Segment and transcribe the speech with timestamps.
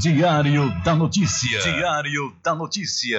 [0.00, 1.60] Diário da Notícia.
[1.60, 3.18] Diário da Notícia.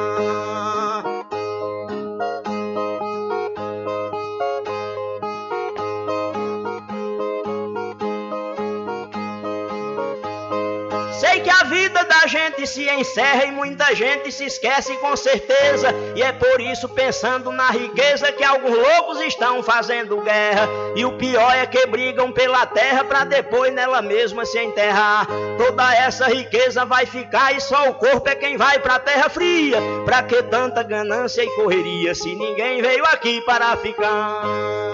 [11.41, 15.89] Que a vida da gente se encerra e muita gente se esquece com certeza.
[16.15, 20.67] E é por isso, pensando na riqueza, que alguns loucos estão fazendo guerra.
[20.95, 25.27] E o pior é que brigam pela terra pra depois nela mesma se enterrar.
[25.57, 29.77] Toda essa riqueza vai ficar e só o corpo é quem vai pra terra fria.
[30.05, 34.90] Pra que tanta ganância e correria se ninguém veio aqui para ficar?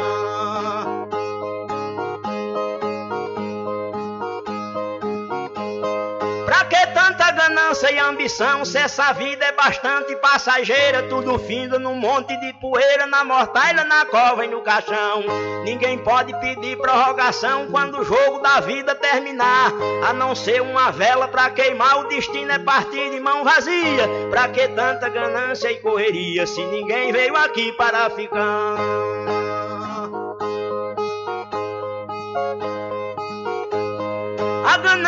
[7.08, 8.66] Tanta ganância e ambição?
[8.66, 14.06] Se essa vida é bastante passageira, tudo finda num monte de poeira, na mortalha, na
[14.06, 15.24] cova e no caixão.
[15.64, 19.72] Ninguém pode pedir prorrogação quando o jogo da vida terminar,
[20.06, 22.00] a não ser uma vela pra queimar.
[22.00, 24.08] O destino é partir de mão vazia.
[24.30, 28.76] Pra que tanta ganância e correria se ninguém veio aqui para ficar?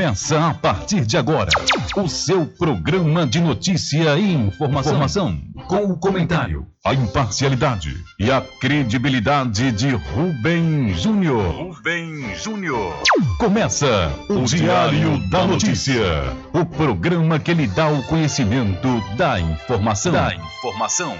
[0.00, 1.50] Começa a partir de agora
[1.94, 5.38] o seu programa de notícia e informação, informação
[5.68, 11.54] com o comentário, a imparcialidade e a credibilidade de Rubem Júnior.
[11.54, 12.94] Rubem Júnior.
[13.38, 18.88] Começa o Diário da Notícia, o programa que lhe dá o conhecimento
[19.18, 20.12] da informação.
[20.12, 21.14] Da informação.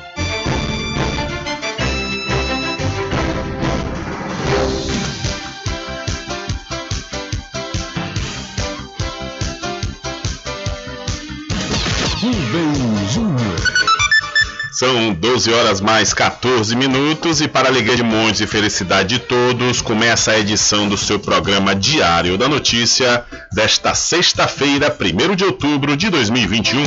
[14.81, 19.19] São 12 horas mais 14 minutos e para a alegria de muitos e felicidade de
[19.19, 23.23] todos, começa a edição do seu programa Diário da Notícia
[23.53, 26.83] desta sexta-feira, 1 de outubro de 2021.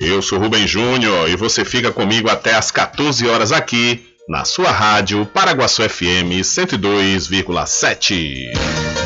[0.00, 4.70] Eu sou Rubem Júnior e você fica comigo até às 14 horas aqui na sua
[4.70, 8.52] rádio Paraguaçu FM 102,7.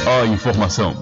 [0.07, 0.95] A informação,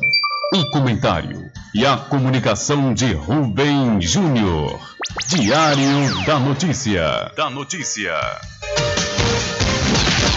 [0.55, 4.81] o comentário e a comunicação de Rubem Júnior.
[5.29, 7.31] Diário da Notícia.
[7.37, 8.19] Da Notícia.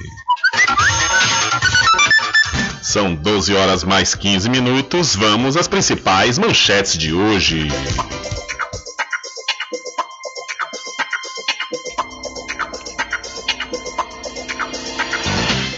[2.82, 5.16] São 12 horas mais 15 minutos.
[5.16, 7.70] Vamos às principais manchetes de hoje.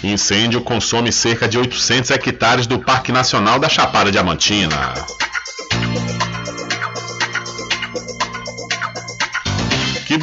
[0.03, 4.95] Incêndio consome cerca de 800 hectares do Parque Nacional da Chapada Diamantina.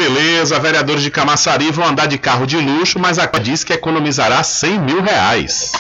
[0.09, 4.43] Beleza, vereadores de Camaçari vão andar de carro de luxo, mas a diz que economizará
[4.43, 5.73] 100 mil reais.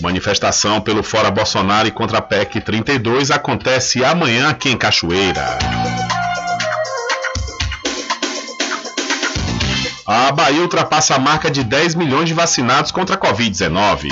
[0.00, 5.58] Manifestação pelo Fora Bolsonaro e contra a PEC 32 acontece amanhã aqui em Cachoeira.
[10.06, 14.08] A Bahia ultrapassa a marca de 10 milhões de vacinados contra a Covid-19.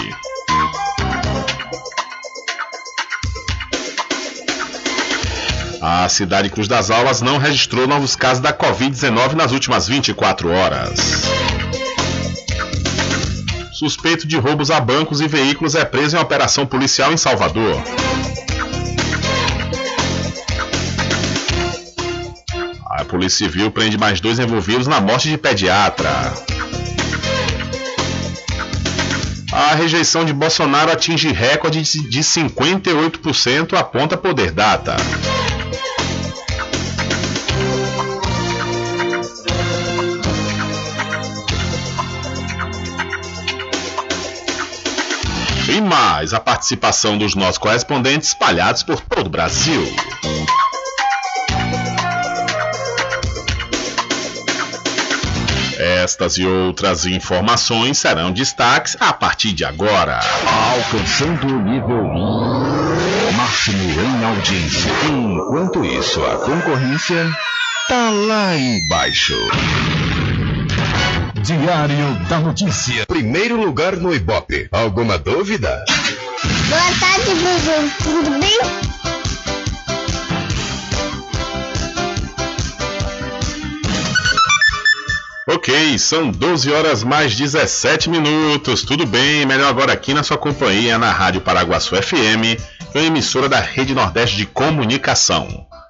[5.90, 11.00] A cidade Cruz das Almas não registrou novos casos da Covid-19 nas últimas 24 horas.
[13.72, 17.82] Suspeito de roubos a bancos e veículos é preso em operação policial em Salvador.
[22.90, 26.34] A Polícia Civil prende mais dois envolvidos na morte de pediatra.
[29.50, 34.94] A rejeição de Bolsonaro atinge recorde de 58%, aponta Poder Data.
[45.78, 49.80] E mais a participação dos nossos correspondentes espalhados por todo o Brasil.
[55.78, 60.18] Estas e outras informações serão destaques a partir de agora.
[60.74, 62.02] Alcançando o nível
[63.36, 64.90] máximo em audiência.
[65.12, 67.30] Enquanto isso, a concorrência
[67.86, 69.36] tá lá embaixo.
[71.48, 73.06] Diário da Notícia.
[73.06, 74.68] Primeiro lugar no Ibope.
[74.70, 75.82] Alguma dúvida?
[76.68, 77.90] Boa tarde, Bubu.
[78.04, 78.58] Tudo bem?
[85.46, 88.82] Ok, são 12 horas mais 17 minutos.
[88.82, 89.46] Tudo bem?
[89.46, 92.60] Melhor agora aqui na sua companhia na Rádio Paraguaçu FM,
[92.92, 95.48] que é emissora da Rede Nordeste de Comunicação.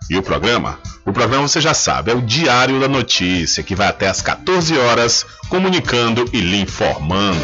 [0.08, 0.78] E o programa?
[1.08, 4.76] O programa você já sabe, é o Diário da Notícia, que vai até às 14
[4.76, 7.40] horas, comunicando e lhe informando.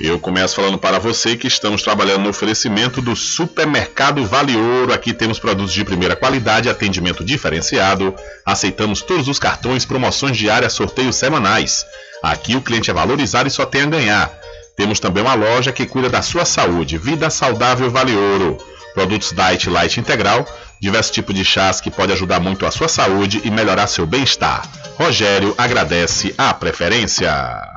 [0.00, 4.94] Eu começo falando para você que estamos trabalhando no oferecimento do Supermercado Vale Ouro.
[4.94, 8.14] Aqui temos produtos de primeira qualidade, atendimento diferenciado.
[8.46, 11.84] Aceitamos todos os cartões, promoções diárias, sorteios semanais.
[12.22, 14.32] Aqui o cliente é valorizado e só tem a ganhar.
[14.74, 16.96] Temos também uma loja que cuida da sua saúde.
[16.96, 18.73] Vida Saudável Vale Ouro.
[18.94, 20.46] Produtos Diet Light Integral,
[20.80, 24.62] diversos tipos de chás que pode ajudar muito a sua saúde e melhorar seu bem-estar.
[24.96, 27.74] Rogério agradece a preferência.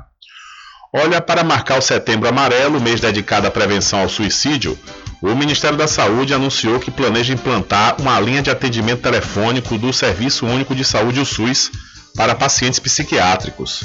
[0.94, 4.78] Olha, para marcar o Setembro Amarelo, mês dedicado à prevenção ao suicídio,
[5.22, 10.45] o Ministério da Saúde anunciou que planeja implantar uma linha de atendimento telefônico do Serviço
[10.45, 11.71] Único de Saúde, o SUS,
[12.16, 13.83] para pacientes psiquiátricos.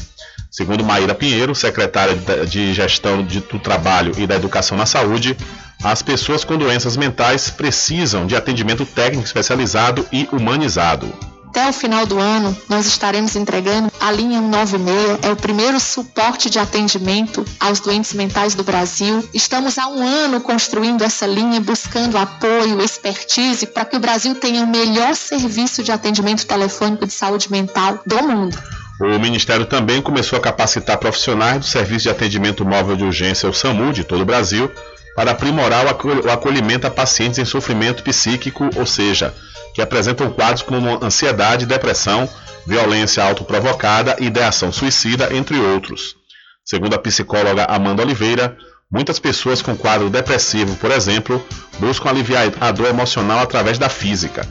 [0.52, 2.14] Segundo Maíra Pinheiro, secretária
[2.46, 5.34] de Gestão do Trabalho e da Educação na Saúde,
[5.82, 11.10] as pessoas com doenças mentais precisam de atendimento técnico especializado e humanizado.
[11.48, 16.50] Até o final do ano, nós estaremos entregando a linha 196, é o primeiro suporte
[16.50, 19.26] de atendimento aos doentes mentais do Brasil.
[19.32, 24.64] Estamos há um ano construindo essa linha, buscando apoio, expertise, para que o Brasil tenha
[24.64, 28.81] o melhor serviço de atendimento telefônico de saúde mental do mundo.
[29.00, 33.54] O Ministério também começou a capacitar profissionais do Serviço de Atendimento Móvel de Urgência, o
[33.54, 34.70] SAMU, de todo o Brasil,
[35.16, 39.34] para aprimorar o acolhimento a pacientes em sofrimento psíquico, ou seja,
[39.74, 42.28] que apresentam quadros como ansiedade, depressão,
[42.66, 46.14] violência autoprovocada, ideação suicida, entre outros.
[46.64, 48.56] Segundo a psicóloga Amanda Oliveira,
[48.92, 51.44] muitas pessoas com quadro depressivo, por exemplo,
[51.80, 54.46] buscam aliviar a dor emocional através da física.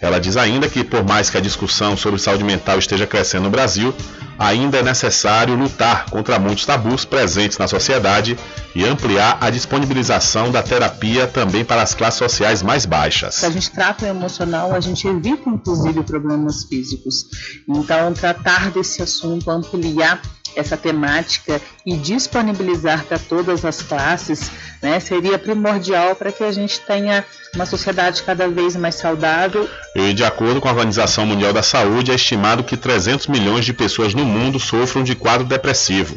[0.00, 3.50] Ela diz ainda que, por mais que a discussão sobre saúde mental esteja crescendo no
[3.50, 3.94] Brasil,
[4.38, 8.38] ainda é necessário lutar contra muitos tabus presentes na sociedade
[8.74, 13.34] e ampliar a disponibilização da terapia também para as classes sociais mais baixas.
[13.34, 17.26] Se a gente trata o emocional, a gente evita inclusive problemas físicos.
[17.68, 20.22] Então, tratar desse assunto, ampliar
[20.56, 24.50] essa temática e disponibilizar para todas as classes
[24.82, 29.68] né, seria primordial para que a gente tenha uma sociedade cada vez mais saudável.
[29.94, 33.72] E de acordo com a Organização Mundial da Saúde, é estimado que 300 milhões de
[33.72, 36.16] pessoas no mundo sofram de quadro depressivo.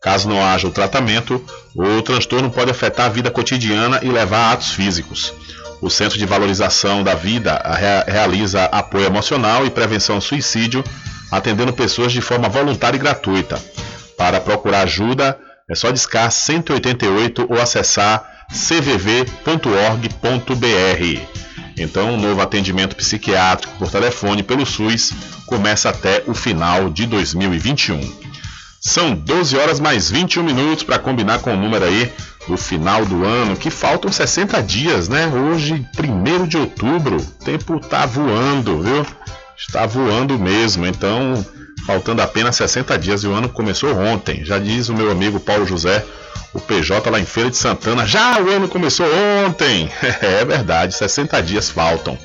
[0.00, 1.44] Caso não haja o tratamento,
[1.76, 5.32] o transtorno pode afetar a vida cotidiana e levar a atos físicos.
[5.80, 7.60] O Centro de Valorização da Vida
[8.06, 10.82] realiza apoio emocional e prevenção ao suicídio
[11.32, 13.58] atendendo pessoas de forma voluntária e gratuita.
[14.16, 15.38] Para procurar ajuda,
[15.68, 19.22] é só discar 188 ou acessar cvv.org.br.
[21.78, 25.12] Então, o um novo atendimento psiquiátrico por telefone pelo SUS
[25.46, 28.00] começa até o final de 2021.
[28.80, 32.12] São 12 horas mais 21 minutos para combinar com o número aí
[32.48, 35.28] do final do ano, que faltam 60 dias, né?
[35.28, 39.06] Hoje, 1 de outubro, o tempo tá voando, viu?
[39.56, 40.86] está voando mesmo.
[40.86, 41.44] Então,
[41.86, 44.44] faltando apenas 60 dias e o ano começou ontem.
[44.44, 46.04] Já diz o meu amigo Paulo José,
[46.52, 48.06] o PJ lá em Feira de Santana.
[48.06, 49.06] Já o ano começou
[49.46, 49.90] ontem!
[50.22, 52.18] É verdade, 60 dias faltam.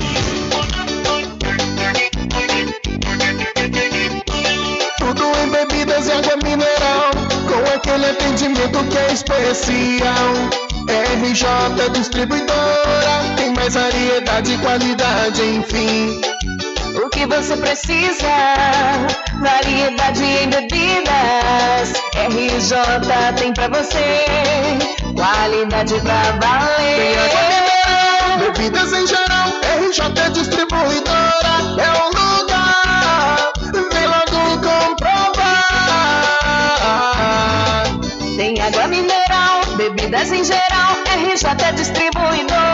[4.98, 7.10] Tudo em bebidas e água mineral,
[7.48, 10.32] com aquele atendimento que é especial.
[10.86, 16.20] RJ Distribuidora, tem mais variedade e qualidade, enfim.
[16.96, 18.26] O que você precisa?
[19.38, 21.92] Variedade em bebidas.
[22.14, 22.74] RJ
[23.38, 24.26] tem pra você.
[25.14, 27.18] Qualidade pra valer.
[28.38, 29.48] Bebidas em geral.
[29.78, 33.52] RJ Distribuidora é o lugar.
[33.92, 35.36] Vem logo comprovar.
[38.36, 39.60] Tem água mineral.
[39.76, 40.96] Bebidas em geral.
[41.14, 42.65] RJ Distribuidora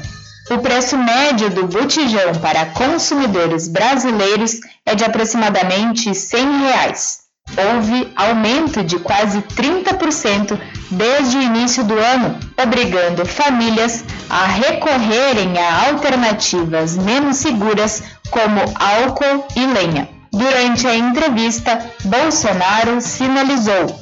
[0.49, 7.19] O preço médio do botijão para consumidores brasileiros é de aproximadamente 100 reais.
[7.55, 15.87] Houve aumento de quase 30% desde o início do ano, obrigando famílias a recorrerem a
[15.87, 20.09] alternativas menos seguras como álcool e lenha.
[20.31, 23.99] Durante a entrevista, Bolsonaro sinalizou,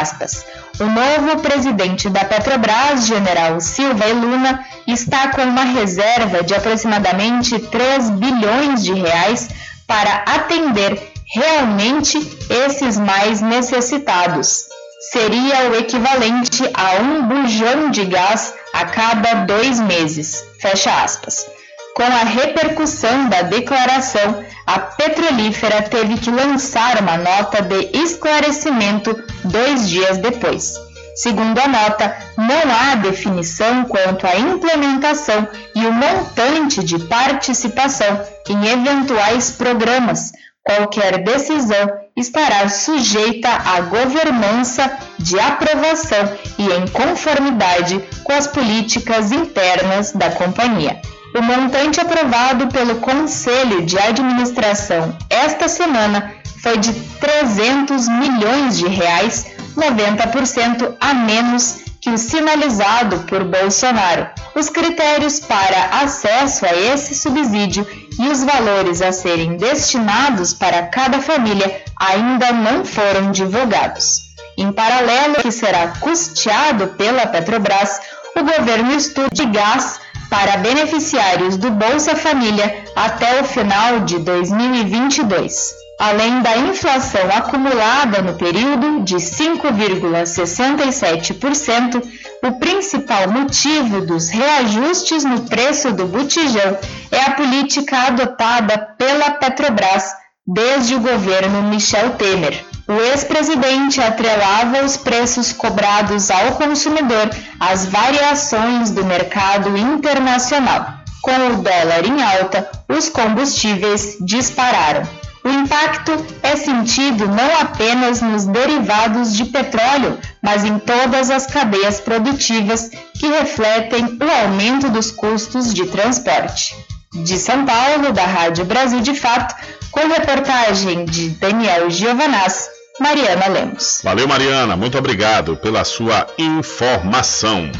[0.00, 0.44] aspas,
[0.80, 7.58] o novo presidente da Petrobras, general Silva e Luna, está com uma reserva de aproximadamente
[7.58, 9.48] 3 bilhões de reais
[9.86, 12.18] para atender realmente
[12.48, 14.67] esses mais necessitados.
[15.00, 20.44] Seria o equivalente a um bujão de gás a cada dois meses.
[20.60, 21.46] Fecha aspas.
[21.94, 29.14] Com a repercussão da declaração, a petrolífera teve que lançar uma nota de esclarecimento
[29.44, 30.74] dois dias depois.
[31.14, 38.66] Segundo a nota, não há definição quanto à implementação e o montante de participação em
[38.66, 40.32] eventuais programas.
[40.64, 41.88] Qualquer decisão
[42.18, 51.00] estará sujeita à governança de aprovação e em conformidade com as políticas internas da companhia.
[51.34, 59.46] O montante aprovado pelo Conselho de Administração esta semana foi de 300 milhões de reais,
[59.76, 64.28] 90% a menos que o sinalizado por Bolsonaro.
[64.54, 67.86] Os critérios para acesso a esse subsídio
[68.18, 74.28] e os valores a serem destinados para cada família ainda não foram divulgados.
[74.56, 78.00] Em paralelo, que será custeado pela Petrobras,
[78.36, 85.87] o governo estuda gás para beneficiários do Bolsa Família até o final de 2022.
[85.98, 92.00] Além da inflação acumulada no período de 5,67%,
[92.44, 96.78] o principal motivo dos reajustes no preço do botijão
[97.10, 100.14] é a política adotada pela Petrobras
[100.46, 102.64] desde o governo Michel Temer.
[102.86, 107.28] O ex-presidente atrelava os preços cobrados ao consumidor
[107.58, 110.94] às variações do mercado internacional.
[111.20, 115.17] Com o dólar em alta, os combustíveis dispararam.
[115.48, 116.12] O impacto
[116.42, 123.26] é sentido não apenas nos derivados de petróleo, mas em todas as cadeias produtivas que
[123.26, 126.76] refletem o aumento dos custos de transporte.
[127.14, 129.54] De São Paulo, da Rádio Brasil de Fato,
[129.90, 132.68] com reportagem de Daniel Giovanaz,
[133.00, 134.02] Mariana Lemos.
[134.04, 134.76] Valeu, Mariana.
[134.76, 137.72] Muito obrigado pela sua informação.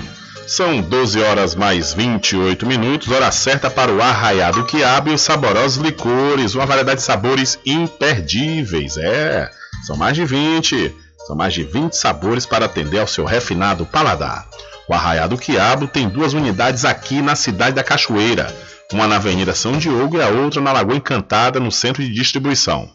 [0.48, 5.76] São 12 horas mais 28 minutos, hora certa para o arraiado quiabo e os saborosos
[5.76, 8.96] licores, uma variedade de sabores imperdíveis.
[8.96, 9.50] É,
[9.86, 10.96] são mais de 20.
[11.26, 14.48] São mais de 20 sabores para atender ao seu refinado paladar.
[14.88, 18.46] O Arraiado Quiabo tem duas unidades aqui na cidade da Cachoeira,
[18.90, 22.90] uma na Avenida São Diogo e a outra na Lagoa Encantada, no centro de distribuição.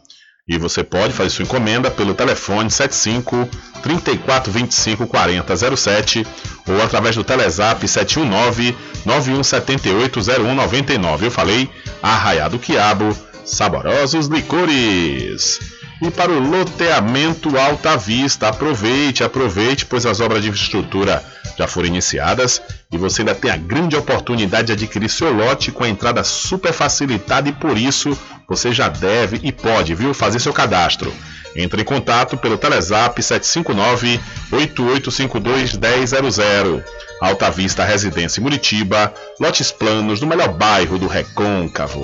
[0.46, 3.48] E você pode fazer sua encomenda pelo telefone 75
[3.82, 6.28] 3425 4007
[6.68, 8.76] ou através do Telezap 719
[9.06, 11.28] 9178 0199.
[11.28, 11.70] Eu falei
[12.02, 15.60] Arraiado Quiabo, saborosos licores.
[16.02, 21.24] E para o loteamento Alta Vista, aproveite, aproveite, pois as obras de infraestrutura
[21.58, 25.84] já foram iniciadas e você ainda tem a grande oportunidade de adquirir seu lote com
[25.84, 30.52] a entrada super facilitada e por isso você já deve e pode, viu, fazer seu
[30.52, 31.14] cadastro.
[31.56, 34.20] Entre em contato pelo Telezap 759
[34.52, 36.84] 8852 1000.
[37.22, 42.02] Alta Vista Residência Muritiba, lotes planos no melhor bairro do Recôncavo.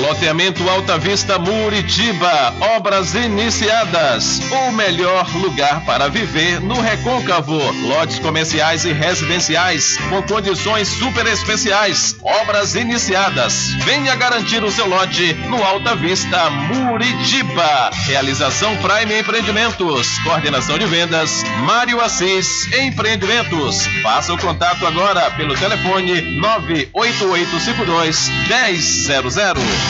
[0.00, 4.40] Loteamento Alta Vista Muritiba, obras iniciadas.
[4.50, 7.58] O melhor lugar para viver no Recôncavo.
[7.86, 12.16] Lotes comerciais e residenciais com condições super especiais.
[12.22, 13.74] Obras iniciadas.
[13.84, 17.90] Venha garantir o seu lote no Alta Vista Muritiba.
[18.06, 20.18] Realização Prime Empreendimentos.
[20.20, 23.86] Coordenação de vendas Mário Assis Empreendimentos.
[24.02, 29.89] Faça o contato agora pelo telefone 98852 1000.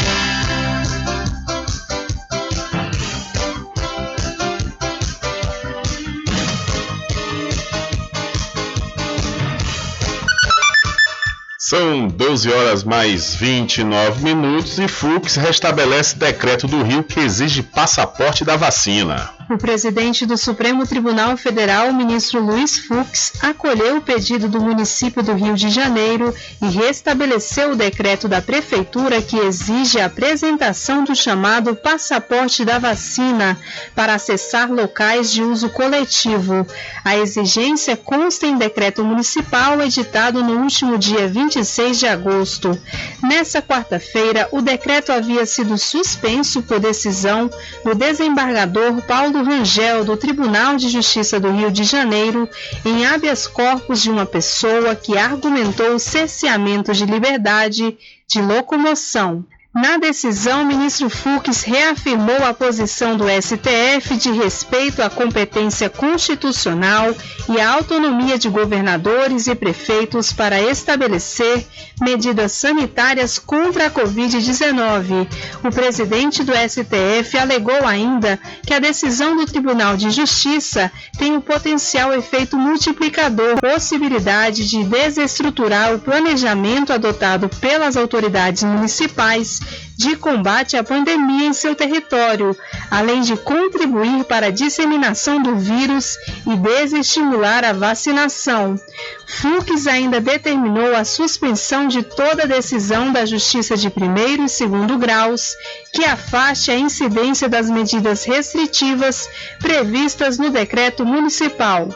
[11.70, 18.44] São 12 horas mais 29 minutos e Fux restabelece decreto do Rio que exige passaporte
[18.44, 19.39] da vacina.
[19.50, 25.32] O presidente do Supremo Tribunal Federal, ministro Luiz Fux, acolheu o pedido do município do
[25.32, 26.32] Rio de Janeiro
[26.62, 33.58] e restabeleceu o decreto da prefeitura que exige a apresentação do chamado passaporte da vacina
[33.92, 36.64] para acessar locais de uso coletivo.
[37.04, 42.80] A exigência consta em decreto municipal editado no último dia 26 de agosto.
[43.20, 47.50] Nessa quarta-feira, o decreto havia sido suspenso por decisão
[47.84, 52.48] do desembargador Paulo Rangel, do Tribunal de Justiça do Rio de Janeiro,
[52.85, 59.44] em habeas corpus de uma pessoa que argumentou o cerceamento de liberdade de locomoção.
[59.72, 67.14] Na decisão, o ministro Fux reafirmou a posição do STF de respeito à competência constitucional
[67.48, 71.64] e à autonomia de governadores e prefeitos para estabelecer
[72.00, 75.28] medidas sanitárias contra a Covid-19.
[75.62, 81.40] O presidente do STF alegou ainda que a decisão do Tribunal de Justiça tem um
[81.40, 89.60] potencial efeito multiplicador, possibilidade de desestruturar o planejamento adotado pelas autoridades municipais
[89.96, 92.57] de combate à pandemia em seu território,
[92.90, 98.81] além de contribuir para a disseminação do vírus e desestimular a vacinação.
[99.27, 105.55] Fux ainda determinou a suspensão de toda decisão da Justiça de primeiro e segundo graus
[105.92, 111.88] que afaste a incidência das medidas restritivas previstas no decreto municipal.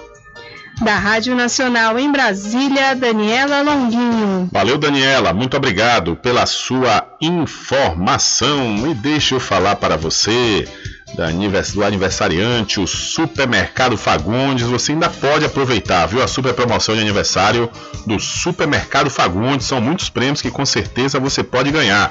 [0.83, 4.49] Da Rádio Nacional em Brasília, Daniela Longuinho.
[4.53, 5.33] Valeu, Daniela.
[5.33, 8.91] Muito obrigado pela sua informação.
[8.91, 10.69] E deixa eu falar para você
[11.15, 14.67] do aniversariante, o Supermercado Fagundes.
[14.67, 16.23] Você ainda pode aproveitar, viu?
[16.23, 17.71] A super promoção de aniversário
[18.05, 19.67] do Supermercado Fagundes.
[19.67, 22.11] São muitos prêmios que com certeza você pode ganhar.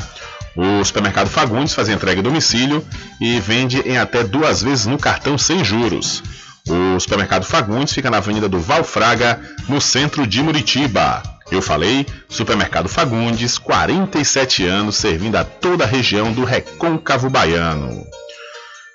[0.56, 2.86] O Supermercado Fagundes faz entrega em domicílio
[3.20, 6.24] e vende em até duas vezes no cartão sem juros.
[6.70, 11.22] O supermercado Fagundes fica na Avenida do Valfraga, no centro de Muritiba.
[11.52, 18.06] Eu falei, Supermercado Fagundes, 47 anos servindo a toda a região do Recôncavo Baiano.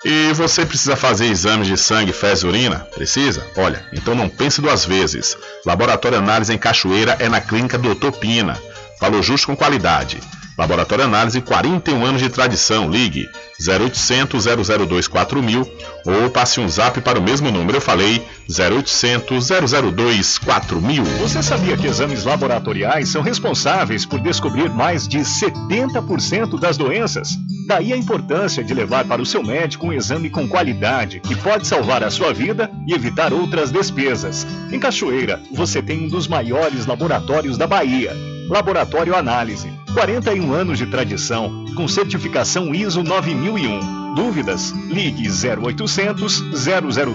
[0.02, 2.86] E você precisa fazer exames de sangue, fezes e urina?
[2.94, 3.44] Precisa?
[3.56, 5.36] Olha, então não pense duas vezes.
[5.66, 8.56] Laboratório Análise em Cachoeira é na Clínica Doutor Pina.
[9.00, 10.20] Valor justo com qualidade.
[10.58, 12.90] Laboratório Análise, 41 anos de tradição.
[12.90, 13.28] Ligue
[13.64, 15.72] 0800 002 4000
[16.04, 17.76] ou passe um zap para o mesmo número.
[17.76, 19.50] Eu falei 0800
[19.94, 21.04] 002 4000.
[21.04, 27.38] Você sabia que exames laboratoriais são responsáveis por descobrir mais de 70% das doenças?
[27.68, 31.68] Daí a importância de levar para o seu médico um exame com qualidade que pode
[31.68, 34.44] salvar a sua vida e evitar outras despesas.
[34.72, 38.16] Em Cachoeira, você tem um dos maiores laboratórios da Bahia.
[38.48, 44.14] Laboratório Análise 41 anos de tradição, com certificação ISO 9001.
[44.14, 44.70] Dúvidas?
[44.88, 46.40] Ligue 0800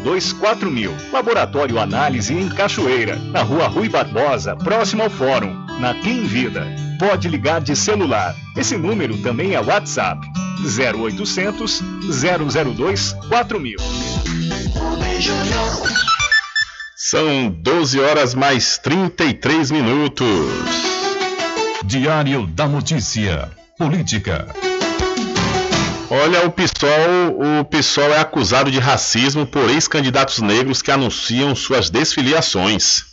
[0.04, 0.94] 002 4000.
[1.12, 6.68] Laboratório Análise em Cachoeira, na Rua Rui Barbosa, próximo ao Fórum, na Clean Vida.
[7.00, 8.36] Pode ligar de celular.
[8.58, 10.20] Esse número também é WhatsApp.
[10.62, 11.82] 0800
[12.76, 13.78] 002 4000.
[16.96, 20.93] São 12 horas mais 33 minutos.
[21.86, 23.52] Diário da Notícia.
[23.78, 24.48] Política.
[26.10, 31.90] Olha, o PSOL, o PSOL é acusado de racismo por ex-candidatos negros que anunciam suas
[31.90, 33.04] desfiliações.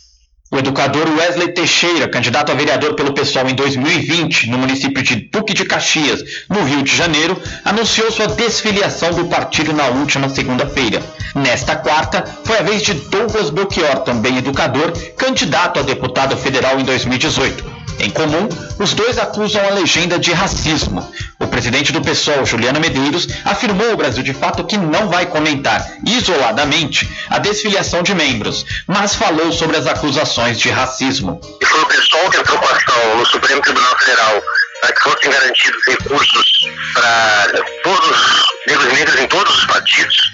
[0.49, 5.53] O educador Wesley Teixeira, candidato a vereador pelo PSOL em 2020, no município de Duque
[5.53, 11.01] de Caxias, no Rio de Janeiro, anunciou sua desfiliação do partido na última segunda-feira.
[11.35, 16.83] Nesta quarta, foi a vez de Douglas Belchior, também educador, candidato a deputado federal em
[16.83, 17.80] 2018.
[17.99, 18.49] Em comum,
[18.79, 21.07] os dois acusam a legenda de racismo.
[21.39, 25.85] O presidente do PSOL, Juliano Medeiros, afirmou ao Brasil de Fato que não vai comentar
[26.05, 31.39] isoladamente a desfiliação de membros, mas falou sobre as acusações de racismo.
[31.61, 34.41] E foi o PSOL que entrou com ação no Supremo Tribunal Federal
[34.81, 36.51] para que fossem garantidos recursos
[36.93, 40.31] para todos os negros e em todos os partidos.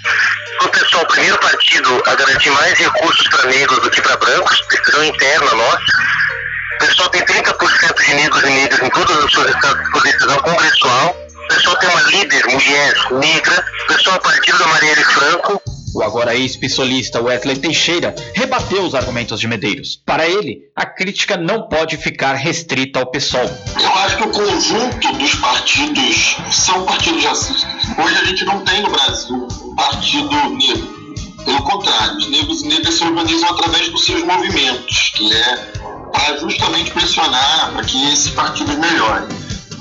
[0.58, 4.16] Foi o PSOL o primeiro partido a garantir mais recursos para negros do que para
[4.16, 6.28] brancos, decisão interna nossa
[6.80, 10.36] o pessoal tem 30% de negros e negras em todas as suas estados por decisão
[10.38, 11.16] congressual.
[11.34, 13.64] O pessoal tem uma líder, mulher, negra.
[13.82, 15.62] O pessoal é partido da Marielle Franco.
[15.94, 20.00] O agora ex-pissolista Wesley Teixeira rebateu os argumentos de Medeiros.
[20.06, 23.50] Para ele, a crítica não pode ficar restrita ao PSOL.
[23.80, 27.66] Eu acho que o conjunto dos partidos são partidos racistas.
[27.98, 31.07] Hoje a gente não tem no Brasil um partido negro.
[31.48, 35.56] Pelo contrário, os negros e negras se organizam através dos seus movimentos, que é
[36.12, 39.26] para justamente pressionar para que esses partidos melhorem.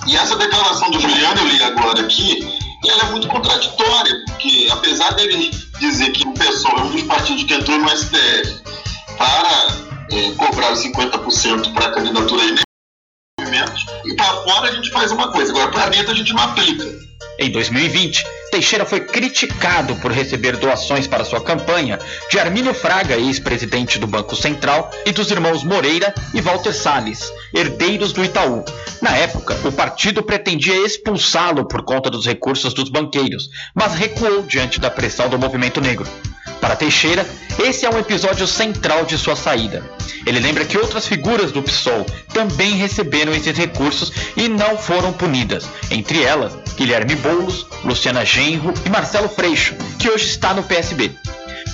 [0.07, 2.39] E essa declaração do Juliano, eu li agora aqui,
[2.87, 7.43] ela é muito contraditória, porque apesar dele dizer que o PSOL é um dos partidos
[7.43, 8.63] que entrou no STF
[9.17, 9.67] para
[10.13, 12.55] é, cobrar os 50% para a candidatura aí,
[13.41, 16.43] movimentos, e para fora a gente faz uma coisa, agora para dentro a gente não
[16.43, 16.85] aplica.
[17.39, 23.99] Em 2020, Teixeira foi criticado por receber doações para sua campanha de Armínio Fraga, ex-presidente
[23.99, 28.63] do Banco Central, e dos irmãos Moreira e Walter Salles, herdeiros do Itaú.
[29.01, 34.79] Na época, o partido pretendia expulsá-lo por conta dos recursos dos banqueiros, mas recuou diante
[34.79, 36.07] da pressão do movimento negro.
[36.59, 37.25] Para Teixeira,
[37.59, 39.83] esse é um episódio central de sua saída.
[40.25, 45.65] Ele lembra que outras figuras do PSOL também receberam esses recursos e não foram punidas,
[45.89, 51.11] entre elas Guilherme Boulos, Luciana Genro e Marcelo Freixo, que hoje está no PSB.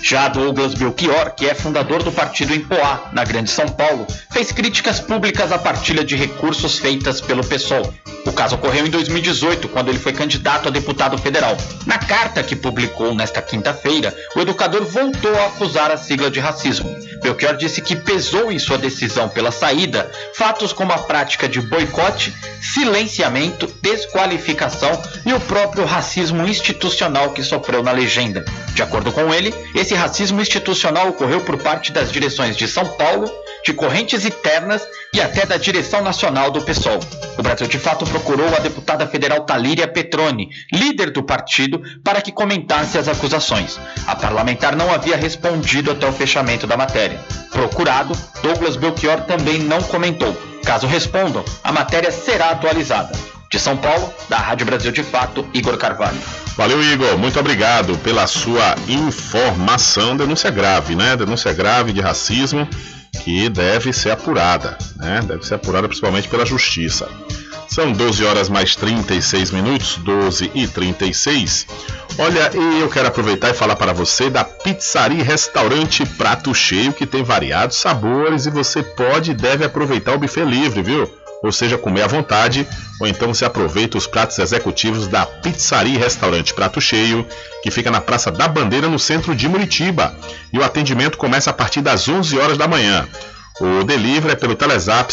[0.04, 4.52] Já Douglas Belchior, que é fundador do partido em Poá, na Grande São Paulo, fez
[4.52, 7.94] críticas públicas à partilha de recursos feitas pelo PSOL.
[8.26, 11.56] O caso ocorreu em 2018, quando ele foi candidato a deputado federal.
[11.86, 16.94] Na carta que publicou nesta quinta-feira, o educador voltou a acusar a sigla de racismo.
[17.22, 22.34] Belchior disse que pesou em sua decisão pela saída fatos como a prática de boicote,
[22.62, 28.44] silenciamento, desqualificação e o próprio racismo institucional que sofreu na legenda.
[28.74, 33.30] De acordo com ele, esse racismo institucional ocorreu por parte das direções de São Paulo,
[33.66, 37.00] de correntes internas e até da direção nacional do PSOL.
[37.38, 42.32] O Brasil de Fato procurou a deputada federal Talíria Petroni, líder do partido, para que
[42.32, 43.80] comentasse as acusações.
[44.06, 47.20] A parlamentar não havia respondido até o fechamento da matéria.
[47.52, 50.36] Procurado, Douglas Belchior também não comentou.
[50.66, 53.33] Caso respondam, a matéria será atualizada.
[53.54, 56.18] De São Paulo, da Rádio Brasil de Fato, Igor Carvalho.
[56.58, 57.20] Valeu, Igor.
[57.20, 60.18] Muito obrigado pela sua informação.
[60.18, 61.16] Denúncia grave, né?
[61.16, 62.68] Denúncia grave de racismo
[63.24, 65.22] que deve ser apurada, né?
[65.24, 67.08] Deve ser apurada principalmente pela justiça.
[67.68, 71.68] São 12 horas mais 36 minutos, 12 e 36.
[72.18, 77.06] Olha, e eu quero aproveitar e falar para você da Pizzaria Restaurante Prato Cheio, que
[77.06, 81.23] tem variados sabores e você pode e deve aproveitar o buffet livre, viu?
[81.44, 82.66] Ou seja, comer à vontade,
[83.00, 87.28] ou então você aproveita os pratos executivos da Pizzaria e Restaurante Prato Cheio,
[87.62, 90.16] que fica na Praça da Bandeira, no centro de Muritiba.
[90.54, 93.06] E o atendimento começa a partir das 11 horas da manhã.
[93.60, 95.12] O delivery é pelo Telezap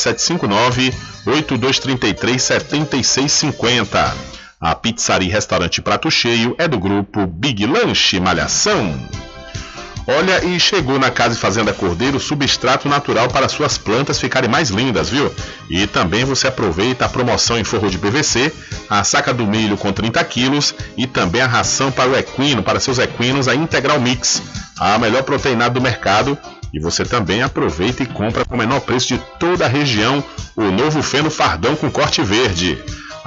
[1.27, 4.15] 759-8233-7650.
[4.61, 8.95] A Pizzaria e Restaurante Prato Cheio é do grupo Big Lanche Malhação.
[10.19, 14.69] Olha, e chegou na Casa e Fazenda Cordeiro substrato natural para suas plantas ficarem mais
[14.69, 15.33] lindas, viu?
[15.69, 18.53] E também você aproveita a promoção em forro de PVC,
[18.89, 22.81] a saca do milho com 30 quilos e também a ração para o equino, para
[22.81, 24.43] seus equinos, a Integral Mix,
[24.81, 26.37] a melhor proteinada do mercado.
[26.75, 30.25] E você também aproveita e compra com o menor preço de toda a região
[30.57, 32.83] o novo feno fardão com corte verde.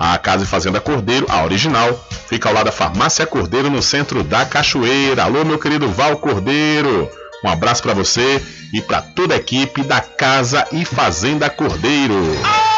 [0.06, 4.22] A Casa e Fazenda Cordeiro, a original, fica ao lado da Farmácia Cordeiro, no centro
[4.22, 5.24] da Cachoeira.
[5.24, 7.10] Alô, meu querido Val Cordeiro.
[7.42, 12.22] Um abraço para você e para toda a equipe da Casa e Fazenda Cordeiro.
[12.44, 12.73] Ficou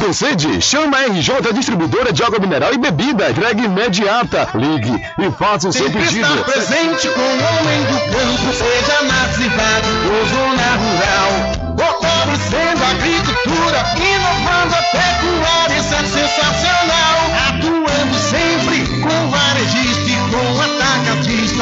[0.00, 0.60] com sede?
[0.62, 3.30] Chama a RJ Distribuidora de Água Mineral e Bebida.
[3.30, 4.48] Entrega imediata.
[4.54, 6.26] Ligue e faça o seu Sempre pedido.
[6.26, 11.30] estar presente com o homem do campo, seja na cidade ou zona rural.
[11.78, 17.09] Fortalecendo a agricultura, inovando a pecuária, isso é sensacional.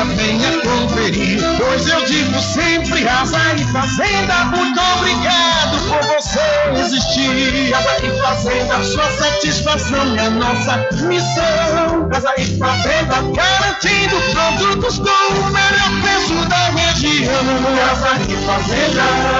[0.04, 1.40] Venha conferir.
[1.58, 6.40] Pois eu digo sempre, Casa e Fazenda, muito obrigado por você
[6.80, 7.70] existir.
[7.70, 12.08] Casa e Fazenda, sua satisfação é nossa missão.
[12.10, 17.44] Casa e Fazenda, garantindo produtos com o melhor preço da região.
[17.76, 19.38] Casa e Fazenda.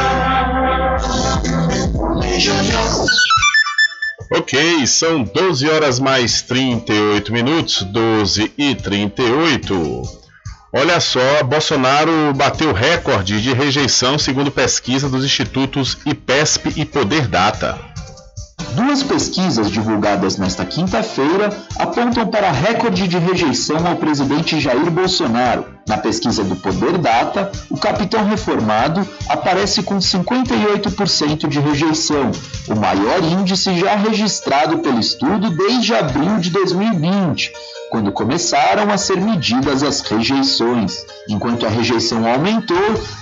[4.31, 10.18] Ok, são 12 horas mais 38 minutos, 12 e 38.
[10.71, 17.79] Olha só, Bolsonaro bateu recorde de rejeição segundo pesquisa dos institutos IPESP e Poder Data.
[18.75, 25.65] Duas pesquisas divulgadas nesta quinta-feira apontam para recorde de rejeição ao presidente Jair Bolsonaro.
[25.89, 32.31] Na pesquisa do Poder Data, o capitão reformado aparece com 58% de rejeição,
[32.69, 37.51] o maior índice já registrado pelo estudo desde abril de 2020,
[37.91, 41.05] quando começaram a ser medidas as rejeições.
[41.29, 42.77] Enquanto a rejeição aumentou,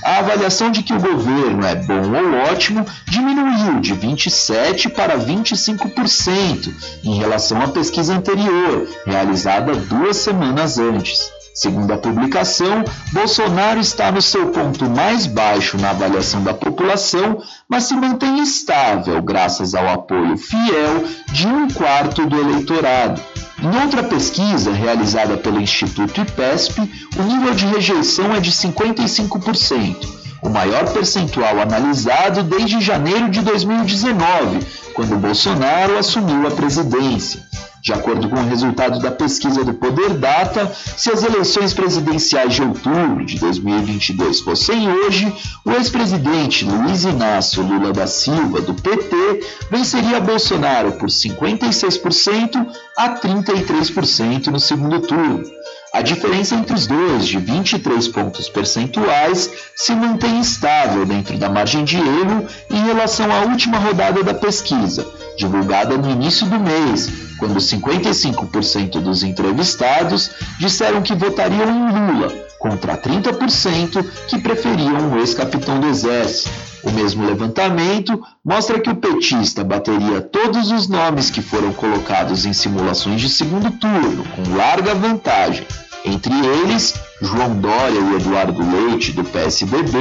[0.04, 6.72] a avaliação de que o governo é bom ou ótimo diminuiu de 27% para 25%
[7.04, 11.30] em relação à pesquisa anterior, realizada duas semanas antes.
[11.56, 17.84] Segundo a publicação, Bolsonaro está no seu ponto mais baixo na avaliação da população, mas
[17.84, 23.22] se mantém estável graças ao apoio fiel de um quarto do eleitorado.
[23.58, 26.78] Em outra pesquisa realizada pelo Instituto IPESP,
[27.18, 29.96] o nível de rejeição é de 55%,
[30.42, 34.58] o maior percentual analisado desde janeiro de 2019,
[34.92, 37.42] quando Bolsonaro assumiu a presidência.
[37.86, 42.60] De acordo com o resultado da pesquisa do Poder Data, se as eleições presidenciais de
[42.60, 45.32] outubro de 2022 fossem hoje,
[45.64, 52.66] o ex-presidente Luiz Inácio Lula da Silva, do PT, venceria Bolsonaro por 56%
[52.98, 55.44] a 33% no segundo turno.
[55.92, 61.84] A diferença entre os dois, de 23 pontos percentuais, se mantém estável dentro da margem
[61.84, 65.06] de erro em relação à última rodada da pesquisa,
[65.38, 72.96] divulgada no início do mês, quando 55% dos entrevistados disseram que votariam em Lula, contra
[72.96, 76.75] 30% que preferiam o ex-capitão do Exército.
[76.86, 82.52] O mesmo levantamento mostra que o petista bateria todos os nomes que foram colocados em
[82.52, 85.66] simulações de segundo turno, com larga vantagem.
[86.04, 89.98] Entre eles, João Dória e Eduardo Leite, do PSDB,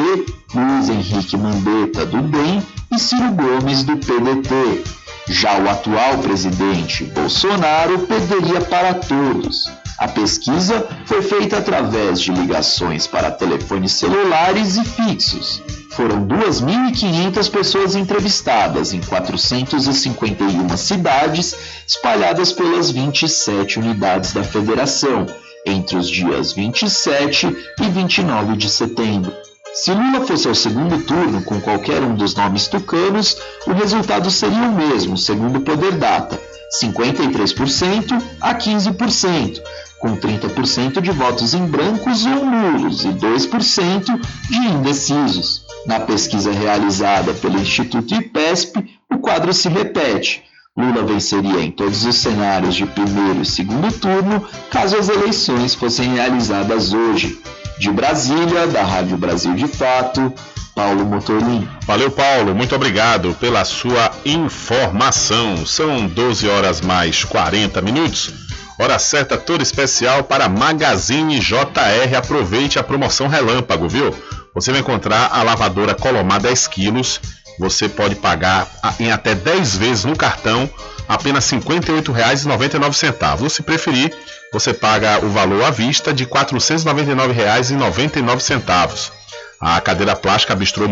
[0.53, 2.61] Luiz Henrique Mandetta, do DEM
[2.93, 4.83] e Ciro Gomes, do PDT.
[5.27, 9.71] Já o atual presidente, Bolsonaro, perderia para todos.
[9.97, 15.63] A pesquisa foi feita através de ligações para telefones celulares e fixos.
[15.95, 21.55] Foram 2.500 pessoas entrevistadas em 451 cidades,
[21.87, 25.25] espalhadas pelas 27 unidades da federação,
[25.65, 27.47] entre os dias 27
[27.79, 29.33] e 29 de setembro.
[29.73, 34.67] Se Lula fosse ao segundo turno com qualquer um dos nomes tucanos, o resultado seria
[34.67, 36.37] o mesmo, segundo o Poder Data,
[36.77, 39.61] 53% a 15%,
[39.99, 45.64] com 30% de votos em brancos ou nulos e 2% de indecisos.
[45.85, 50.43] Na pesquisa realizada pelo Instituto IPESP, o quadro se repete.
[50.75, 56.15] Lula venceria em todos os cenários de primeiro e segundo turno caso as eleições fossem
[56.15, 57.39] realizadas hoje.
[57.79, 60.33] De Brasília, da Rádio Brasil de Fato,
[60.75, 61.67] Paulo Motorim.
[61.85, 62.53] Valeu, Paulo.
[62.53, 65.65] Muito obrigado pela sua informação.
[65.65, 68.33] São 12 horas mais 40 minutos.
[68.77, 72.17] Hora certa toda especial para Magazine JR.
[72.17, 74.13] Aproveite a promoção relâmpago, viu?
[74.55, 77.19] Você vai encontrar a lavadora Colomar 10 quilos.
[77.59, 78.65] Você pode pagar
[78.99, 80.69] em até 10 vezes no cartão,
[81.07, 83.41] apenas R$ 58,99.
[83.41, 84.15] Ou se preferir,
[84.53, 89.11] você paga o valor à vista de R$ 499,99.
[89.59, 90.87] A cadeira plástica Bistrô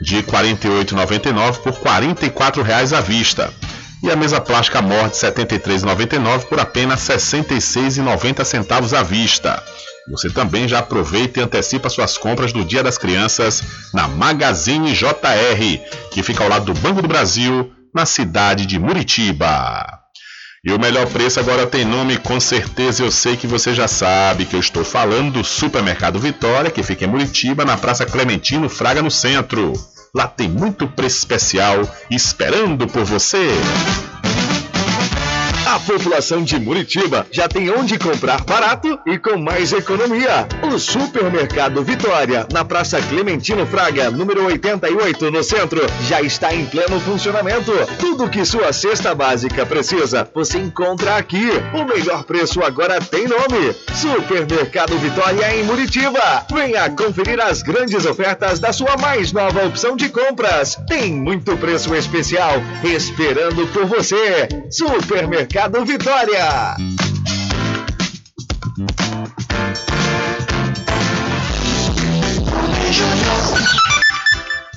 [0.00, 3.52] de R$ 48,99 por R$ 44,00 à vista.
[4.02, 9.60] E a mesa plástica Mor de R$ 73,99 por apenas R$ 66,90 à vista.
[10.10, 13.62] Você também já aproveita e antecipa suas compras do Dia das Crianças
[13.94, 20.00] na Magazine JR, que fica ao lado do Banco do Brasil, na cidade de Muritiba.
[20.64, 24.44] E o melhor preço agora tem nome, com certeza eu sei que você já sabe
[24.44, 29.02] que eu estou falando do Supermercado Vitória, que fica em Muritiba, na Praça Clementino Fraga,
[29.02, 29.72] no centro.
[30.14, 33.48] Lá tem muito preço especial esperando por você.
[35.64, 40.46] A população de Muritiba já tem onde comprar barato e com mais economia.
[40.62, 47.00] O Supermercado Vitória, na Praça Clementino Fraga, número 88, no centro, já está em pleno
[47.00, 47.72] funcionamento.
[47.98, 51.48] Tudo que sua cesta básica precisa, você encontra aqui.
[51.72, 56.44] O melhor preço agora tem nome: Supermercado Vitória em Muritiba.
[56.52, 60.76] Venha conferir as grandes ofertas da sua mais nova opção de compras.
[60.88, 64.48] Tem muito preço especial esperando por você.
[64.68, 65.51] Supermercado
[65.84, 66.74] Vitória.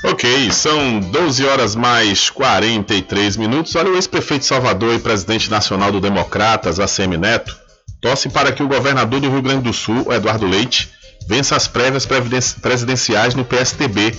[0.04, 3.74] Ok, são 12 horas mais 43 minutos.
[3.78, 7.56] Olha, o ex-prefeito de Salvador e presidente nacional do Democratas, ACM Neto,
[8.02, 10.90] torce para que o governador do Rio Grande do Sul, Eduardo Leite,
[11.26, 14.14] vença as prévias presidenciais no PSTB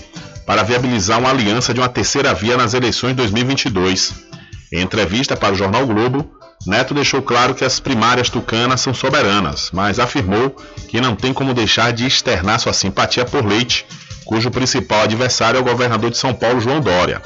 [0.47, 4.25] para viabilizar uma aliança de uma terceira via nas eleições de 2022.
[4.73, 9.71] Em entrevista para o jornal Globo, Neto deixou claro que as primárias tucanas são soberanas,
[9.73, 10.51] mas afirmou
[10.89, 13.87] que não tem como deixar de externar sua simpatia por Leite,
[14.25, 17.23] cujo principal adversário é o governador de São Paulo, João Dória.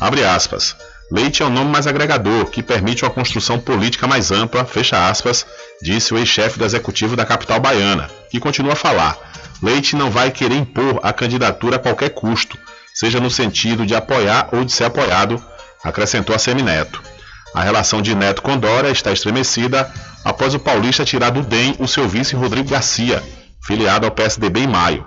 [0.00, 0.76] Abre aspas.
[1.10, 5.46] Leite é o nome mais agregador, que permite uma construção política mais ampla, fecha aspas,
[5.80, 9.16] disse o ex-chefe do executivo da capital baiana, que continua a falar.
[9.62, 12.58] Leite não vai querer impor a candidatura a qualquer custo,
[12.92, 15.42] seja no sentido de apoiar ou de ser apoiado,
[15.84, 17.00] acrescentou a Semineto.
[17.56, 19.90] A relação de Neto com Dória está estremecida
[20.22, 23.22] após o paulista tirar do DEM o seu vice Rodrigo Garcia,
[23.62, 25.06] filiado ao PSDB em maio.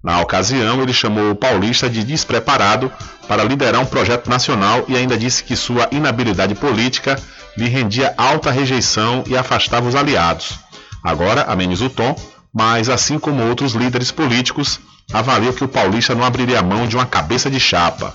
[0.00, 2.88] Na ocasião, ele chamou o paulista de despreparado
[3.26, 7.20] para liderar um projeto nacional e ainda disse que sua inabilidade política
[7.56, 10.56] lhe rendia alta rejeição e afastava os aliados.
[11.02, 12.14] Agora ameniza o tom,
[12.54, 14.78] mas assim como outros líderes políticos,
[15.12, 18.14] avalia que o paulista não abriria mão de uma cabeça de chapa.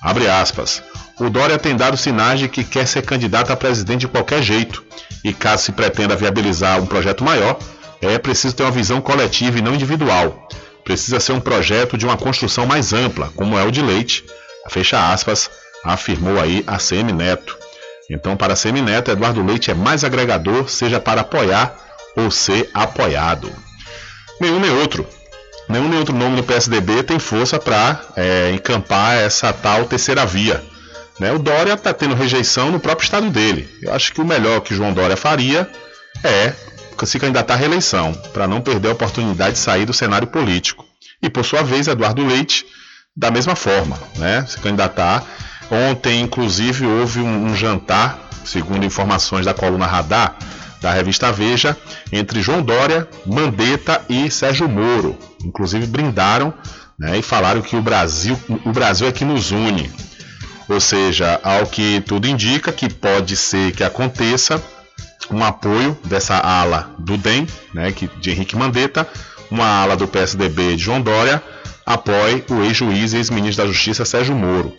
[0.00, 0.82] Abre aspas.
[1.18, 4.84] O Dória tem dado sinais de que quer ser candidato a presidente de qualquer jeito,
[5.24, 7.58] e caso se pretenda viabilizar um projeto maior,
[8.00, 10.48] é preciso ter uma visão coletiva e não individual.
[10.84, 14.24] Precisa ser um projeto de uma construção mais ampla, como é o de Leite,
[14.68, 15.50] fecha aspas,
[15.84, 17.58] afirmou aí a CM Neto.
[18.08, 21.76] Então, para a CM Neto, Eduardo Leite é mais agregador, seja para apoiar
[22.16, 23.50] ou ser apoiado.
[24.40, 25.06] Nenhum nem outro.
[25.68, 30.62] Nenhum nem outro nome no PSDB tem força para é, encampar essa tal terceira via.
[31.18, 31.32] Né?
[31.32, 33.68] O Dória está tendo rejeição no próprio estado dele.
[33.82, 35.68] Eu acho que o melhor que João Dória faria
[36.22, 36.52] é
[37.06, 40.84] se candidatar à reeleição, para não perder a oportunidade de sair do cenário político.
[41.22, 42.66] E, por sua vez, Eduardo Leite,
[43.16, 44.44] da mesma forma, né?
[44.48, 45.24] se candidatar.
[45.70, 50.36] Ontem, inclusive, houve um, um jantar, segundo informações da coluna Radar,
[50.80, 51.76] da revista Veja,
[52.12, 55.18] entre João Dória, Mandetta e Sérgio Moro.
[55.44, 56.54] Inclusive brindaram
[56.98, 59.90] né, e falaram que o Brasil, o Brasil é que nos une.
[60.68, 64.62] Ou seja, ao que tudo indica que pode ser que aconteça
[65.30, 69.08] um apoio dessa ala do DEM, né, que, de Henrique Mandetta,
[69.50, 71.42] uma ala do PSDB de João Dória,
[71.84, 74.74] apoie o ex-juiz e ex-ministro da Justiça Sérgio Moro,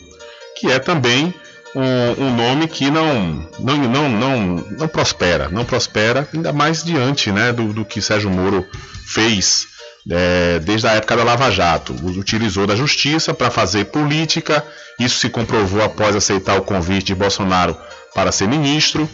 [0.59, 1.33] que é também
[1.75, 4.37] um, um, nome que não, não, não, não,
[4.77, 8.65] não prospera, não prospera, ainda mais diante né, do, do que Sérgio Moro
[9.05, 9.67] fez
[10.10, 11.93] é, desde a época da Lava Jato.
[12.18, 14.64] Utilizou da justiça para fazer política,
[15.00, 17.78] isso se comprovou após aceitar o convite de Bolsonaro
[18.14, 19.10] para ser ministro,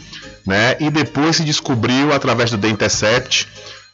[0.46, 3.48] né, e depois se descobriu através do The Intercept,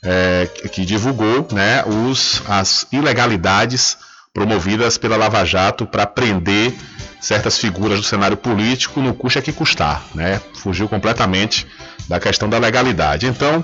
[0.03, 3.97] é, que divulgou né, os, as ilegalidades
[4.33, 6.73] promovidas pela Lava Jato para prender
[7.19, 10.41] certas figuras do cenário político no custa que custar, né?
[10.55, 11.67] Fugiu completamente
[12.07, 13.27] da questão da legalidade.
[13.27, 13.63] Então,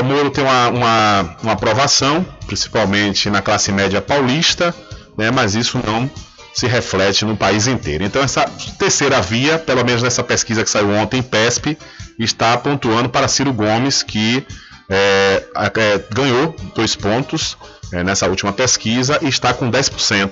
[0.00, 4.74] o Moro tem uma, uma, uma aprovação, principalmente na classe média paulista,
[5.16, 5.30] né?
[5.30, 6.10] Mas isso não
[6.54, 8.02] se reflete no país inteiro.
[8.02, 8.46] Então, essa
[8.78, 11.76] terceira via, pelo menos nessa pesquisa que saiu ontem, PESP,
[12.18, 14.46] está pontuando para Ciro Gomes, que
[14.88, 17.58] é, é, ganhou dois pontos
[17.92, 20.30] é, nessa última pesquisa e está com 10%.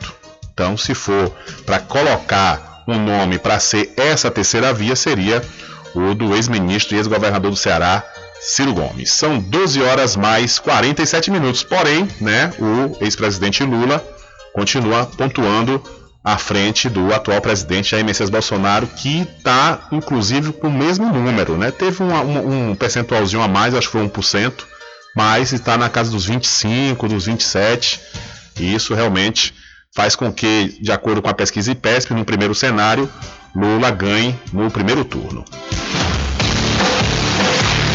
[0.53, 1.31] Então, se for
[1.67, 5.43] para colocar um nome para ser essa terceira via, seria
[5.95, 8.03] o do ex-ministro e ex-governador do Ceará,
[8.45, 9.11] Ciro Gomes.
[9.11, 11.63] São 12 horas mais 47 minutos.
[11.63, 14.05] Porém, né, o ex-presidente Lula
[14.53, 15.83] continua pontuando
[16.23, 21.57] à frente do atual presidente Jair Messias Bolsonaro, que está, inclusive, com o mesmo número.
[21.57, 21.71] Né?
[21.71, 24.53] Teve um, um, um percentualzinho a mais, acho que foi 1%,
[25.17, 27.99] mas está na casa dos 25%, dos 27%.
[28.61, 29.55] E isso realmente
[29.95, 33.11] faz com que, de acordo com a pesquisa IPESP, no primeiro cenário,
[33.55, 35.45] Lula ganhe no primeiro turno.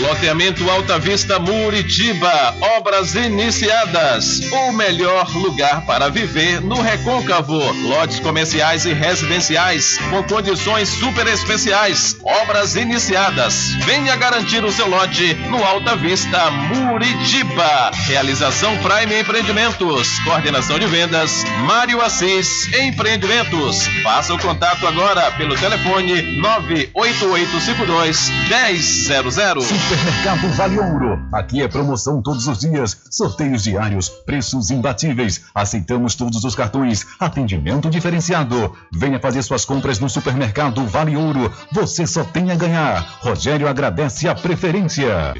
[0.00, 4.40] Loteamento Alta Vista Muritiba, obras iniciadas.
[4.52, 7.58] O melhor lugar para viver no Recôncavo.
[7.88, 12.18] Lotes comerciais e residenciais com condições super especiais.
[12.22, 13.72] Obras iniciadas.
[13.86, 17.90] Venha garantir o seu lote no Alta Vista Muritiba.
[18.06, 20.18] Realização Prime Empreendimentos.
[20.20, 23.86] Coordenação de vendas Mário Assis Empreendimentos.
[24.02, 29.85] Faça o contato agora pelo telefone 98852 1000.
[29.86, 31.28] Supermercado Vale Ouro.
[31.32, 35.44] Aqui é promoção todos os dias, sorteios diários, preços imbatíveis.
[35.54, 38.76] Aceitamos todos os cartões, atendimento diferenciado.
[38.92, 41.52] Venha fazer suas compras no Supermercado Vale Ouro.
[41.70, 43.18] Você só tem a ganhar.
[43.20, 45.34] Rogério agradece a preferência.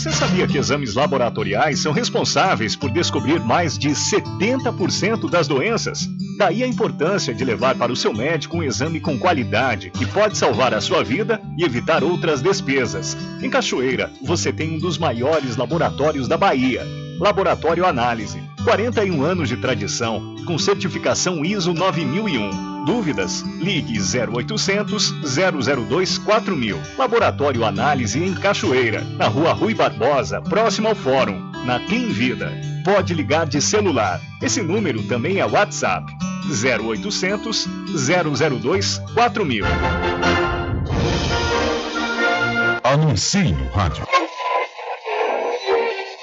[0.00, 6.08] Você sabia que exames laboratoriais são responsáveis por descobrir mais de 70% das doenças?
[6.38, 10.38] Daí a importância de levar para o seu médico um exame com qualidade que pode
[10.38, 13.14] salvar a sua vida e evitar outras despesas.
[13.42, 16.82] Em Cachoeira, você tem um dos maiores laboratórios da Bahia.
[17.18, 18.42] Laboratório Análise.
[18.64, 23.42] 41 anos de tradição, com certificação ISO 9001 Dúvidas?
[23.60, 25.14] Ligue 0800
[25.88, 26.78] 002 4000.
[26.98, 32.52] Laboratório Análise em Cachoeira, na Rua Rui Barbosa, próximo ao Fórum, na Clean Vida.
[32.84, 34.20] Pode ligar de celular.
[34.42, 36.10] Esse número também é WhatsApp.
[36.48, 39.64] 0800 002 4000.
[42.82, 44.04] Anuncie no rádio.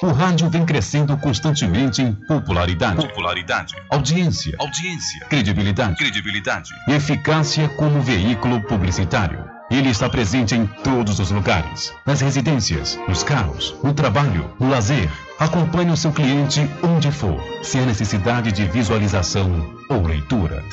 [0.04, 8.62] O rádio vem crescendo constantemente em popularidade, popularidade, audiência, audiência, credibilidade, credibilidade eficácia como veículo
[8.62, 9.44] publicitário.
[9.72, 15.10] Ele está presente em todos os lugares, nas residências, nos carros, no trabalho, no lazer.
[15.40, 20.64] Acompanhe o seu cliente onde for, se há necessidade de visualização ou leitura.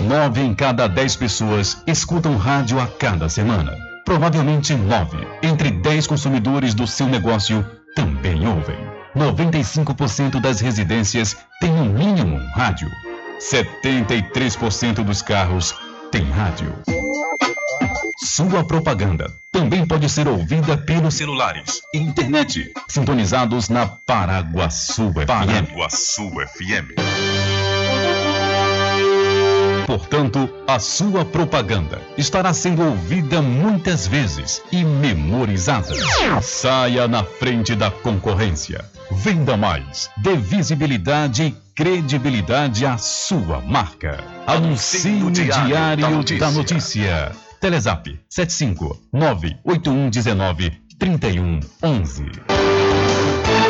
[0.00, 3.76] Nove em cada dez pessoas escutam rádio a cada semana.
[4.06, 7.64] Provavelmente nove entre dez consumidores do seu negócio
[7.94, 8.78] também ouvem.
[9.16, 12.90] 95% das residências têm no mínimo um rádio.
[13.38, 15.74] 73% dos carros
[16.10, 16.74] têm rádio.
[18.22, 25.26] Sua propaganda também pode ser ouvida pelos celulares e internet, sintonizados na Paraguaçu FM.
[25.26, 27.29] Paraguaçu FM.
[29.90, 35.92] Portanto, a sua propaganda estará sendo ouvida muitas vezes e memorizada.
[36.40, 38.84] Saia na frente da concorrência.
[39.10, 40.08] Venda mais.
[40.18, 44.22] Dê visibilidade e credibilidade à sua marca.
[44.46, 46.38] Anuncie no Diário da Notícia.
[46.38, 47.32] Da notícia.
[47.60, 50.70] Telezap 75 98119
[51.00, 52.69] 3111.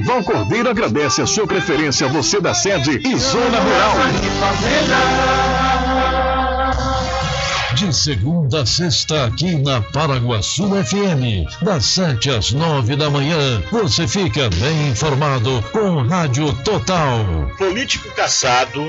[0.00, 3.96] Val Cordeiro agradece a sua preferência, você da sede e Zona Rural.
[7.74, 14.06] De segunda a sexta, aqui na Paraguaçu FM, das 7 às 9 da manhã, você
[14.06, 17.24] fica bem informado com Rádio Total.
[17.58, 18.88] Político caçado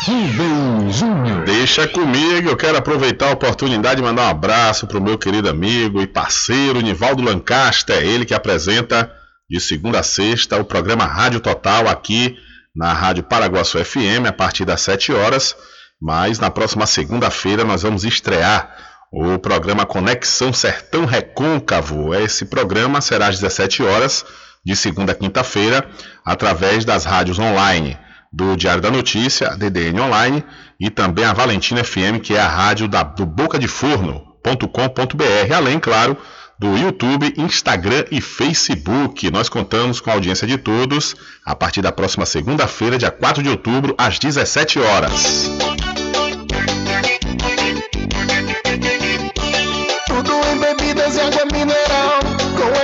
[0.07, 1.45] Rubem Júnior.
[1.45, 5.49] Deixa comigo, eu quero aproveitar a oportunidade de mandar um abraço para o meu querido
[5.49, 9.13] amigo e parceiro Nivaldo Lancaster, ele que apresenta
[9.51, 12.37] de segunda a sexta o programa Rádio Total aqui
[12.75, 15.57] na Rádio Paraguaçu FM a partir das 7 horas.
[16.03, 18.77] Mas na próxima segunda-feira nós vamos estrear
[19.13, 22.13] o programa Conexão Sertão Recôncavo.
[22.13, 24.25] Esse programa será às 17 horas,
[24.67, 25.89] de segunda a quinta-feira,
[26.25, 27.97] através das rádios online
[28.33, 30.43] do Diário da Notícia, a DDN Online,
[30.81, 35.79] e também a Valentina FM, que é a rádio da, do Boca de Forno.com.br, além,
[35.79, 36.17] claro,
[36.59, 39.31] do YouTube, Instagram e Facebook.
[39.31, 43.51] Nós contamos com a audiência de todos a partir da próxima segunda-feira, dia 4 de
[43.51, 45.51] outubro, às 17 horas.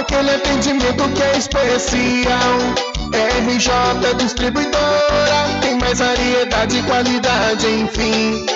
[0.09, 2.59] Aquele atendimento que é especial.
[3.13, 8.47] RJ Distribuidora, tem mais variedade e qualidade, enfim.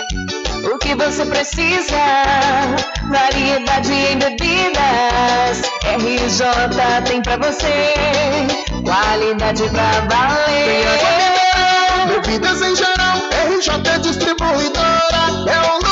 [0.72, 1.96] O que você precisa?
[3.08, 5.62] Variedade em bebidas.
[5.84, 7.94] RJ tem pra você.
[8.84, 10.86] Qualidade pra valer.
[12.08, 13.18] Bebidas em geral.
[13.46, 15.91] RJ Distribuidora é o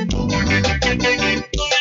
[0.63, 1.80] Música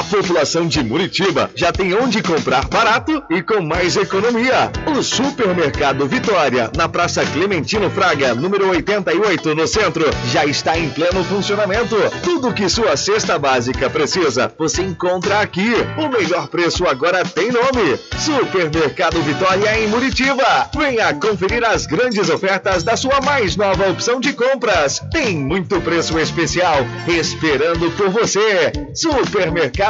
[0.00, 4.72] a população de Muritiba já tem onde comprar barato e com mais economia.
[4.86, 11.22] O Supermercado Vitória, na Praça Clementino Fraga, número 88, no centro, já está em pleno
[11.24, 11.96] funcionamento.
[12.22, 15.70] Tudo que sua cesta básica precisa, você encontra aqui.
[15.98, 20.70] O melhor preço agora tem nome: Supermercado Vitória em Muritiba.
[20.74, 25.02] Venha conferir as grandes ofertas da sua mais nova opção de compras.
[25.12, 28.72] Tem muito preço especial esperando por você.
[28.94, 29.89] Supermercado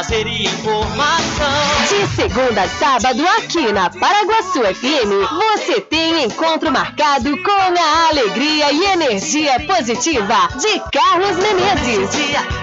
[0.00, 1.46] Lazer e informação.
[1.88, 5.12] De segunda a sábado, aqui na Paraguaçu FM,
[5.54, 12.10] você tem encontro marcado com a alegria e energia positiva de Carlos Menezes.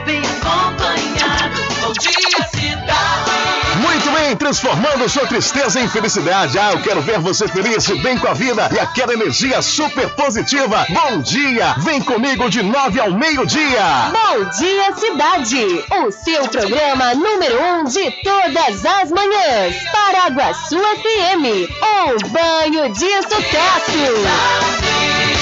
[0.05, 1.61] Bem acompanhado.
[1.81, 3.56] Bom dia, cidade.
[3.87, 6.59] Muito bem, transformando sua tristeza em felicidade.
[6.59, 10.85] Ah, eu quero ver você feliz, bem com a vida e aquela energia super positiva.
[10.89, 14.11] Bom dia, vem comigo de nove ao meio-dia.
[14.11, 15.85] Bom dia, cidade!
[16.03, 19.73] O seu programa número um de todas as manhãs.
[19.91, 25.36] Paraguaçu FM, um banho de sucesso.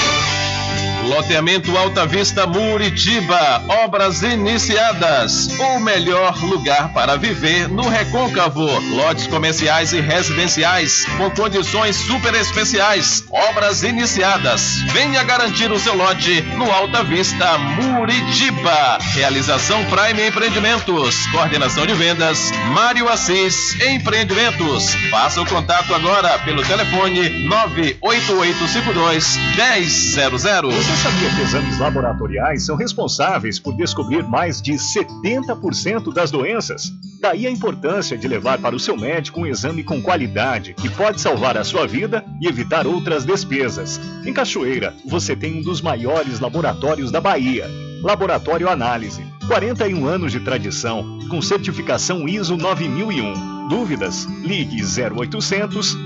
[1.06, 5.48] Loteamento Alta Vista Muritiba, obras iniciadas.
[5.56, 8.66] O melhor lugar para viver no Recôncavo.
[8.90, 13.24] Lotes comerciais e residenciais com condições super especiais.
[13.30, 14.82] Obras iniciadas.
[14.92, 18.98] Venha garantir o seu lote no Alta Vista Muritiba.
[19.14, 21.24] Realização Prime Empreendimentos.
[21.28, 24.92] Coordenação de vendas Mário Assis Empreendimentos.
[25.08, 30.95] Faça o contato agora pelo telefone 98852 1000.
[30.96, 36.90] Você sabia que exames laboratoriais são responsáveis por descobrir mais de 70% das doenças?
[37.20, 41.20] Daí a importância de levar para o seu médico um exame com qualidade que pode
[41.20, 44.00] salvar a sua vida e evitar outras despesas.
[44.24, 47.66] Em Cachoeira, você tem um dos maiores laboratórios da Bahia.
[48.02, 49.22] Laboratório Análise.
[49.46, 53.55] 41 anos de tradição, com certificação ISO 9001.
[53.68, 54.24] Dúvidas?
[54.42, 55.96] Ligue 0800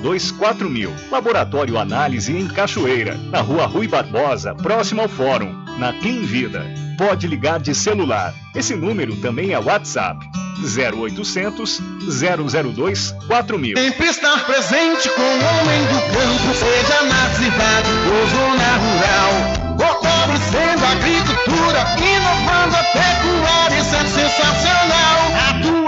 [0.00, 0.92] 002 4000.
[1.10, 6.64] Laboratório Análise em Cachoeira, na Rua Rui Barbosa, próximo ao Fórum, na Clean Vida.
[6.96, 8.34] Pode ligar de celular.
[8.54, 10.26] Esse número também é WhatsApp.
[10.58, 13.76] 0800 002 4000.
[13.76, 19.66] Sempre estar presente com o homem do campo, seja na cidade ou zona rural.
[19.78, 25.18] Fortalecendo a agricultura, inovando a pecuária, isso é sensacional.
[25.50, 25.85] Atuando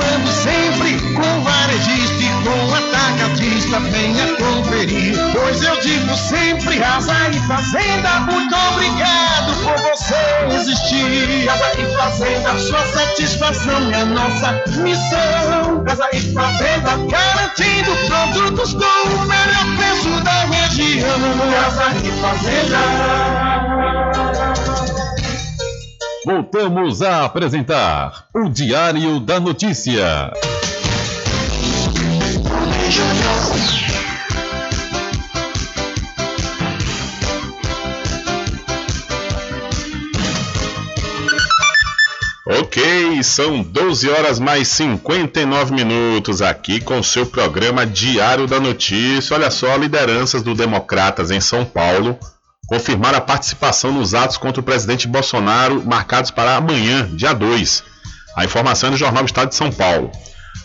[3.18, 5.16] atacadista, venha conferir.
[5.32, 10.14] Pois eu digo sempre, Casa e Fazenda, muito obrigado por você
[10.54, 11.44] existir.
[11.46, 14.52] Casa e Fazenda, sua satisfação é nossa
[14.82, 15.84] missão.
[15.84, 21.18] Casa e Fazenda, garantindo produtos com o melhor preço da região.
[21.50, 22.78] Casa e Fazenda.
[26.24, 30.30] Voltamos a apresentar o Diário da Notícia.
[42.50, 49.36] Ok, são 12 horas mais 59 minutos aqui com seu programa Diário da Notícia.
[49.36, 52.18] Olha só, lideranças do Democratas em São Paulo
[52.66, 57.84] confirmaram a participação nos atos contra o presidente Bolsonaro marcados para amanhã, dia 2.
[58.34, 60.10] A informação é do Jornal Estado de São Paulo.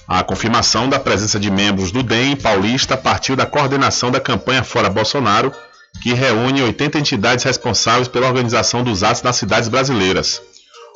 [0.08, 4.90] A confirmação da presença de membros do DEM paulista partiu da coordenação da campanha Fora
[4.90, 5.52] Bolsonaro,
[6.02, 10.42] que reúne 80 entidades responsáveis pela organização dos atos nas cidades brasileiras.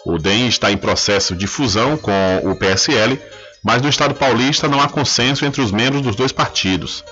[0.10, 3.20] O DEM está em processo de fusão com o PSL,
[3.62, 7.04] mas no estado paulista não há consenso entre os membros dos dois partidos.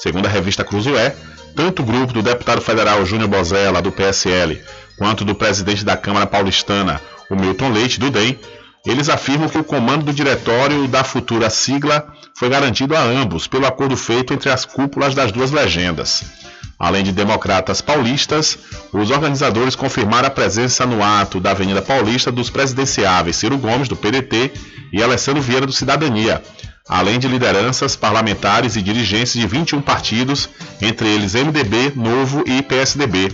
[0.00, 1.14] Segundo a revista Cruzoé,
[1.54, 4.60] tanto o grupo do deputado federal Júnior Bozella, do PSL,
[4.98, 8.36] quanto do presidente da Câmara Paulistana, o Milton Leite, do DEM,
[8.84, 13.64] eles afirmam que o comando do diretório da futura sigla foi garantido a ambos pelo
[13.64, 16.24] acordo feito entre as cúpulas das duas legendas.
[16.80, 18.56] Além de democratas paulistas,
[18.90, 23.94] os organizadores confirmaram a presença no ato da Avenida Paulista dos presidenciáveis Ciro Gomes, do
[23.94, 24.50] PDT,
[24.90, 26.42] e Alessandro Vieira, do Cidadania,
[26.88, 30.48] além de lideranças parlamentares e dirigentes de 21 partidos,
[30.80, 33.30] entre eles MDB, Novo e PSDB.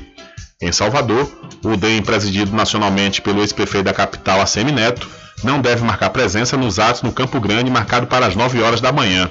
[0.60, 1.30] Em Salvador,
[1.64, 5.08] o DEM, presidido nacionalmente pelo ex-prefeito da capital, ACM Neto,
[5.44, 8.90] não deve marcar presença nos atos no Campo Grande, marcado para as 9 horas da
[8.90, 9.30] manhã.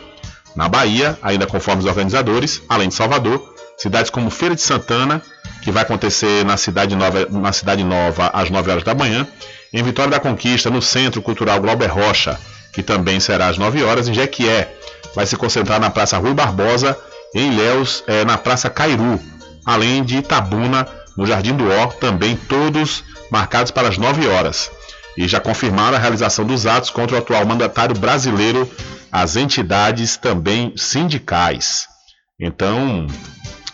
[0.55, 5.21] Na Bahia, ainda conforme os organizadores, além de Salvador, cidades como Feira de Santana,
[5.61, 9.27] que vai acontecer na Cidade Nova, na Cidade Nova às 9 horas da manhã,
[9.73, 12.39] em Vitória da Conquista, no Centro Cultural Glauber Rocha,
[12.71, 14.73] que também será às 9 horas, em Jequié,
[15.15, 16.97] vai se concentrar na Praça Rui Barbosa,
[17.33, 19.19] em Ilhéus, é, na Praça Cairu,
[19.65, 24.71] além de Itabuna, no Jardim do Ó, também todos marcados para as 9 horas.
[25.17, 28.69] E já confirmaram a realização dos atos contra o atual mandatário brasileiro,
[29.11, 31.87] as entidades também sindicais.
[32.39, 33.07] Então,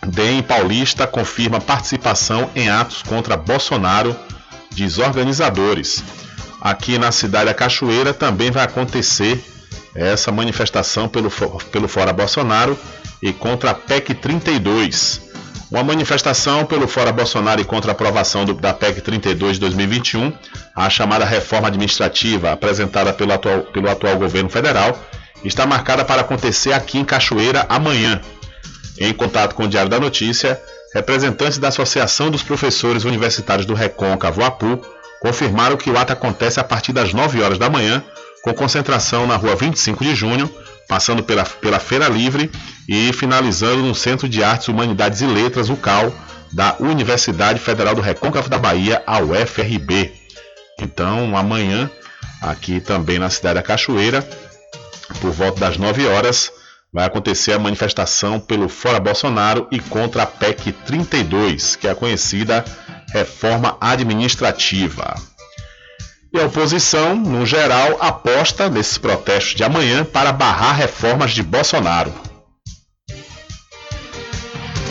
[0.06, 4.16] DEM Paulista confirma participação em atos contra Bolsonaro,
[4.70, 6.02] diz organizadores.
[6.60, 9.42] Aqui na cidade da Cachoeira também vai acontecer
[9.94, 11.30] essa manifestação pelo,
[11.70, 12.76] pelo Fora Bolsonaro
[13.22, 15.22] e contra a PEC 32.
[15.70, 20.32] Uma manifestação pelo Fora Bolsonaro e contra a aprovação do, da PEC 32 de 2021,
[20.74, 24.98] a chamada reforma administrativa apresentada pelo atual, pelo atual governo federal,
[25.44, 28.20] está marcada para acontecer aqui em Cachoeira amanhã.
[28.98, 30.60] Em contato com o Diário da Notícia,
[30.94, 34.80] representantes da Associação dos Professores Universitários do Recôncavo, APU,
[35.20, 38.04] confirmaram que o ato acontece a partir das 9 horas da manhã,
[38.42, 40.52] com concentração na rua 25 de junho,
[40.88, 42.50] passando pela, pela Feira Livre
[42.88, 46.12] e finalizando no Centro de Artes, Humanidades e Letras, o CAL,
[46.52, 50.12] da Universidade Federal do Recôncavo da Bahia, a UFRB.
[50.78, 51.90] Então, amanhã,
[52.42, 54.28] aqui também na cidade da Cachoeira,
[55.20, 56.52] por volta das 9 horas,
[56.92, 61.94] vai acontecer a manifestação pelo Fora Bolsonaro e contra a PEC 32, que é a
[61.94, 62.64] conhecida
[63.12, 65.14] reforma administrativa.
[66.32, 72.12] E a oposição, no geral, aposta nesses protestos de amanhã para barrar reformas de Bolsonaro.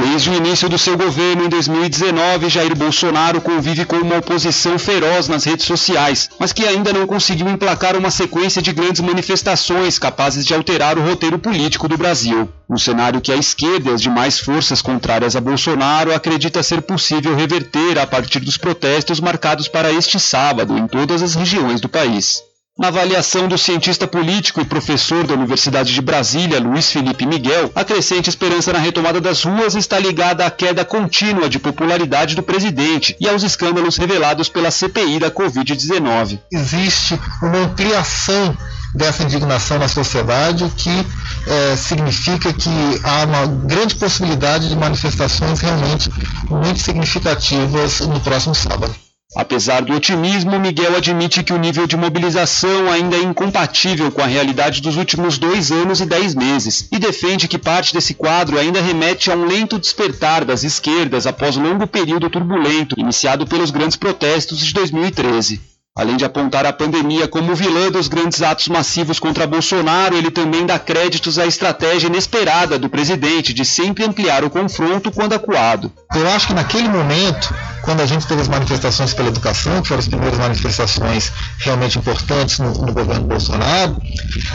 [0.04, 5.28] Desde o início do seu governo em 2019, Jair Bolsonaro convive com uma oposição feroz
[5.28, 10.44] nas redes sociais, mas que ainda não conseguiu emplacar uma sequência de grandes manifestações capazes
[10.44, 12.50] de alterar o roteiro político do Brasil.
[12.68, 17.36] Um cenário que a esquerda e as demais forças contrárias a Bolsonaro acredita ser possível
[17.36, 22.42] reverter a partir dos protestos marcados para este sábado em todas as regiões do país.
[22.80, 27.84] Na avaliação do cientista político e professor da Universidade de Brasília, Luiz Felipe Miguel, a
[27.84, 33.14] crescente esperança na retomada das ruas está ligada à queda contínua de popularidade do presidente
[33.20, 36.40] e aos escândalos revelados pela CPI da Covid-19.
[36.50, 38.58] Existe uma ampliação
[38.96, 41.06] dessa indignação na sociedade que
[41.48, 42.70] é, significa que
[43.04, 46.10] há uma grande possibilidade de manifestações realmente
[46.50, 48.96] muito significativas no próximo sábado.
[49.34, 54.26] Apesar do otimismo, Miguel admite que o nível de mobilização ainda é incompatível com a
[54.26, 58.82] realidade dos últimos dois anos e dez meses, e defende que parte desse quadro ainda
[58.82, 64.60] remete a um lento despertar das esquerdas após longo período turbulento iniciado pelos grandes protestos
[64.60, 65.71] de 2013.
[65.94, 70.66] Além de apontar a pandemia como vilã dos grandes atos massivos contra Bolsonaro, ele também
[70.66, 75.92] dá créditos à estratégia inesperada do presidente de sempre ampliar o confronto quando acuado.
[76.16, 80.00] Eu acho que naquele momento, quando a gente teve as manifestações pela educação, que foram
[80.00, 81.30] as primeiras manifestações
[81.60, 84.02] realmente importantes no, no governo Bolsonaro,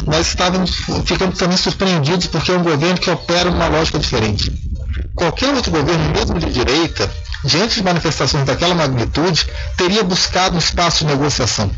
[0.07, 0.71] nós estávamos,
[1.05, 4.51] ficamos também surpreendidos porque é um governo que opera numa lógica diferente.
[5.15, 7.11] Qualquer outro governo, mesmo de direita,
[7.47, 11.71] diante de manifestações daquela magnitude, teria buscado um espaço de negociação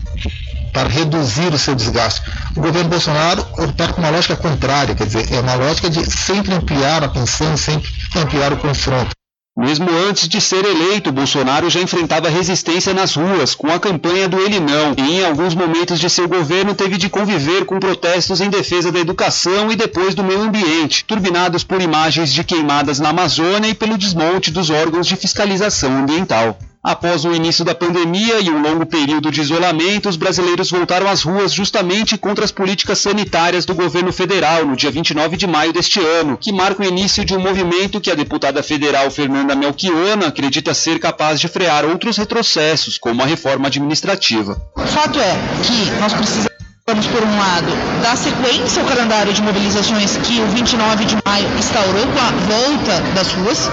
[0.72, 2.22] para reduzir o seu desgaste.
[2.56, 6.54] O governo Bolsonaro opera com uma lógica contrária, quer dizer, é uma lógica de sempre
[6.54, 9.17] ampliar a tensão, sempre ampliar o confronto.
[9.58, 14.38] Mesmo antes de ser eleito, Bolsonaro já enfrentava resistência nas ruas, com a campanha do
[14.38, 18.48] Ele Não, e em alguns momentos de seu governo teve de conviver com protestos em
[18.48, 23.68] defesa da educação e depois do meio ambiente, turbinados por imagens de queimadas na Amazônia
[23.68, 26.56] e pelo desmonte dos órgãos de fiscalização ambiental.
[26.82, 31.22] Após o início da pandemia e um longo período de isolamento, os brasileiros voltaram às
[31.22, 35.98] ruas justamente contra as políticas sanitárias do governo federal no dia 29 de maio deste
[36.00, 40.72] ano, que marca o início de um movimento que a deputada federal Fernanda Melchiona acredita
[40.72, 44.60] ser capaz de frear outros retrocessos, como a reforma administrativa.
[44.76, 46.47] O fato é que nós precisamos
[46.88, 47.66] Vamos, por um lado,
[48.02, 53.02] dar sequência ao calendário de mobilizações que o 29 de maio instaurou com a volta
[53.14, 53.70] das ruas,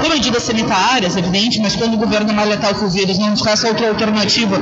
[0.00, 3.66] com medidas sanitárias, evidente, mas quando o governo mais letal o vírus, não nos resta
[3.66, 4.56] outra alternativa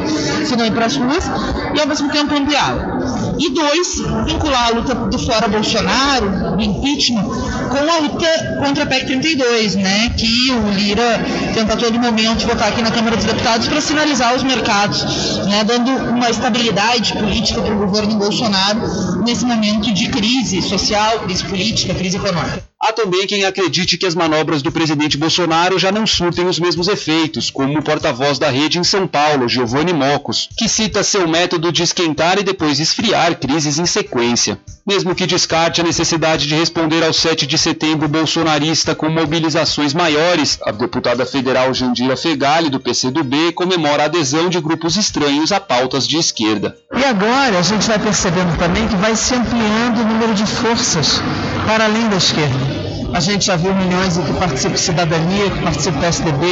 [0.46, 1.30] senão ir para as ruas,
[1.74, 3.00] e ao mesmo tempo ampliá-la.
[3.38, 8.26] E dois, vincular a luta do fora Bolsonaro, do impeachment, com a luta
[8.64, 11.20] contra a PEC 32, né, que o Lira
[11.52, 15.64] tenta a todo momento votar aqui na Câmara dos Deputados para sinalizar aos mercados, né,
[15.64, 18.80] dando uma estabilidade política para o governo Bolsonaro
[19.24, 22.69] nesse momento de crise social, crise política, crise econômica.
[22.82, 26.88] Há também quem acredite que as manobras do presidente Bolsonaro já não surtem os mesmos
[26.88, 31.70] efeitos, como o porta-voz da rede em São Paulo, Giovanni Mocos, que cita seu método
[31.70, 34.58] de esquentar e depois esfriar crises em sequência.
[34.86, 40.58] Mesmo que descarte a necessidade de responder ao 7 de setembro bolsonarista com mobilizações maiores,
[40.62, 46.08] a deputada federal Jandira Fegali, do PCdoB, comemora a adesão de grupos estranhos a pautas
[46.08, 46.74] de esquerda.
[46.96, 51.20] E agora a gente vai percebendo também que vai se ampliando o número de forças
[51.66, 52.69] para além da esquerda.
[53.12, 56.46] A gente já viu milhões que participa cidadania, que participa do PSDB,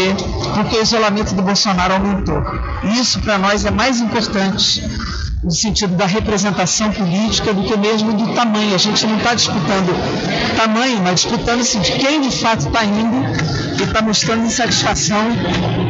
[0.55, 2.43] porque o isolamento do Bolsonaro aumentou.
[2.83, 4.83] E isso para nós é mais importante
[5.43, 8.75] no sentido da representação política do que mesmo do tamanho.
[8.75, 9.95] A gente não está disputando
[10.57, 13.17] tamanho, mas disputando assim, de quem de fato está indo
[13.79, 15.25] e está mostrando insatisfação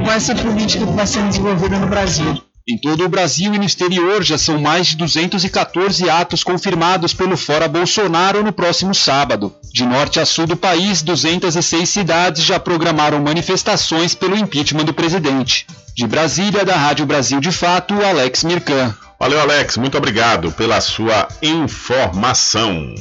[0.04, 2.47] com essa política que vai sendo desenvolvida no Brasil.
[2.70, 7.34] Em todo o Brasil e no exterior já são mais de 214 atos confirmados pelo
[7.34, 9.54] Fora Bolsonaro no próximo sábado.
[9.72, 15.66] De norte a sul do país, 206 cidades já programaram manifestações pelo impeachment do presidente.
[15.96, 18.94] De Brasília, da Rádio Brasil de Fato, Alex Mirkan.
[19.18, 19.78] Valeu, Alex.
[19.78, 22.94] Muito obrigado pela sua informação.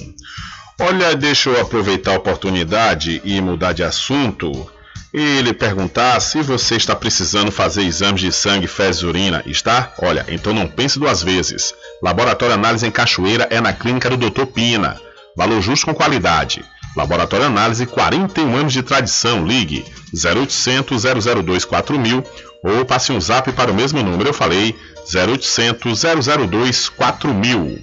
[0.80, 4.72] Olha, deixa eu aproveitar a oportunidade e mudar de assunto
[5.14, 9.42] e lhe perguntar se você está precisando fazer exames de sangue, fezes urina.
[9.46, 9.94] Está?
[10.00, 11.74] Olha, então não pense duas vezes.
[12.02, 14.46] Laboratório Análise em Cachoeira é na clínica do Dr.
[14.46, 15.00] Pina.
[15.36, 16.64] Valor justo com qualidade.
[16.96, 19.46] Laboratório Análise, 41 anos de tradição.
[19.46, 22.24] Ligue 0800 002 4000
[22.64, 24.30] ou passe um zap para o mesmo número.
[24.30, 24.76] Eu falei
[25.14, 26.02] 0800
[26.50, 27.80] 002 4000.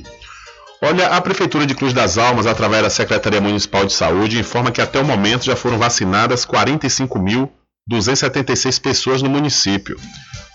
[0.86, 4.82] Olha, a Prefeitura de Cruz das Almas, através da Secretaria Municipal de Saúde, informa que
[4.82, 9.98] até o momento já foram vacinadas 45.276 pessoas no município.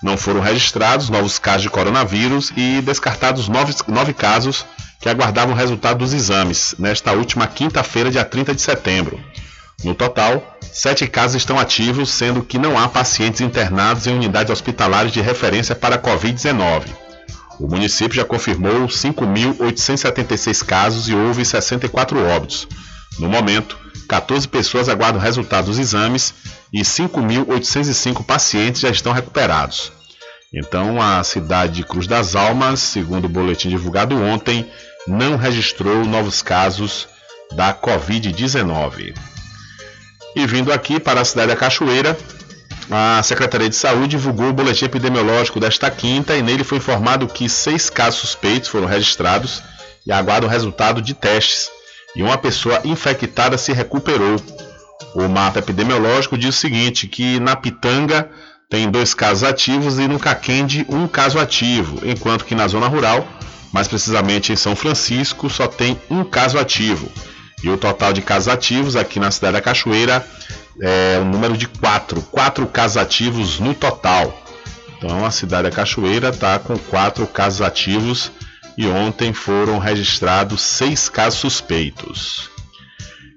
[0.03, 4.67] Não foram registrados novos casos de coronavírus e descartados nove, nove casos
[5.01, 9.19] que aguardavam o resultado dos exames nesta última quinta-feira, dia 30 de setembro.
[9.83, 15.11] No total, sete casos estão ativos, sendo que não há pacientes internados em unidades hospitalares
[15.11, 17.08] de referência para a Covid-19.
[17.59, 22.67] O município já confirmou 5.876 casos e houve 64 óbitos.
[23.19, 26.33] No momento, 14 pessoas aguardam o resultado dos exames
[26.73, 29.91] e 5.805 pacientes já estão recuperados.
[30.53, 34.67] Então, a cidade de Cruz das Almas, segundo o boletim divulgado ontem,
[35.05, 37.07] não registrou novos casos
[37.51, 39.13] da Covid-19.
[40.35, 42.17] E vindo aqui para a cidade da Cachoeira,
[42.91, 47.47] a Secretaria de Saúde divulgou o boletim epidemiológico desta quinta e nele foi informado que
[47.47, 49.61] seis casos suspeitos foram registrados
[50.05, 51.69] e aguardam o resultado de testes.
[52.15, 54.37] E uma pessoa infectada se recuperou.
[55.13, 58.29] O mapa epidemiológico diz o seguinte: que na Pitanga
[58.67, 63.27] tem dois casos ativos e no Caquende um caso ativo, enquanto que na zona rural,
[63.71, 67.11] mais precisamente em São Francisco, só tem um caso ativo.
[67.63, 70.25] E o total de casos ativos aqui na cidade da Cachoeira
[70.81, 74.37] é o número de quatro, quatro casos ativos no total.
[74.97, 78.31] Então a cidade da Cachoeira está com quatro casos ativos
[78.77, 82.49] e ontem foram registrados seis casos suspeitos.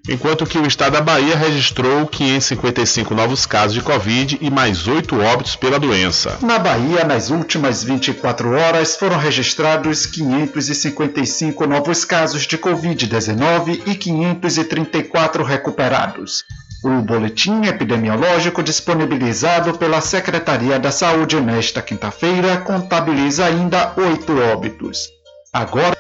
[0.09, 5.21] Enquanto que o estado da Bahia registrou 555 novos casos de Covid e mais oito
[5.21, 6.39] óbitos pela doença.
[6.43, 15.45] Na Bahia, nas últimas 24 horas, foram registrados 555 novos casos de Covid-19 e 534
[15.45, 16.45] recuperados.
[16.85, 25.09] O boletim epidemiológico disponibilizado pela Secretaria da Saúde nesta quinta-feira contabiliza ainda oito óbitos.
[25.53, 25.97] Agora,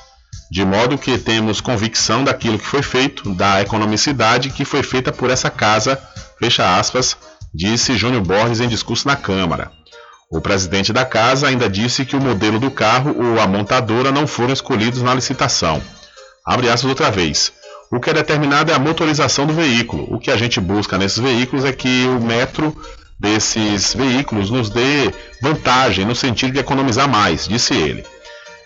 [0.51, 5.29] De modo que temos convicção daquilo que foi feito, da economicidade que foi feita por
[5.29, 6.01] essa casa,
[6.39, 7.17] fecha aspas,
[7.53, 9.71] disse Júnior Borges em discurso na Câmara.
[10.29, 14.27] O presidente da casa ainda disse que o modelo do carro ou a montadora não
[14.27, 15.81] foram escolhidos na licitação.
[16.45, 17.53] Abre aspas outra vez.
[17.89, 20.05] O que é determinado é a motorização do veículo.
[20.13, 22.75] O que a gente busca nesses veículos é que o metro
[23.17, 28.05] desses veículos nos dê vantagem no sentido de economizar mais, disse ele.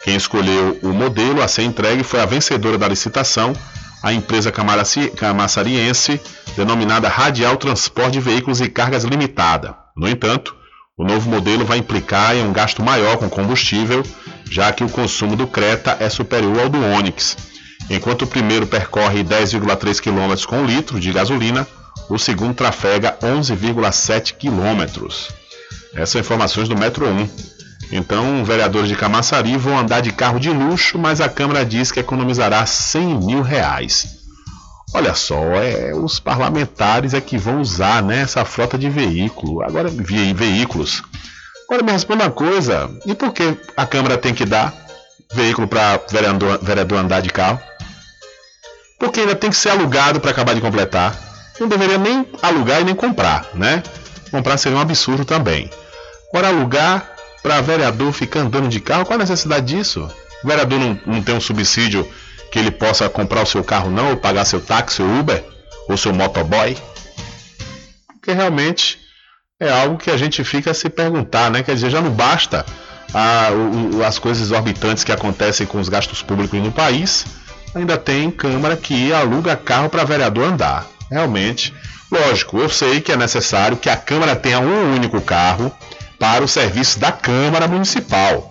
[0.03, 3.53] Quem escolheu o modelo a ser entregue foi a vencedora da licitação,
[4.01, 6.20] a empresa camaçariense,
[6.57, 9.76] denominada Radial Transporte de Veículos e Cargas Limitada.
[9.95, 10.55] No entanto,
[11.02, 14.04] o novo modelo vai implicar em um gasto maior com combustível,
[14.47, 17.36] já que o consumo do Creta é superior ao do Onix
[17.89, 21.68] Enquanto o primeiro percorre 10,3 km com litro de gasolina,
[22.08, 25.08] o segundo trafega 11,7 km.
[25.95, 27.30] Essas são informações do Metro 1.
[27.91, 31.99] Então, vereadores de Camaçari vão andar de carro de luxo, mas a Câmara diz que
[31.99, 34.21] economizará 100 mil reais.
[34.94, 39.89] Olha só, é, os parlamentares é que vão usar né, essa frota de veículo, agora
[39.89, 41.02] via veículos.
[41.66, 44.74] Agora me responda uma coisa, e por que a Câmara tem que dar
[45.34, 47.60] veículo para vereador, vereador andar de carro?
[49.02, 51.20] porque ainda tem que ser alugado para acabar de completar.
[51.60, 53.82] Não deveria nem alugar e nem comprar, né?
[54.30, 55.72] Comprar seria um absurdo também.
[56.30, 57.12] Agora, alugar
[57.42, 60.08] para vereador ficar andando de carro, qual a necessidade disso?
[60.44, 62.08] O vereador não, não tem um subsídio
[62.52, 65.43] que ele possa comprar o seu carro, não, ou pagar seu táxi, seu Uber,
[65.88, 66.78] ou seu motoboy?
[68.08, 68.99] Porque realmente
[69.60, 71.64] é algo que a gente fica a se perguntar, né?
[71.64, 72.66] Quer dizer, já não basta
[73.14, 77.26] a, o, as coisas exorbitantes que acontecem com os gastos públicos no país
[77.74, 80.86] ainda tem Câmara que aluga carro para vereador andar.
[81.10, 81.74] Realmente,
[82.12, 85.72] lógico, eu sei que é necessário que a Câmara tenha um único carro
[86.20, 88.49] para o serviço da Câmara Municipal.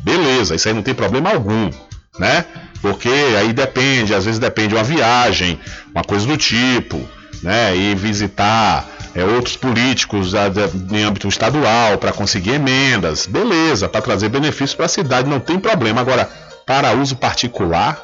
[0.00, 1.70] Beleza, isso aí não tem problema algum,
[2.18, 2.44] né?
[2.82, 5.58] Porque aí depende, às vezes depende uma viagem,
[5.94, 7.00] uma coisa do tipo,
[7.40, 7.76] né?
[7.76, 14.02] E visitar é, outros políticos a, a, em âmbito estadual para conseguir emendas, beleza, para
[14.02, 16.00] trazer benefícios para a cidade, não tem problema.
[16.00, 16.28] Agora,
[16.66, 18.02] para uso particular,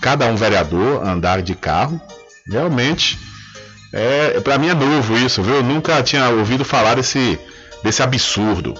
[0.00, 2.00] cada um vereador andar de carro.
[2.48, 3.18] Realmente,
[3.92, 5.56] é, para mim é novo isso, viu?
[5.56, 7.38] Eu nunca tinha ouvido falar desse,
[7.82, 8.74] desse absurdo.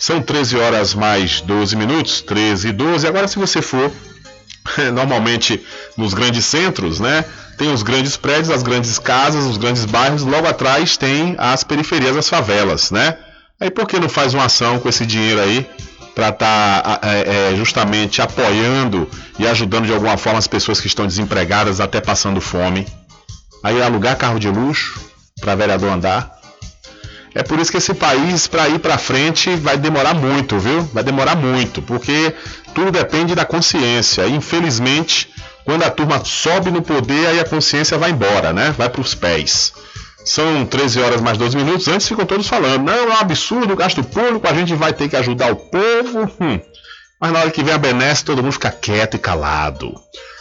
[0.00, 3.06] São 13 horas mais 12 minutos, 13 e 12.
[3.06, 3.92] Agora, se você for
[4.94, 5.62] normalmente
[5.94, 7.22] nos grandes centros, né?
[7.58, 12.16] Tem os grandes prédios, as grandes casas, os grandes bairros, logo atrás tem as periferias,
[12.16, 13.18] as favelas, né?
[13.60, 15.68] Aí por que não faz uma ação com esse dinheiro aí
[16.14, 19.06] para estar tá, é, é, justamente apoiando
[19.38, 22.86] e ajudando de alguma forma as pessoas que estão desempregadas, até passando fome.
[23.62, 24.98] Aí alugar carro de luxo
[25.42, 26.39] para vereador andar.
[27.34, 30.82] É por isso que esse país, para ir para frente, vai demorar muito, viu?
[30.92, 32.34] Vai demorar muito, porque
[32.74, 34.26] tudo depende da consciência.
[34.26, 35.32] E, infelizmente,
[35.64, 38.74] quando a turma sobe no poder, aí a consciência vai embora, né?
[38.76, 39.72] Vai para os pés.
[40.24, 41.88] São 13 horas mais 12 minutos.
[41.88, 45.08] Antes ficam todos falando: não, é um absurdo o gasto público, a gente vai ter
[45.08, 46.30] que ajudar o povo.
[46.40, 46.60] Hum.
[47.20, 49.94] Mas na hora que vem a benesse, todo mundo fica quieto e calado.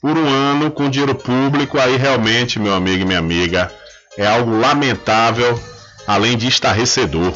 [0.00, 3.72] por um ano com dinheiro público, aí realmente, meu amigo e minha amiga,
[4.16, 5.58] é algo lamentável,
[6.06, 7.32] além de estarrecedor.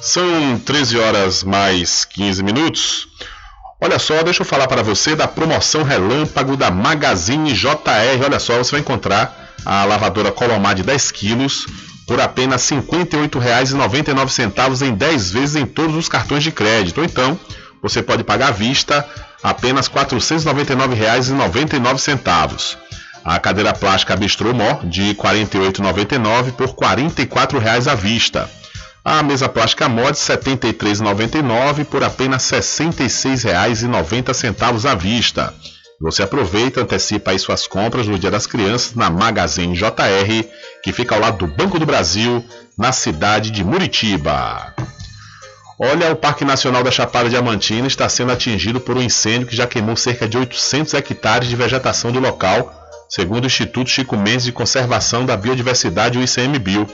[0.00, 3.08] São 13 horas mais 15 minutos.
[3.80, 8.24] Olha só, deixa eu falar para você da promoção relâmpago da Magazine JR.
[8.24, 11.66] Olha só, você vai encontrar a lavadora Colomar de 10 quilos
[12.06, 16.98] por apenas R$ 58,99 em 10 vezes em todos os cartões de crédito.
[16.98, 17.38] Ou então,
[17.82, 19.06] você pode pagar à vista
[19.42, 22.76] apenas R$ 499,99.
[23.24, 28.50] A cadeira plástica Bistrô Mó de R$ 48,99 por R$ 44,00 à vista.
[29.04, 35.54] A mesa plástica mod R$ 73,99 por apenas R$ 66,90 à vista.
[36.04, 40.46] Você aproveita, antecipa aí suas compras no Dia das Crianças na Magazine JR,
[40.82, 42.44] que fica ao lado do Banco do Brasil,
[42.76, 44.74] na cidade de Muritiba.
[45.80, 49.66] Olha, o Parque Nacional da Chapada Diamantina está sendo atingido por um incêndio que já
[49.66, 52.70] queimou cerca de 800 hectares de vegetação do local,
[53.08, 56.86] segundo o Instituto Chico Mendes de Conservação da Biodiversidade, o ICMBio.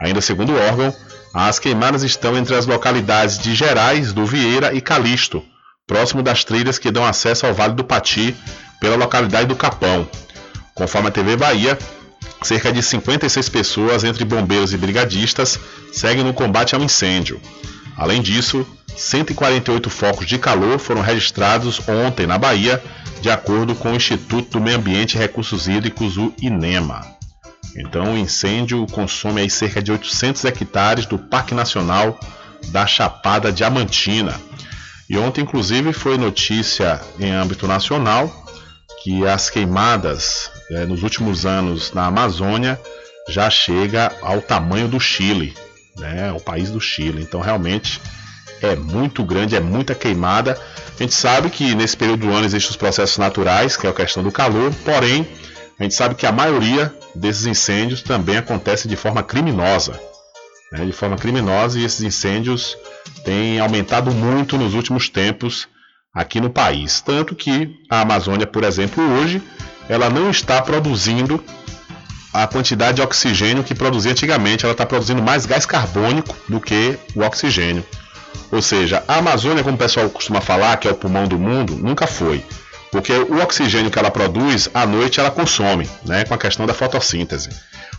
[0.00, 0.94] Ainda segundo o órgão,
[1.34, 5.42] as queimadas estão entre as localidades de Gerais, do Vieira e Calixto,
[5.88, 8.36] próximo das trilhas que dão acesso ao Vale do Pati,
[8.78, 10.08] pela localidade do Capão.
[10.74, 11.76] Conforme a TV Bahia,
[12.42, 15.58] cerca de 56 pessoas, entre bombeiros e brigadistas,
[15.92, 17.40] seguem no combate ao incêndio.
[17.96, 18.64] Além disso,
[18.94, 22.82] 148 focos de calor foram registrados ontem na Bahia,
[23.20, 27.00] de acordo com o Instituto do Meio Ambiente e Recursos Hídricos, o INEMA.
[27.76, 32.18] Então, o incêndio consome aí cerca de 800 hectares do Parque Nacional
[32.68, 34.34] da Chapada Diamantina.
[35.08, 38.44] E ontem, inclusive, foi notícia em âmbito nacional
[39.02, 42.78] que as queimadas é, nos últimos anos na Amazônia
[43.28, 45.54] já chega ao tamanho do Chile,
[45.96, 47.22] né, o país do Chile.
[47.22, 48.00] Então, realmente
[48.60, 50.58] é muito grande, é muita queimada.
[50.98, 53.94] A gente sabe que nesse período do ano existem os processos naturais, que é a
[53.94, 55.26] questão do calor, porém
[55.78, 59.98] a gente sabe que a maioria desses incêndios também acontece de forma criminosa.
[60.72, 60.84] Né?
[60.84, 62.76] De forma criminosa, e esses incêndios
[63.24, 65.68] têm aumentado muito nos últimos tempos
[66.14, 67.00] aqui no país.
[67.00, 69.42] Tanto que a Amazônia, por exemplo, hoje,
[69.88, 71.42] ela não está produzindo
[72.32, 74.64] a quantidade de oxigênio que produzia antigamente.
[74.64, 77.84] Ela está produzindo mais gás carbônico do que o oxigênio.
[78.50, 81.74] Ou seja, a Amazônia, como o pessoal costuma falar, que é o pulmão do mundo,
[81.74, 82.44] nunca foi.
[82.90, 86.72] Porque o oxigênio que ela produz, à noite ela consome, né, com a questão da
[86.72, 87.50] fotossíntese.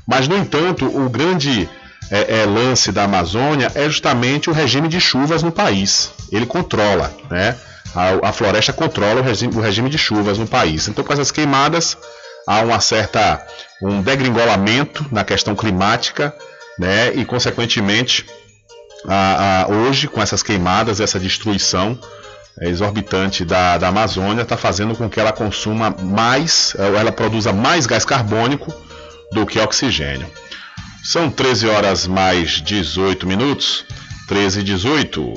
[0.08, 1.70] Mas, no entanto, o grande
[2.12, 6.12] é, é, lance da Amazônia é justamente o regime de chuvas no país.
[6.32, 7.56] Ele controla, né?
[7.94, 10.88] A, a floresta controla o regime, o regime de chuvas no país.
[10.88, 11.98] Então, com essas queimadas,
[12.48, 13.46] há uma certa
[13.82, 16.36] um degringolamento na questão climática,
[16.78, 17.14] né?
[17.14, 18.26] E consequentemente,
[19.08, 21.98] a, a, hoje com essas queimadas, essa destruição,
[22.60, 27.86] é, exorbitante da, da Amazônia está fazendo com que ela consuma mais, ela produza mais
[27.86, 28.74] gás carbônico
[29.32, 30.28] do que oxigênio.
[31.04, 33.86] São 13 horas mais 18 minutos,
[34.28, 35.34] 13 e 18.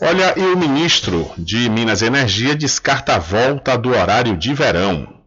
[0.00, 5.17] Olha, e o ministro de Minas e Energia descarta a volta do horário de verão.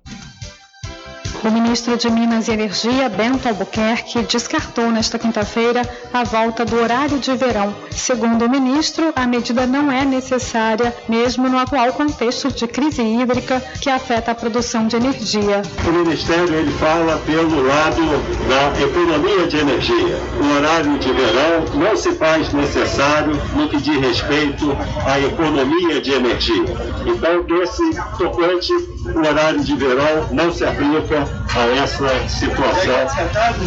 [1.43, 5.81] O ministro de Minas e Energia, Bento Albuquerque, descartou nesta quinta-feira
[6.13, 7.73] a volta do horário de verão.
[7.89, 13.59] Segundo o ministro, a medida não é necessária, mesmo no atual contexto de crise hídrica
[13.81, 15.63] que afeta a produção de energia.
[15.87, 18.01] O ministério ele fala pelo lado
[18.47, 20.19] da economia de energia.
[20.39, 24.77] O horário de verão não se faz necessário no que diz respeito
[25.07, 26.65] à economia de energia.
[27.03, 27.83] Então, esse
[28.17, 28.73] tocante,
[29.03, 32.95] o horário de verão não se aplica a essa situação.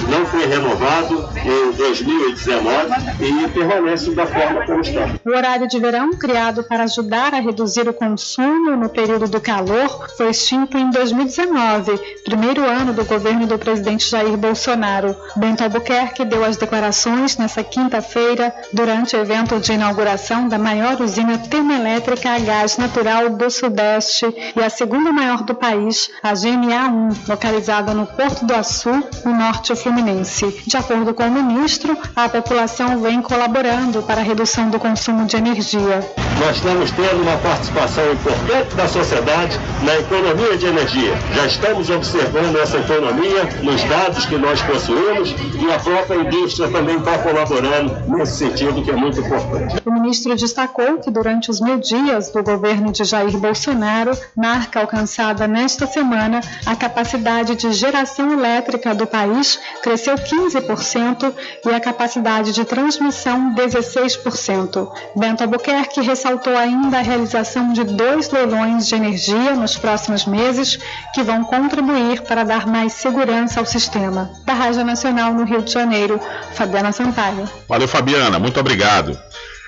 [0.09, 5.11] Não foi renovado em 2019 e permanece da forma como está.
[5.25, 10.09] O horário de verão, criado para ajudar a reduzir o consumo no período do calor,
[10.17, 15.17] foi extinto em 2019, primeiro ano do governo do presidente Jair Bolsonaro.
[15.37, 21.39] Bento Albuquerque deu as declarações nesta quinta-feira, durante o evento de inauguração da maior usina
[21.39, 27.27] termoelétrica a gás natural do Sudeste e a segunda maior maior do país, a GMA1,
[27.27, 28.91] localizada no Porto do Açu,
[29.25, 30.63] no norte fluminense.
[30.67, 35.37] De acordo com o ministro, a população vem colaborando para a redução do consumo de
[35.37, 36.07] energia.
[36.41, 41.15] Nós estamos tendo uma participação importante da sociedade na economia de energia.
[41.35, 46.99] Já estamos observando essa economia nos dados que nós possuímos e a própria indústria também
[46.99, 49.81] está colaborando nesse sentido que é muito importante.
[49.87, 55.14] O ministro destacou que durante os mil dias do governo de Jair Bolsonaro, marca alcançada
[55.49, 61.33] nesta semana, a capacidade de geração elétrica do país cresceu 15%
[61.65, 64.91] e a capacidade de transmissão 16%.
[65.15, 70.79] Bento Albuquerque ressaltou ainda a realização de dois leilões de energia nos próximos meses
[71.15, 74.31] que vão contribuir para dar mais segurança ao sistema.
[74.45, 76.21] Da Rádio Nacional no Rio de Janeiro,
[76.55, 77.49] Fabiana Sampaio.
[77.69, 79.19] Valeu, Fabiana, muito obrigado.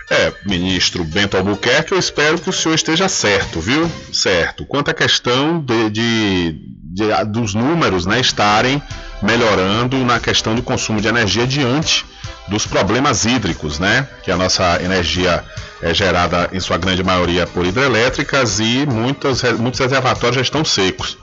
[0.09, 3.91] É, ministro Bento Albuquerque, eu espero que o senhor esteja certo, viu?
[4.13, 4.65] Certo.
[4.65, 6.53] Quanto à questão de, de,
[6.95, 8.81] de, dos números né, estarem
[9.21, 12.05] melhorando na questão do consumo de energia diante
[12.47, 14.07] dos problemas hídricos, né?
[14.23, 15.43] Que a nossa energia
[15.83, 21.19] é gerada em sua grande maioria por hidrelétricas e muitas, muitos reservatórios já estão secos.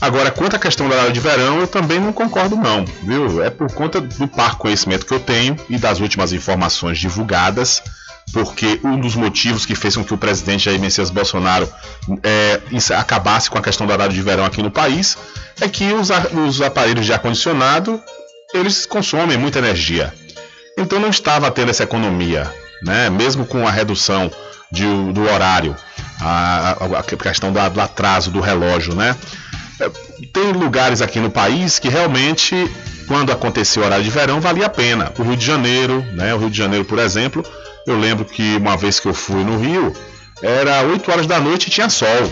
[0.00, 3.42] Agora, quanto à questão do horário de verão, eu também não concordo não, viu?
[3.42, 7.82] É por conta do par conhecimento que eu tenho e das últimas informações divulgadas
[8.32, 11.68] porque um dos motivos que fez com que o presidente Jair Messias Bolsonaro
[12.22, 12.60] é,
[12.96, 15.16] acabasse com a questão do horário de verão aqui no país
[15.60, 16.10] é que os,
[16.46, 18.00] os aparelhos de ar-condicionado
[18.54, 20.12] eles consomem muita energia.
[20.78, 22.52] Então não estava tendo essa economia,
[22.82, 23.10] né?
[23.10, 24.30] mesmo com a redução
[24.70, 25.74] de, do horário,
[26.20, 28.94] a, a, questão do, do, atraso do relógio.
[28.94, 29.16] Né?
[29.80, 29.90] É,
[30.32, 32.54] tem lugares aqui no país que realmente,
[33.06, 35.12] quando aconteceu o horário de verão, valia a pena.
[35.18, 36.32] O Rio de Janeiro, né?
[36.34, 37.44] o Rio de Janeiro, por exemplo,
[37.90, 39.92] eu lembro que uma vez que eu fui no Rio,
[40.42, 42.30] era 8 horas da noite e tinha sol.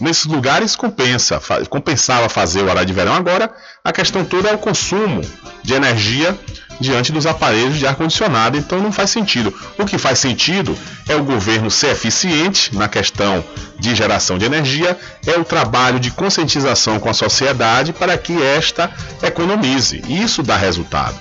[0.00, 1.40] Nesses lugares compensa,
[1.70, 3.14] compensava fazer o horário de verão.
[3.14, 3.50] Agora,
[3.82, 5.22] a questão toda é o consumo
[5.62, 6.38] de energia
[6.78, 9.54] diante dos aparelhos de ar-condicionado, então não faz sentido.
[9.78, 10.76] O que faz sentido
[11.08, 13.42] é o governo ser eficiente na questão
[13.78, 18.90] de geração de energia, é o trabalho de conscientização com a sociedade para que esta
[19.22, 20.02] economize.
[20.08, 21.18] Isso dá resultado.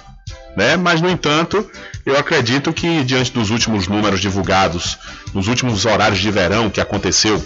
[0.56, 0.76] Né?
[0.76, 1.70] Mas, no entanto,
[2.06, 4.98] eu acredito que, diante dos últimos números divulgados,
[5.34, 7.44] nos últimos horários de verão que aconteceu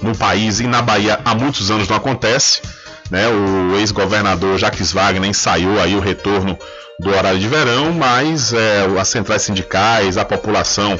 [0.00, 2.62] no país e na Bahia há muitos anos não acontece,
[3.10, 3.28] né?
[3.28, 6.58] o ex-governador Jacques Wagner ensaiou aí o retorno
[6.98, 10.98] do horário de verão, mas é, as centrais sindicais, a população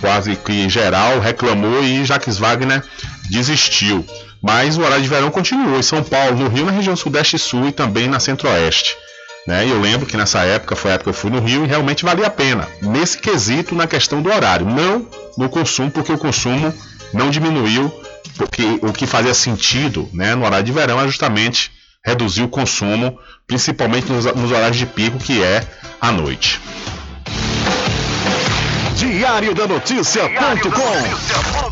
[0.00, 2.82] quase que geral reclamou e Jacques Wagner
[3.30, 4.04] desistiu.
[4.42, 7.38] Mas o horário de verão continuou em São Paulo, no Rio, na região sudeste e
[7.38, 8.96] sul e também na centro-oeste.
[9.46, 9.66] Né?
[9.66, 11.68] E eu lembro que nessa época foi a época que eu fui no Rio e
[11.68, 12.68] realmente valia a pena.
[12.80, 14.66] Nesse quesito, na questão do horário.
[14.66, 15.06] Não
[15.36, 16.72] no consumo, porque o consumo
[17.12, 17.92] não diminuiu,
[18.36, 21.70] porque o que fazia sentido né, no horário de verão é justamente
[22.04, 25.66] reduzir o consumo, principalmente nos, nos horários de pico, que é
[26.00, 26.60] à noite.
[28.96, 31.71] Diário da Notícia.com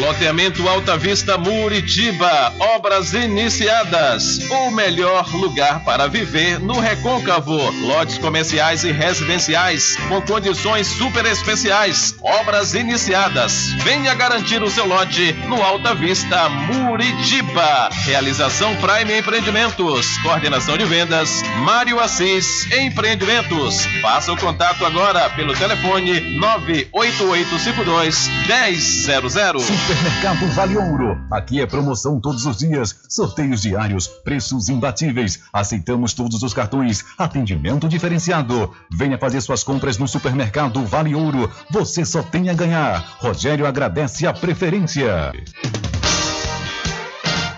[0.00, 4.38] Loteamento Alta Vista Muritiba, obras iniciadas.
[4.48, 7.58] O melhor lugar para viver no Recôncavo.
[7.80, 12.14] Lotes comerciais e residenciais com condições super especiais.
[12.22, 13.72] Obras iniciadas.
[13.82, 17.88] Venha garantir o seu lote no Alta Vista Muritiba.
[18.04, 20.16] Realização Prime Empreendimentos.
[20.18, 23.84] Coordenação de vendas Mário Assis Empreendimentos.
[24.00, 29.87] Faça o contato agora pelo telefone 98852 1000.
[29.88, 31.18] Supermercado Vale Ouro.
[31.30, 35.44] Aqui é promoção todos os dias, sorteios diários, preços imbatíveis.
[35.50, 38.70] Aceitamos todos os cartões, atendimento diferenciado.
[38.92, 41.50] Venha fazer suas compras no Supermercado Vale Ouro.
[41.70, 43.16] Você só tem a ganhar.
[43.18, 45.32] Rogério agradece a preferência.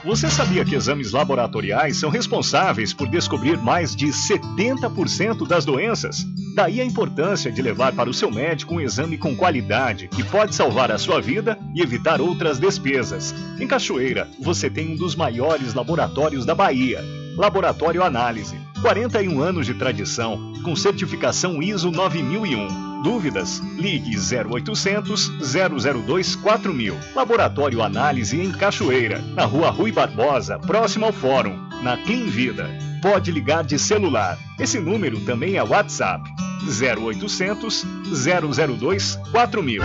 [0.02, 6.24] Você sabia que exames laboratoriais são responsáveis por descobrir mais de 70% das doenças?
[6.54, 10.54] Daí a importância de levar para o seu médico um exame com qualidade que pode
[10.54, 13.34] salvar a sua vida e evitar outras despesas.
[13.60, 17.04] Em Cachoeira, você tem um dos maiores laboratórios da Bahia.
[17.36, 18.58] Laboratório Análise.
[18.80, 22.89] 41 anos de tradição, com certificação ISO 9001.
[23.02, 23.60] Dúvidas?
[23.76, 25.30] Ligue 0800
[26.04, 26.96] 002 4000.
[27.14, 32.68] Laboratório Análise em Cachoeira, na Rua Rui Barbosa, próximo ao Fórum, na Clean Vida.
[33.02, 34.38] Pode ligar de celular.
[34.58, 36.22] Esse número também é WhatsApp.
[36.62, 37.86] 0800
[38.78, 39.82] 002 4000.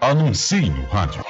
[0.00, 1.22] Anuncie no rádio.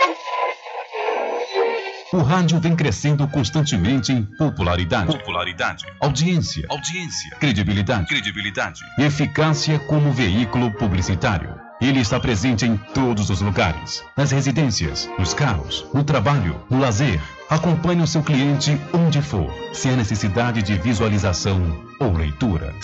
[2.13, 10.73] O rádio vem crescendo constantemente em popularidade, popularidade, audiência, audiência, credibilidade, credibilidade eficácia como veículo
[10.73, 11.55] publicitário.
[11.81, 17.21] Ele está presente em todos os lugares, nas residências, nos carros, no trabalho, no lazer.
[17.49, 22.75] Acompanhe o seu cliente onde for, sem a necessidade de visualização ou leitura.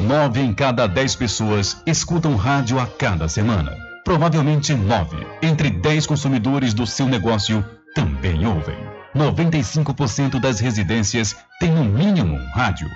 [0.00, 3.76] Nove em cada dez pessoas escutam rádio a cada semana.
[4.04, 8.76] Provavelmente nove entre dez consumidores do seu negócio também ouvem.
[9.14, 12.88] 95% das residências têm no mínimo um rádio.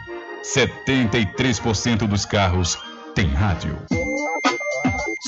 [0.43, 2.79] 73% dos carros
[3.15, 3.79] têm rádio.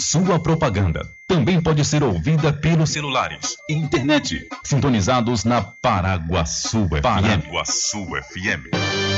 [0.00, 7.02] Sua propaganda também pode ser ouvida pelos celulares e internet, sintonizados na Paraguaçu FM.
[7.02, 9.17] Paraguaçu FM.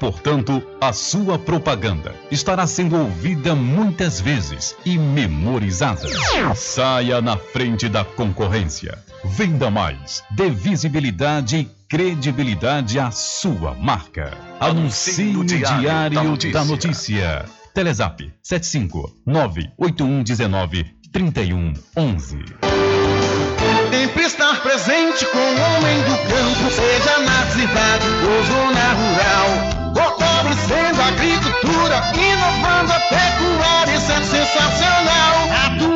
[0.00, 6.08] Portanto, a sua propaganda estará sendo ouvida muitas vezes e memorizada.
[6.54, 8.98] Saia na frente da concorrência.
[9.24, 10.22] Venda mais.
[10.30, 14.36] Dê visibilidade e credibilidade à sua marca.
[14.60, 16.52] Anuncie no Diário da Notícia.
[16.52, 17.44] Da notícia.
[17.74, 22.38] Telezap 75 98119 3111.
[23.90, 29.48] Sempre estar presente com o homem do campo, seja na cidade ou zona rural.
[29.94, 35.95] Fortalecendo a agricultura, inovando a pecuária, isso é sensacional.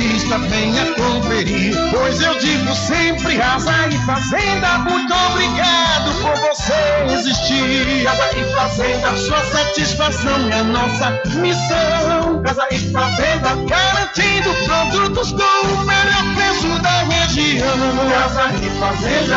[0.00, 1.76] Atacadista, venha conferir.
[1.90, 8.04] Pois eu digo sempre, casa e fazenda, muito obrigado por você existir.
[8.04, 12.42] Casa e fazenda, sua satisfação é nossa missão.
[12.42, 17.76] Casa e fazenda, garantindo produtos com o melhor preço da região.
[18.10, 19.36] Casa e fazenda.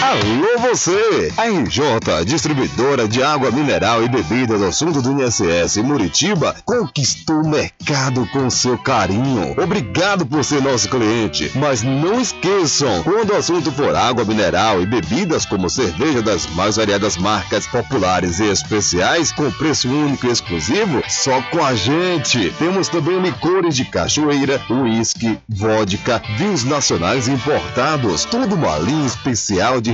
[0.00, 1.32] Alô você!
[1.36, 7.48] A RJ, distribuidora de água mineral e bebidas ao fundo do INSS Muritiba, conquistou o
[7.48, 9.56] mercado com seu carinho.
[9.60, 11.50] Obrigado por ser nosso cliente.
[11.56, 16.76] Mas não esqueçam, quando o assunto for água mineral e bebidas como cerveja das mais
[16.76, 22.54] variadas marcas populares e especiais, com preço único e exclusivo, só com a gente.
[22.58, 29.90] Temos também licores de cachoeira, uísque, vodka, vinhos nacionais importados, tudo uma linha especial de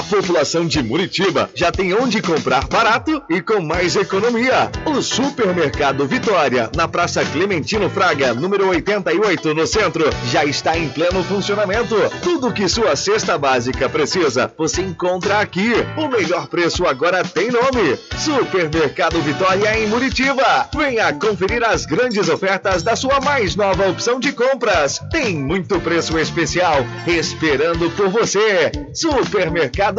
[0.10, 4.72] População de Muritiba já tem onde comprar barato e com mais economia.
[4.86, 11.23] O Supermercado Vitória, na Praça Clementino Fraga, número 88, no centro, já está em pleno
[11.23, 11.95] funcionamento.
[12.23, 15.73] Tudo que sua cesta básica precisa, você encontra aqui.
[15.95, 20.68] O melhor preço agora tem nome: Supermercado Vitória em Muritiba.
[20.76, 24.99] Venha conferir as grandes ofertas da sua mais nova opção de compras.
[25.11, 28.72] Tem muito preço especial esperando por você.
[28.94, 29.98] Supermercado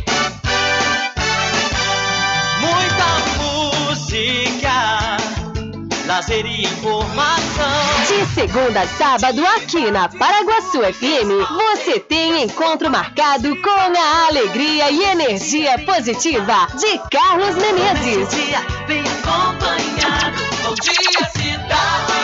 [6.21, 7.65] Lazer e informação.
[8.07, 11.31] De segunda a sábado, aqui na Paraguaçu FM,
[11.73, 18.29] você tem encontro marcado com a alegria e energia positiva de Carlos Menezes.
[18.87, 20.41] Vem acompanhado.
[20.63, 22.20] Bom dia, cidade.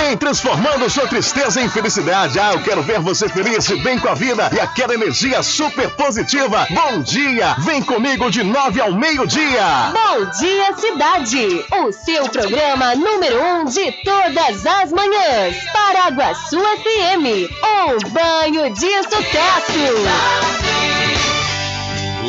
[0.00, 2.38] Bem, transformando sua tristeza em felicidade.
[2.40, 6.66] Ah, eu quero ver você feliz, bem com a vida e aquela energia super positiva.
[6.70, 9.92] Bom dia, vem comigo de nove ao meio-dia.
[9.92, 11.66] Bom dia, cidade!
[11.84, 15.56] O seu programa número um de todas as manhãs.
[15.70, 20.69] Paraguaçu FM, um banho de sucesso.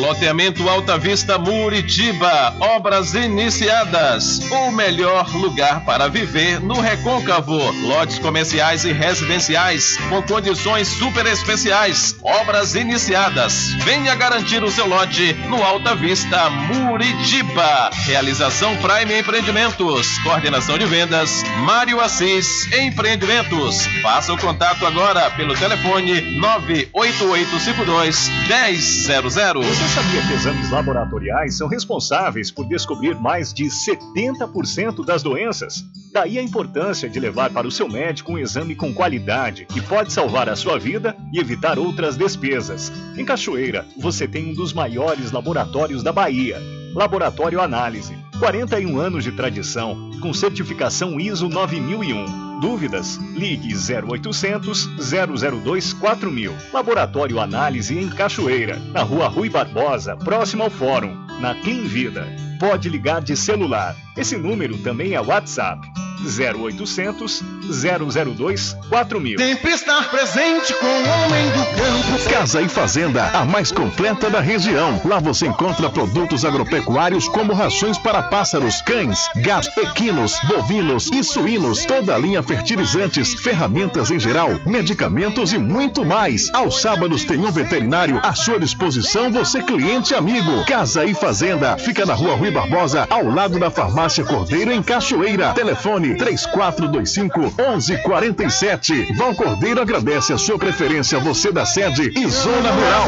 [0.02, 4.40] Loteamento Alta Vista Muritiba, obras iniciadas.
[4.50, 7.70] O melhor lugar para viver no Recôncavo.
[7.86, 12.16] Lotes comerciais e residenciais com condições super especiais.
[12.20, 13.74] Obras iniciadas.
[13.84, 17.90] Venha garantir o seu lote no Alta Vista Muritiba.
[18.04, 20.18] Realização Prime Empreendimentos.
[20.24, 23.86] Coordenação de vendas Mário Assis Empreendimentos.
[24.02, 29.91] Faça o contato agora pelo telefone 98852 1000.
[29.94, 35.84] Sabia que exames laboratoriais são responsáveis por descobrir mais de 70% das doenças?
[36.10, 40.10] Daí a importância de levar para o seu médico um exame com qualidade que pode
[40.10, 42.90] salvar a sua vida e evitar outras despesas.
[43.18, 46.58] Em Cachoeira, você tem um dos maiores laboratórios da Bahia.
[46.94, 48.16] Laboratório Análise.
[48.38, 52.51] 41 anos de tradição, com certificação ISO 9001.
[52.62, 53.16] Dúvidas?
[53.34, 56.54] Ligue 0800 002 4000.
[56.72, 62.24] Laboratório Análise em Cachoeira, na Rua Rui Barbosa, próximo ao Fórum, na Clean Vida.
[62.60, 63.96] Pode ligar de celular.
[64.16, 65.90] Esse número também é WhatsApp.
[66.24, 69.38] 0800 002 4000.
[69.38, 72.30] Sempre estar presente com o homem do campo.
[72.30, 75.00] Casa e Fazenda, a mais completa da região.
[75.04, 81.84] Lá você encontra produtos agropecuários como rações para pássaros, cães, gatos, equinos, bovinos e suínos,
[81.84, 86.52] toda a linha fertilizantes, ferramentas em geral, medicamentos e muito mais.
[86.54, 90.64] Aos sábados tem um veterinário à sua disposição, você cliente amigo.
[90.66, 95.52] Casa e Fazenda, fica na rua Rui Barbosa, ao lado da farmácia Cordeiro, em Cachoeira.
[95.52, 99.14] Telefone 3425 1147.
[99.14, 103.06] Val Cordeiro agradece a sua preferência, você da sede e Zona Rural.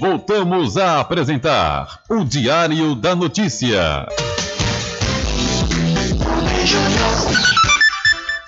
[0.00, 4.06] Voltamos a apresentar o Diário da Notícia.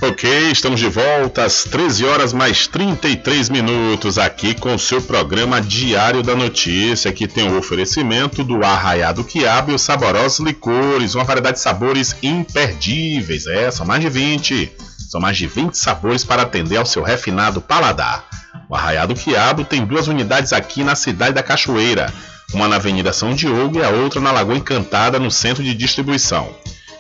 [0.01, 5.61] Ok, estamos de volta às 13 horas mais 33 minutos aqui com o seu programa
[5.61, 11.25] Diário da Notícia, que tem o oferecimento do Arraiado Quiabo e os saborosos licores, uma
[11.25, 13.49] variedade de sabores imperdíveis.
[13.49, 14.73] É, são mais de 20.
[15.11, 18.25] São mais de 20 sabores para atender ao seu refinado paladar.
[18.69, 22.15] O Arraiado Quiabo tem duas unidades aqui na cidade da Cachoeira,
[22.55, 26.55] uma na Avenida São Diogo e a outra na Lagoa Encantada, no centro de distribuição.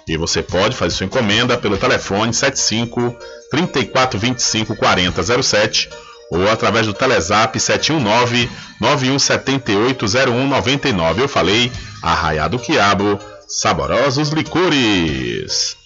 [0.08, 3.14] E você pode fazer sua encomenda pelo telefone 75
[3.50, 5.90] 3425 4007
[6.30, 8.48] ou através do Telezap 719
[8.80, 11.22] 9178 0199.
[11.22, 11.70] Eu falei
[12.02, 15.76] Arraiado Quiabo, saborosos licores.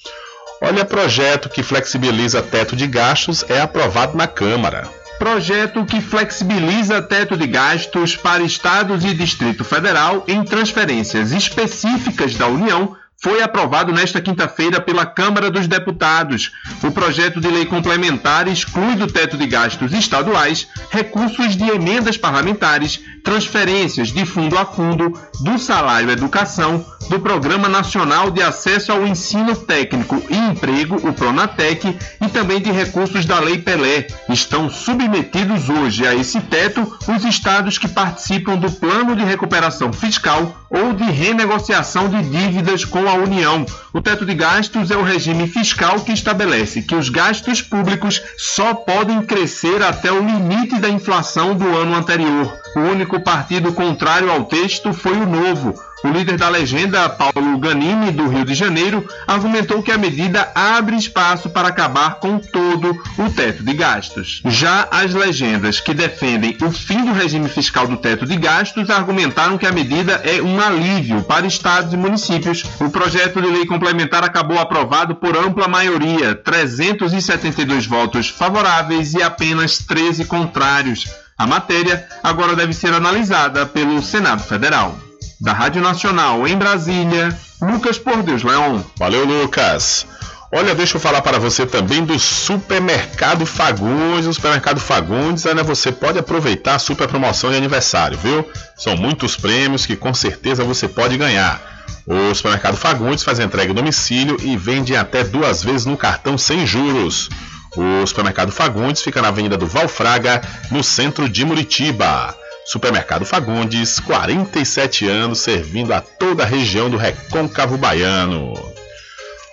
[0.61, 4.89] Olha, projeto que flexibiliza teto de gastos é aprovado na Câmara.
[5.19, 12.47] Projeto que flexibiliza teto de gastos para estados e Distrito Federal em transferências específicas da
[12.47, 16.51] União foi aprovado nesta quinta-feira pela Câmara dos Deputados.
[16.83, 23.01] O projeto de lei complementar exclui do teto de gastos estaduais recursos de emendas parlamentares,
[23.23, 29.55] transferências de fundo a fundo, do salário educação, do Programa Nacional de Acesso ao Ensino
[29.57, 34.07] Técnico e Emprego, o Pronatec, e também de recursos da Lei Pelé.
[34.29, 40.57] Estão submetidos hoje a esse teto os estados que participam do Plano de Recuperação Fiscal
[40.71, 43.67] ou de renegociação de dívidas com a União.
[43.93, 48.73] O teto de gastos é o regime fiscal que estabelece que os gastos públicos só
[48.73, 52.62] podem crescer até o limite da inflação do ano anterior.
[52.75, 55.75] O único partido contrário ao texto foi o Novo.
[56.05, 60.97] O líder da legenda, Paulo Ganini, do Rio de Janeiro, argumentou que a medida abre
[60.97, 64.43] espaço para acabar com todo o teto de gastos.
[64.47, 69.57] Já as legendas que defendem o fim do regime fiscal do teto de gastos argumentaram
[69.57, 72.65] que a medida é um alívio para estados e municípios.
[72.81, 79.79] O projeto de lei complementar acabou aprovado por ampla maioria, 372 votos favoráveis e apenas
[79.79, 81.22] 13 contrários.
[81.43, 84.97] A matéria agora deve ser analisada pelo Senado Federal.
[85.41, 88.81] Da Rádio Nacional em Brasília, Lucas Por Deus Leon.
[88.97, 90.07] Valeu, Lucas.
[90.53, 94.29] Olha, deixa eu falar para você também do Supermercado Fagundes.
[94.29, 98.49] O Supermercado Fagundes, ainda você pode aproveitar a super promoção de aniversário, viu?
[98.77, 101.61] São muitos prêmios que com certeza você pode ganhar.
[102.07, 106.65] O Supermercado Fagundes faz entrega em domicílio e vende até duas vezes no cartão sem
[106.65, 107.29] juros.
[107.77, 112.37] O Supermercado Fagundes fica na Avenida do Valfraga, no centro de Muritiba.
[112.67, 118.55] Supermercado Fagundes, 47 anos servindo a toda a região do Recôncavo Baiano.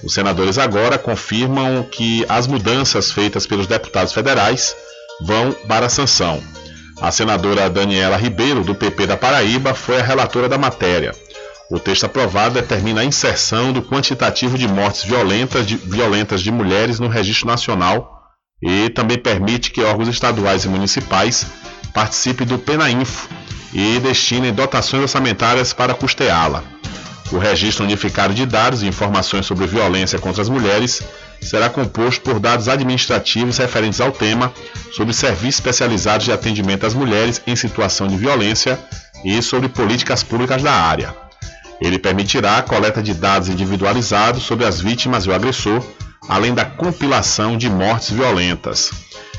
[0.04, 4.76] Os senadores agora confirmam que as mudanças feitas pelos deputados federais
[5.22, 6.42] vão para a sanção.
[7.00, 11.14] A senadora Daniela Ribeiro, do PP da Paraíba, foi a relatora da matéria.
[11.70, 17.00] O texto aprovado determina a inserção do quantitativo de mortes violentas de, violentas de mulheres
[17.00, 18.24] no Registro Nacional
[18.62, 21.46] e também permite que órgãos estaduais e municipais
[21.94, 23.30] participem do PENAINFO
[23.74, 26.64] e destinem dotações orçamentárias para custeá-la.
[27.32, 31.04] O Registro Unificado de Dados e Informações sobre Violência contra as Mulheres
[31.42, 34.54] será composto por dados administrativos referentes ao tema,
[34.92, 38.80] sobre serviços especializados de atendimento às mulheres em situação de violência
[39.24, 41.16] e sobre políticas públicas da área.
[41.80, 45.84] Ele permitirá a coleta de dados individualizados sobre as vítimas e o agressor,
[46.28, 48.92] além da compilação de mortes violentas.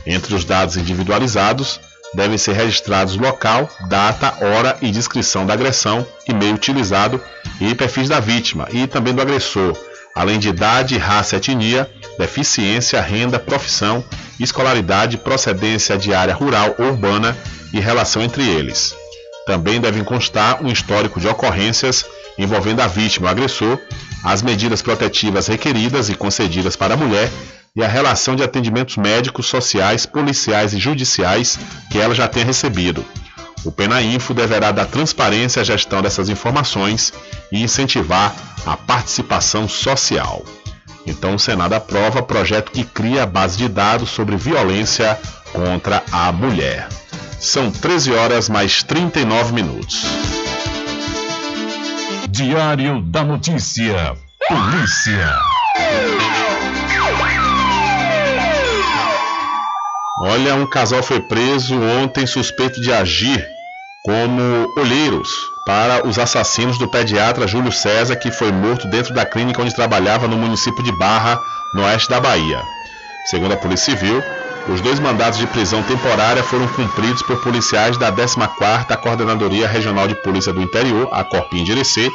[0.07, 1.81] Entre os dados individualizados,
[2.15, 7.21] devem ser registrados local, data, hora e descrição da agressão, e-mail utilizado
[7.61, 9.77] e perfis da vítima e também do agressor,
[10.19, 11.89] além de idade, raça, etnia,
[12.19, 14.05] deficiência, renda, profissão,
[14.41, 17.39] escolaridade, procedência de área rural ou urbana
[17.73, 18.97] e relação entre eles.
[19.47, 22.05] Também devem constar um histórico de ocorrências
[22.37, 23.79] envolvendo a vítima ou agressor,
[24.25, 27.31] as medidas protetivas requeridas e concedidas para a mulher
[27.77, 31.57] e a relação de atendimentos médicos, sociais, policiais e judiciais
[31.93, 33.05] que ela já tenha recebido.
[33.65, 37.13] O Penainfo deverá dar transparência à gestão dessas informações
[37.51, 38.35] e incentivar
[38.67, 40.45] a participação social.
[41.07, 45.19] Então, o Senado aprova projeto que cria a base de dados sobre violência
[45.53, 46.89] contra a mulher.
[47.41, 50.03] São 13 horas mais 39 minutos.
[52.29, 54.17] Diário da Notícia.
[54.49, 55.39] Polícia.
[60.21, 63.49] Olha, um casal foi preso ontem suspeito de agir
[64.05, 65.29] como olheiros
[65.65, 70.27] para os assassinos do pediatra Júlio César, que foi morto dentro da clínica onde trabalhava
[70.27, 71.41] no município de Barra,
[71.73, 72.65] no oeste da Bahia.
[73.27, 74.21] Segundo a Polícia Civil,
[74.69, 80.15] os dois mandados de prisão temporária foram cumpridos por policiais da 14ª Coordenadoria Regional de
[80.17, 82.11] Polícia do Interior, a Corpim de Irecê,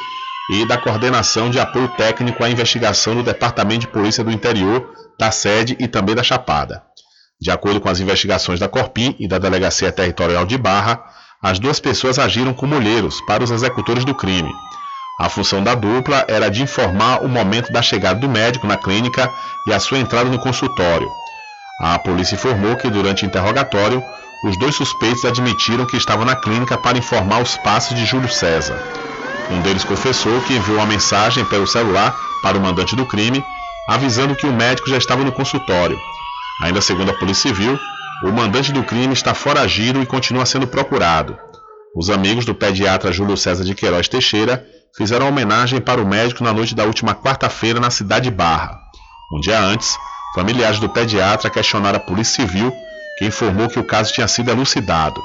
[0.52, 5.32] e da coordenação de apoio técnico à investigação do Departamento de Polícia do Interior, da
[5.32, 6.84] sede e também da Chapada.
[7.44, 11.04] De acordo com as investigações da Corpim e da Delegacia Territorial de Barra,
[11.42, 14.50] as duas pessoas agiram como olheiros para os executores do crime.
[15.20, 19.30] A função da dupla era de informar o momento da chegada do médico na clínica
[19.68, 21.12] e a sua entrada no consultório.
[21.82, 24.02] A polícia informou que durante o interrogatório,
[24.46, 28.82] os dois suspeitos admitiram que estavam na clínica para informar os passos de Júlio César.
[29.52, 33.44] Um deles confessou que enviou uma mensagem pelo celular para o mandante do crime,
[33.90, 36.00] avisando que o médico já estava no consultório.
[36.62, 37.80] Ainda segundo a Polícia Civil,
[38.24, 41.38] o mandante do crime está foragido e continua sendo procurado.
[41.96, 44.66] Os amigos do pediatra Júlio César de Queiroz Teixeira
[44.96, 48.78] fizeram homenagem para o médico na noite da última quarta-feira na cidade de Barra.
[49.34, 49.98] Um dia antes,
[50.36, 52.72] familiares do pediatra questionaram a Polícia Civil,
[53.18, 55.22] que informou que o caso tinha sido elucidado.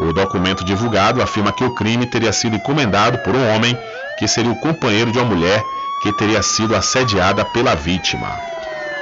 [0.00, 3.78] O documento divulgado afirma que o crime teria sido encomendado por um homem
[4.18, 5.62] que seria o companheiro de uma mulher
[6.02, 8.53] que teria sido assediada pela vítima.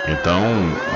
[0.09, 0.43] Então,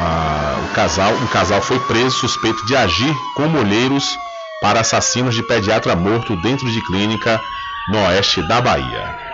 [0.00, 4.18] a, o casal, um casal foi preso suspeito de agir como olheiros
[4.60, 7.40] para assassinos de pediatra morto dentro de clínica
[7.88, 9.26] no oeste da Bahia.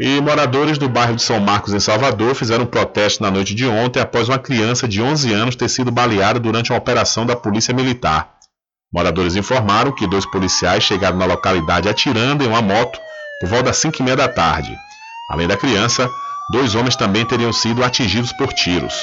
[0.00, 3.66] E moradores do bairro de São Marcos, em Salvador, fizeram um protesto na noite de
[3.66, 7.72] ontem após uma criança de 11 anos ter sido baleada durante uma operação da Polícia
[7.72, 8.34] Militar.
[8.92, 12.98] Moradores informaram que dois policiais chegaram na localidade atirando em uma moto
[13.40, 14.74] por volta das 5 e meia da tarde.
[15.30, 16.10] Além da criança,
[16.50, 18.94] dois homens também teriam sido atingidos por tiros.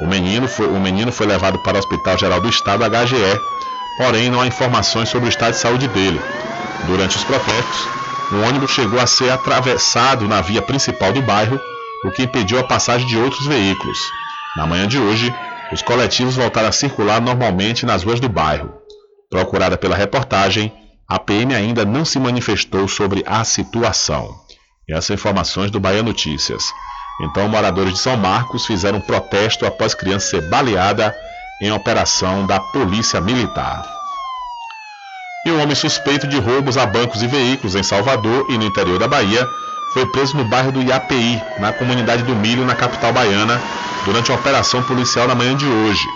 [0.00, 3.40] O menino foi, o menino foi levado para o Hospital Geral do Estado, HGE,
[3.98, 6.20] porém não há informações sobre o estado de saúde dele.
[6.86, 7.88] Durante os protestos,
[8.32, 11.60] um ônibus chegou a ser atravessado na via principal do bairro,
[12.04, 13.98] o que impediu a passagem de outros veículos.
[14.56, 15.34] Na manhã de hoje,
[15.70, 18.72] os coletivos voltaram a circular normalmente nas ruas do bairro.
[19.28, 20.72] Procurada pela reportagem,
[21.08, 24.28] a PM ainda não se manifestou sobre a situação.
[24.92, 26.62] Essas informações do Bahia Notícias.
[27.20, 31.14] Então, moradores de São Marcos fizeram protesto após criança ser baleada
[31.62, 33.84] em operação da Polícia Militar.
[35.46, 38.98] E um homem suspeito de roubos a bancos e veículos em Salvador e no interior
[38.98, 39.46] da Bahia
[39.92, 43.60] foi preso no bairro do Iapi, na comunidade do Milho, na capital baiana,
[44.04, 46.06] durante uma operação policial na manhã de hoje.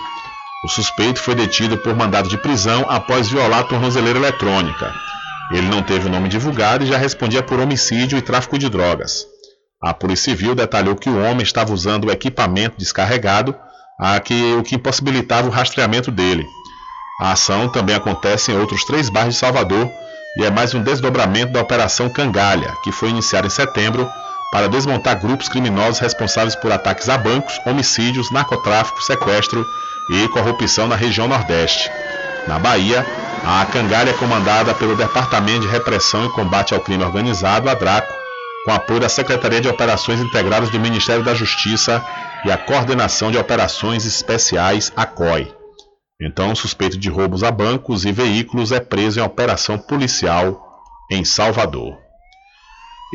[0.63, 4.93] O suspeito foi detido por mandado de prisão após violar a tornozeleira eletrônica.
[5.51, 9.25] Ele não teve o nome divulgado e já respondia por homicídio e tráfico de drogas.
[9.81, 13.55] A Polícia Civil detalhou que o homem estava usando o equipamento descarregado,
[13.99, 16.45] a que, o que impossibilitava o rastreamento dele.
[17.21, 19.89] A ação também acontece em outros três bairros de Salvador
[20.37, 24.09] e é mais um desdobramento da Operação Cangalha, que foi iniciada em setembro
[24.51, 29.65] para desmontar grupos criminosos responsáveis por ataques a bancos, homicídios, narcotráfico, sequestro
[30.11, 31.89] e corrupção na região Nordeste.
[32.47, 33.05] Na Bahia,
[33.47, 38.11] a Cangalha é comandada pelo Departamento de Repressão e Combate ao Crime Organizado, a DRACO,
[38.65, 42.03] com apoio da Secretaria de Operações Integradas do Ministério da Justiça
[42.43, 45.53] e a Coordenação de Operações Especiais, a COI.
[46.19, 50.59] Então, suspeito de roubos a bancos e veículos é preso em operação policial
[51.11, 51.95] em Salvador.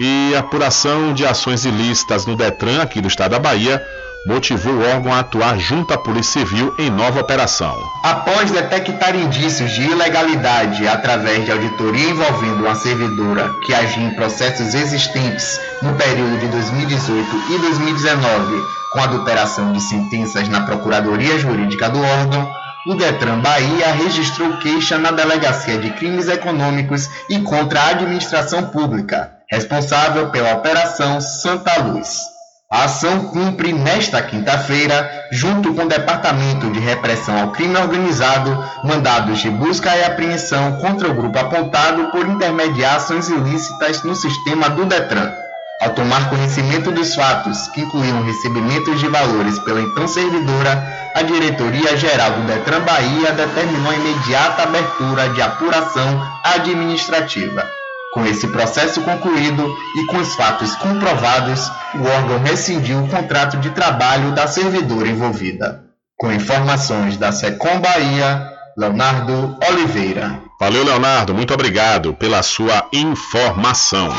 [0.01, 3.85] E apuração de ações ilícitas no Detran, aqui do estado da Bahia,
[4.27, 7.75] motivou o órgão a atuar junto à Polícia Civil em nova operação.
[8.05, 14.75] Após detectar indícios de ilegalidade através de auditoria envolvendo uma servidora que agia em processos
[14.75, 22.01] existentes no período de 2018 e 2019, com adulteração de sentenças na Procuradoria Jurídica do
[22.01, 22.51] órgão,
[22.87, 29.33] o Detran Bahia registrou queixa na Delegacia de Crimes Econômicos e contra a Administração Pública,
[29.51, 32.40] responsável pela Operação Santa Luz.
[32.73, 39.41] A ação cumpre nesta quinta-feira, junto com o Departamento de Repressão ao Crime Organizado, mandados
[39.41, 44.87] de busca e apreensão contra o grupo apontado por intermediar ações ilícitas no sistema do
[44.87, 45.33] Detran.
[45.81, 51.97] Ao tomar conhecimento dos fatos, que incluíam recebimentos de valores pela então servidora, a Diretoria
[51.97, 57.80] Geral do Detran Bahia determinou a imediata abertura de apuração administrativa.
[58.13, 63.71] Com esse processo concluído e com os fatos comprovados, o órgão rescindiu o contrato de
[63.71, 65.85] trabalho da servidora envolvida.
[66.17, 70.41] Com informações da Secom Bahia, Leonardo Oliveira.
[70.59, 71.33] Valeu, Leonardo.
[71.33, 74.13] Muito obrigado pela sua informação.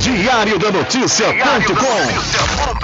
[0.00, 2.83] Diário da Notícia.com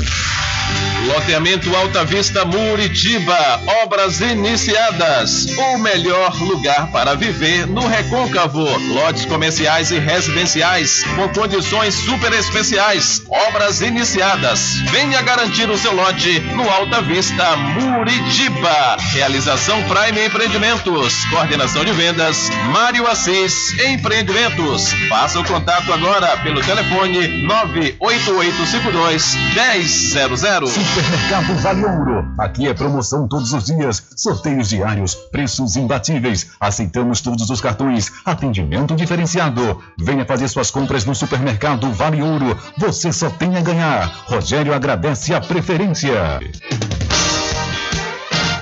[1.07, 5.47] Loteamento Alta Vista Muritiba, obras iniciadas.
[5.57, 8.67] O melhor lugar para viver no Recôncavo.
[8.93, 13.23] Lotes comerciais e residenciais com condições super especiais.
[13.47, 14.79] Obras iniciadas.
[14.91, 18.97] Venha garantir o seu lote no Alta Vista Muritiba.
[19.13, 21.25] Realização Prime Empreendimentos.
[21.31, 24.93] Coordenação de vendas Mário Assis Empreendimentos.
[25.09, 30.90] Faça o contato agora pelo telefone 98852 1000.
[30.93, 32.33] Supermercado Vale Ouro.
[32.37, 36.51] Aqui é promoção todos os dias, sorteios diários, preços imbatíveis.
[36.59, 39.81] Aceitamos todos os cartões, atendimento diferenciado.
[39.97, 42.57] Venha fazer suas compras no Supermercado Vale Ouro.
[42.77, 44.05] Você só tem a ganhar.
[44.25, 46.41] Rogério agradece a preferência.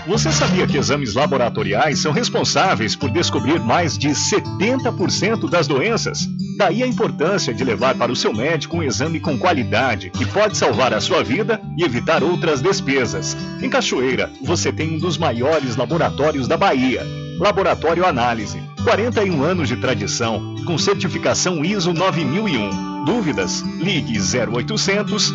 [0.06, 6.28] Você sabia que exames laboratoriais são responsáveis por descobrir mais de 70% das doenças?
[6.60, 10.58] Daí a importância de levar para o seu médico um exame com qualidade, que pode
[10.58, 13.38] salvar a sua vida e evitar outras despesas.
[13.62, 17.02] Em Cachoeira, você tem um dos maiores laboratórios da Bahia.
[17.40, 18.62] Laboratório Análise.
[18.84, 23.06] 41 anos de tradição, com certificação ISO 9001.
[23.06, 23.62] Dúvidas?
[23.80, 25.34] Ligue 0800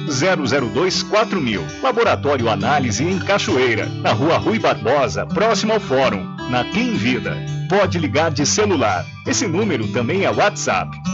[0.74, 1.64] 002 4000.
[1.82, 7.34] Laboratório Análise em Cachoeira, na Rua Rui Barbosa, próximo ao Fórum, na Clean Vida.
[7.70, 9.06] Pode ligar de celular.
[9.26, 11.13] Esse número também é WhatsApp.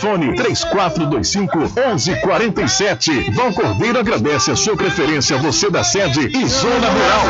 [0.00, 3.30] 3425 1147.
[3.32, 7.24] Val Cordeiro agradece a sua preferência, você da sede e Zona Rural.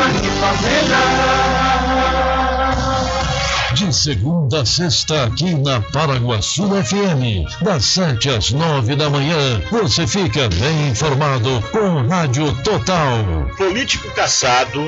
[3.73, 10.05] De segunda a sexta, aqui na Paraguaçu FM, das 7 às 9 da manhã, você
[10.05, 13.17] fica bem informado com Rádio Total.
[13.57, 14.87] Político caçado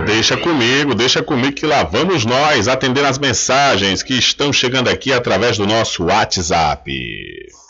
[0.06, 5.12] Deixa comigo, deixa comigo que lá vamos nós atender as mensagens que estão chegando aqui
[5.12, 6.90] através do nosso WhatsApp.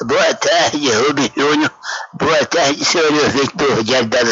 [0.05, 1.71] Boa tarde, Rubem Júnior.
[2.15, 4.25] Boa tarde, senhor ouvinte do Diário da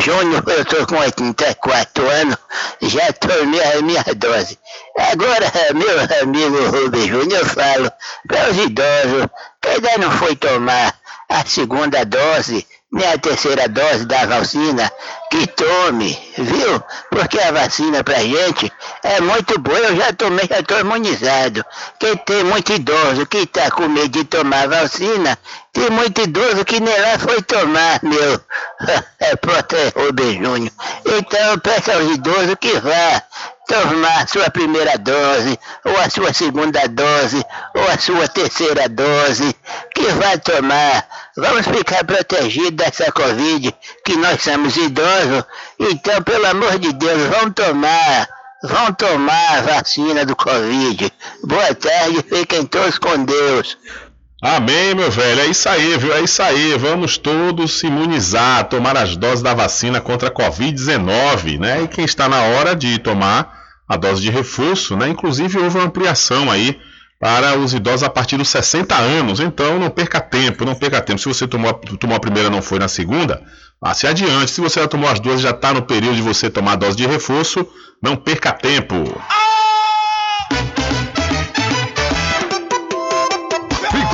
[0.00, 2.36] Júnior, eu tô com 84 anos,
[2.82, 4.58] já tomei a minha dose.
[4.98, 7.90] Agora, meu amigo Rubem Júnior, eu falo
[8.26, 9.28] para os idosos
[9.62, 10.94] que ainda não foi tomar
[11.28, 14.90] a segunda dose, nem a terceira dose da vacina,
[15.30, 16.82] que tome, viu?
[17.10, 21.64] Porque a vacina pra gente é muito boa, eu já tomei, já tô imunizado.
[21.98, 25.38] Quem tem muito idoso que tá com medo de tomar vacina,
[25.72, 28.40] tem muito idoso que nem lá foi tomar, meu.
[29.20, 30.72] É é Rubem Júnior.
[31.04, 33.22] Então eu peço aos idosos que vá
[33.68, 39.54] tomar a sua primeira dose, ou a sua segunda dose, ou a sua terceira dose,
[39.94, 41.06] que vai tomar.
[41.36, 43.72] Vamos ficar protegidos dessa Covid,
[44.04, 45.44] que nós somos idosos,
[45.78, 48.28] então, pelo amor de Deus, vamos tomar.
[48.60, 51.12] Vão tomar a vacina do Covid.
[51.44, 53.78] Boa tarde, fiquem todos com Deus.
[54.42, 55.42] Amém, meu velho.
[55.42, 56.12] É isso aí, viu?
[56.12, 56.76] É isso aí.
[56.76, 61.82] Vamos todos se imunizar, tomar as doses da vacina contra a Covid-19, né?
[61.82, 63.57] E quem está na hora de tomar
[63.88, 65.08] a dose de reforço, né?
[65.08, 66.78] Inclusive houve uma ampliação aí
[67.18, 69.40] para os idosos a partir dos 60 anos.
[69.40, 71.18] Então não perca tempo, não perca tempo.
[71.18, 73.42] Se você tomou, tomou a primeira não foi na segunda,
[73.80, 74.50] passe adiante.
[74.50, 76.96] Se você já tomou as duas, já está no período de você tomar a dose
[76.96, 77.66] de reforço,
[78.02, 78.94] não perca tempo.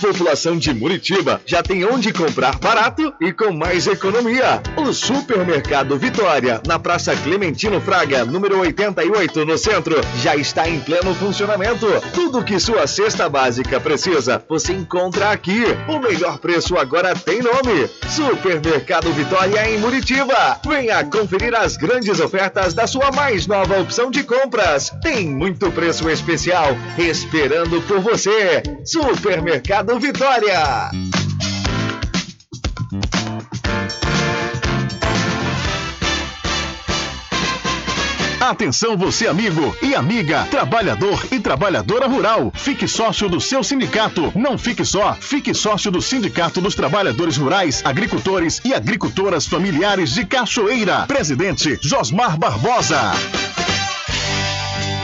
[0.04, 4.62] População de Muritiba já tem onde comprar barato e com mais economia.
[4.76, 11.16] O Supermercado Vitória, na Praça Clementino Fraga, número 88, no centro, já está em pleno
[11.16, 11.88] funcionamento.
[12.14, 15.64] Tudo que sua cesta básica precisa, você encontra aqui.
[15.88, 20.60] O melhor preço agora tem nome: Supermercado Vitória em Muritiba.
[20.68, 24.92] Venha conferir as grandes ofertas da sua mais nova opção de compras.
[25.02, 28.62] Tem muito preço especial esperando por você.
[28.84, 30.91] Supermercado Vitória.
[38.40, 42.52] Atenção você amigo e amiga, trabalhador e trabalhadora rural.
[42.53, 44.34] Fique sócio do seu sindicato.
[44.36, 50.26] Não fique só, fique sócio do Sindicato dos Trabalhadores Rurais, Agricultores e Agricultoras Familiares de
[50.26, 51.06] Cachoeira.
[51.07, 53.14] Presidente Josmar Barbosa.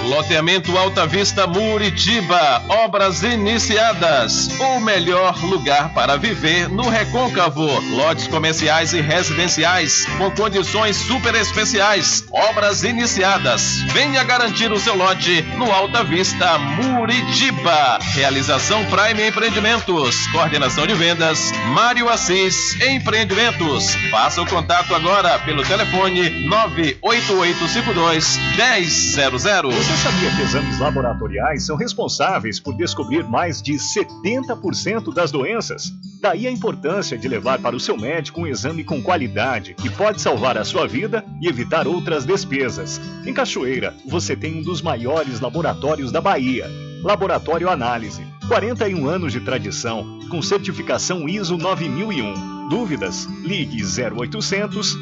[0.10, 4.50] Loteamento Alta Vista Muritiba, obras iniciadas.
[4.60, 7.80] O melhor lugar para viver no Recôncavo.
[7.92, 12.26] Lotes comerciais e residenciais com condições super especiais.
[12.32, 13.84] Obras iniciadas.
[13.94, 18.00] Venha garantir o seu lote no Alta Vista Muritiba.
[18.16, 20.26] Realização Prime Empreendimentos.
[20.32, 23.94] Coordenação de vendas Mário Assis Empreendimentos.
[24.10, 29.99] Faça o contato agora pelo telefone 98852 1000.
[30.04, 35.92] Sabia que exames laboratoriais são responsáveis por descobrir mais de 70% das doenças?
[36.22, 40.22] Daí a importância de levar para o seu médico um exame com qualidade que pode
[40.22, 43.00] salvar a sua vida e evitar outras despesas.
[43.26, 46.66] Em Cachoeira, você tem um dos maiores laboratórios da Bahia.
[47.04, 48.26] Laboratório Análise.
[48.48, 52.59] 41 anos de tradição, com certificação ISO 9001.
[52.70, 53.26] Dúvidas?
[53.42, 54.96] Ligue 0800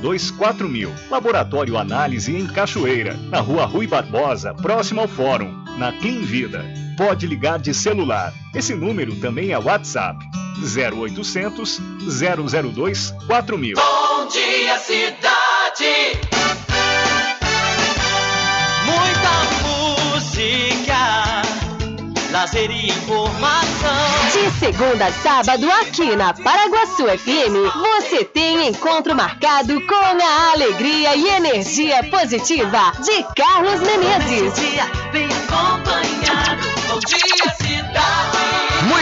[0.00, 0.92] 002 4000.
[1.08, 6.64] Laboratório Análise em Cachoeira, na Rua Rui Barbosa, próximo ao Fórum, na Clean Vida.
[6.96, 8.34] Pode ligar de celular.
[8.52, 10.18] Esse número também é WhatsApp.
[10.60, 11.80] 0800
[12.20, 13.76] 002 4000.
[13.76, 16.18] Bom dia, cidade.
[18.84, 19.30] Muita
[20.18, 21.42] música,
[22.32, 24.07] lazer e informação.
[24.70, 31.26] Segunda a sábado, aqui na Paraguaçu FM, você tem encontro marcado com a alegria e
[31.26, 34.52] energia positiva de Carlos Menezes.
[35.10, 36.68] Bem acompanhado.
[36.86, 38.47] Bom dia, cidade.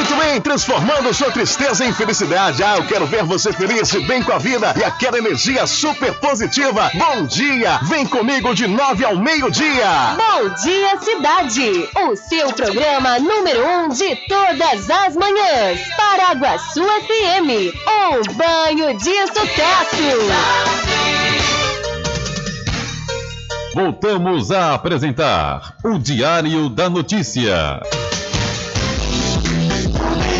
[0.06, 2.62] Muito bem, transformando sua tristeza em felicidade.
[2.62, 6.92] Ah, eu quero ver você feliz, bem com a vida e aquela energia super positiva.
[6.94, 7.80] Bom dia!
[7.82, 10.16] Vem comigo de nove ao meio-dia.
[10.16, 11.88] Bom dia, cidade!
[12.08, 15.80] O seu programa número um de todas as manhãs.
[15.96, 17.74] Paraguaçu FM.
[17.88, 20.06] Um banho de sucesso.
[23.74, 27.80] Voltamos a apresentar o Diário da Notícia.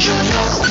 [0.05, 0.63] you know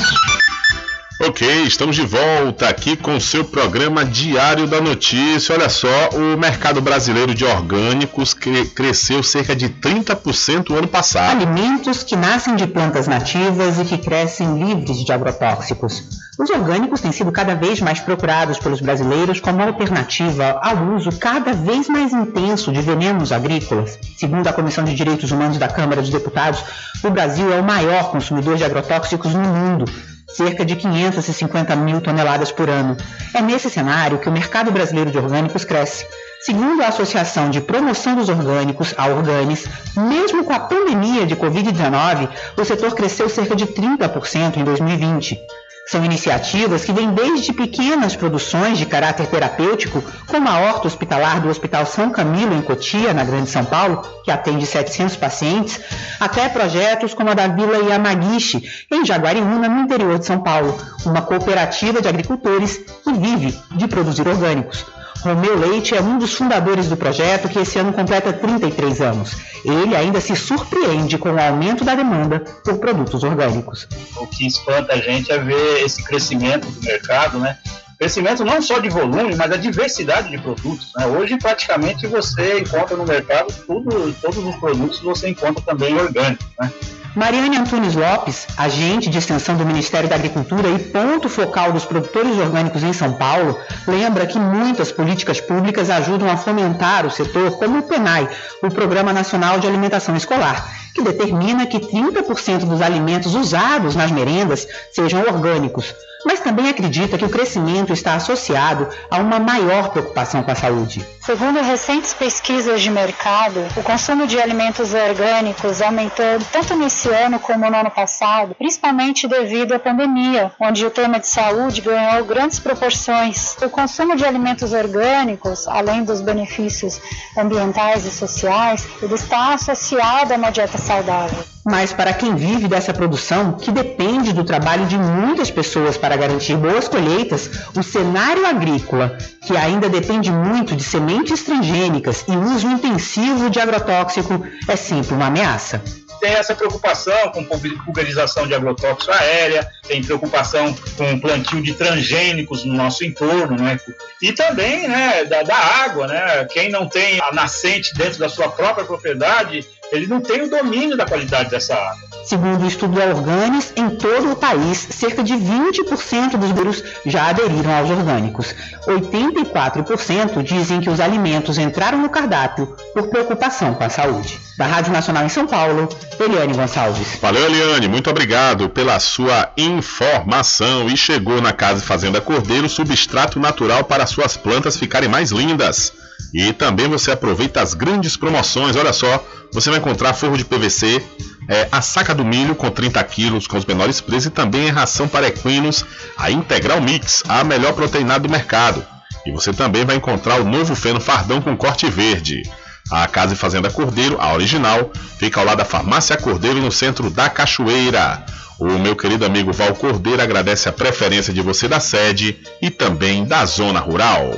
[1.28, 5.54] Ok, estamos de volta aqui com o seu programa Diário da Notícia.
[5.54, 11.32] Olha só, o mercado brasileiro de orgânicos cre- cresceu cerca de 30% o ano passado.
[11.32, 16.04] Alimentos que nascem de plantas nativas e que crescem livres de agrotóxicos.
[16.38, 21.52] Os orgânicos têm sido cada vez mais procurados pelos brasileiros como alternativa ao uso cada
[21.54, 23.98] vez mais intenso de venenos agrícolas.
[24.16, 26.62] Segundo a Comissão de Direitos Humanos da Câmara dos Deputados,
[27.02, 29.84] o Brasil é o maior consumidor de agrotóxicos no mundo
[30.28, 32.96] cerca de 550 mil toneladas por ano.
[33.34, 36.06] É nesse cenário que o mercado brasileiro de orgânicos cresce.
[36.40, 39.66] Segundo a Associação de Promoção dos Orgânicos, a Organis,
[39.96, 45.40] mesmo com a pandemia de Covid-19, o setor cresceu cerca de 30% em 2020.
[45.88, 51.48] São iniciativas que vêm desde pequenas produções de caráter terapêutico, como a horta hospitalar do
[51.48, 55.80] Hospital São Camilo, em Cotia, na Grande São Paulo, que atende 700 pacientes,
[56.18, 61.22] até projetos como a da Vila Yamaguchi, em Jaguariúna, no interior de São Paulo, uma
[61.22, 64.84] cooperativa de agricultores que vive de produzir orgânicos.
[65.22, 69.36] Romeu Leite é um dos fundadores do projeto que esse ano completa 33 anos.
[69.64, 73.88] Ele ainda se surpreende com o aumento da demanda por produtos orgânicos.
[74.16, 77.58] O que espanta a gente é ver esse crescimento do mercado, né?
[77.98, 80.92] Crescimento não só de volume, mas a diversidade de produtos.
[80.94, 81.06] Né?
[81.06, 86.46] Hoje, praticamente, você encontra no mercado tudo, todos os produtos você encontra também orgânicos.
[86.60, 86.70] Né?
[87.16, 92.36] Mariane Antunes Lopes, agente de extensão do Ministério da Agricultura e ponto focal dos produtores
[92.36, 93.58] orgânicos em São Paulo,
[93.88, 98.28] lembra que muitas políticas públicas ajudam a fomentar o setor, como o PENAI,
[98.62, 104.68] o Programa Nacional de Alimentação Escolar, que determina que 30% dos alimentos usados nas merendas
[104.92, 105.94] sejam orgânicos
[106.26, 111.06] mas também acredita que o crescimento está associado a uma maior preocupação com a saúde.
[111.20, 117.70] Segundo recentes pesquisas de mercado, o consumo de alimentos orgânicos aumentou tanto nesse ano como
[117.70, 123.56] no ano passado, principalmente devido à pandemia, onde o tema de saúde ganhou grandes proporções.
[123.62, 127.00] O consumo de alimentos orgânicos, além dos benefícios
[127.38, 131.55] ambientais e sociais, ele está associado a uma dieta saudável.
[131.66, 136.56] Mas para quem vive dessa produção, que depende do trabalho de muitas pessoas para garantir
[136.56, 143.50] boas colheitas, o cenário agrícola, que ainda depende muito de sementes transgênicas e uso intensivo
[143.50, 145.82] de agrotóxico, é sempre uma ameaça
[146.20, 152.74] tem essa preocupação com pulverização de agrotóxico aérea, tem preocupação com plantio de transgênicos no
[152.74, 153.78] nosso entorno, né?
[154.20, 156.44] E também, né, da, da água, né?
[156.46, 160.96] Quem não tem a nascente dentro da sua própria propriedade, ele não tem o domínio
[160.96, 162.06] da qualidade dessa água.
[162.24, 167.28] Segundo o estudo da Orgânis, em todo o país, cerca de 20% dos brasileiros já
[167.28, 168.54] aderiram aos orgânicos.
[168.86, 174.40] 84% dizem que os alimentos entraram no cardápio por preocupação com a saúde.
[174.58, 175.88] Da Rádio Nacional em São Paulo,
[176.18, 177.18] Eliane Gonçalves.
[177.20, 177.88] Valeu, Eliane.
[177.88, 180.88] Muito obrigado pela sua informação.
[180.88, 185.92] E chegou na Casa Fazenda Cordeiro substrato natural para suas plantas ficarem mais lindas.
[186.32, 188.76] E também você aproveita as grandes promoções.
[188.76, 191.02] Olha só, você vai encontrar forro de PVC,
[191.48, 194.72] é, a saca do milho com 30 quilos com os menores preços e também a
[194.72, 195.84] ração para equinos,
[196.16, 198.84] a Integral Mix, a melhor proteinada do mercado.
[199.24, 202.42] E você também vai encontrar o novo feno fardão com corte verde.
[202.90, 207.10] A Casa e Fazenda Cordeiro, a original, fica ao lado da Farmácia Cordeiro no centro
[207.10, 208.24] da Cachoeira.
[208.58, 213.24] O meu querido amigo Val Cordeiro agradece a preferência de você da sede e também
[213.24, 214.30] da zona rural.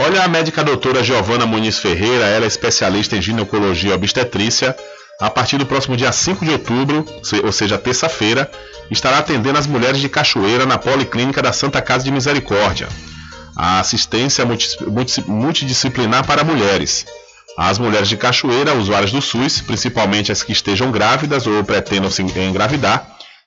[0.00, 4.76] Olha a médica doutora Giovana Muniz Ferreira, ela é especialista em ginecologia e obstetrícia.
[5.20, 7.04] A partir do próximo dia 5 de outubro,
[7.42, 8.48] ou seja, terça-feira,
[8.92, 12.88] estará atendendo as mulheres de Cachoeira na Policlínica da Santa Casa de Misericórdia.
[13.56, 14.46] A assistência
[15.26, 17.04] multidisciplinar para mulheres.
[17.58, 22.22] As mulheres de Cachoeira, usuárias do SUS, principalmente as que estejam grávidas ou pretendam se
[22.22, 23.04] engravidar,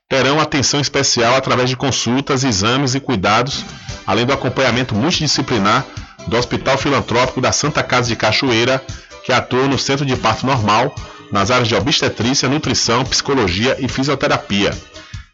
[0.10, 3.64] terão atenção especial através de consultas, exames e cuidados,
[4.06, 5.86] além do acompanhamento multidisciplinar
[6.28, 8.84] do Hospital Filantrópico da Santa Casa de Cachoeira,
[9.24, 10.94] que atua no Centro de Parto Normal,
[11.32, 14.72] nas áreas de obstetrícia, nutrição, psicologia e fisioterapia.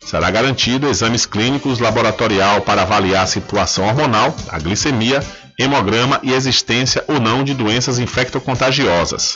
[0.06, 5.22] Será garantido exames clínicos laboratorial para avaliar a situação hormonal, a glicemia,
[5.60, 9.36] hemograma e existência ou não de doenças infectocontagiosas.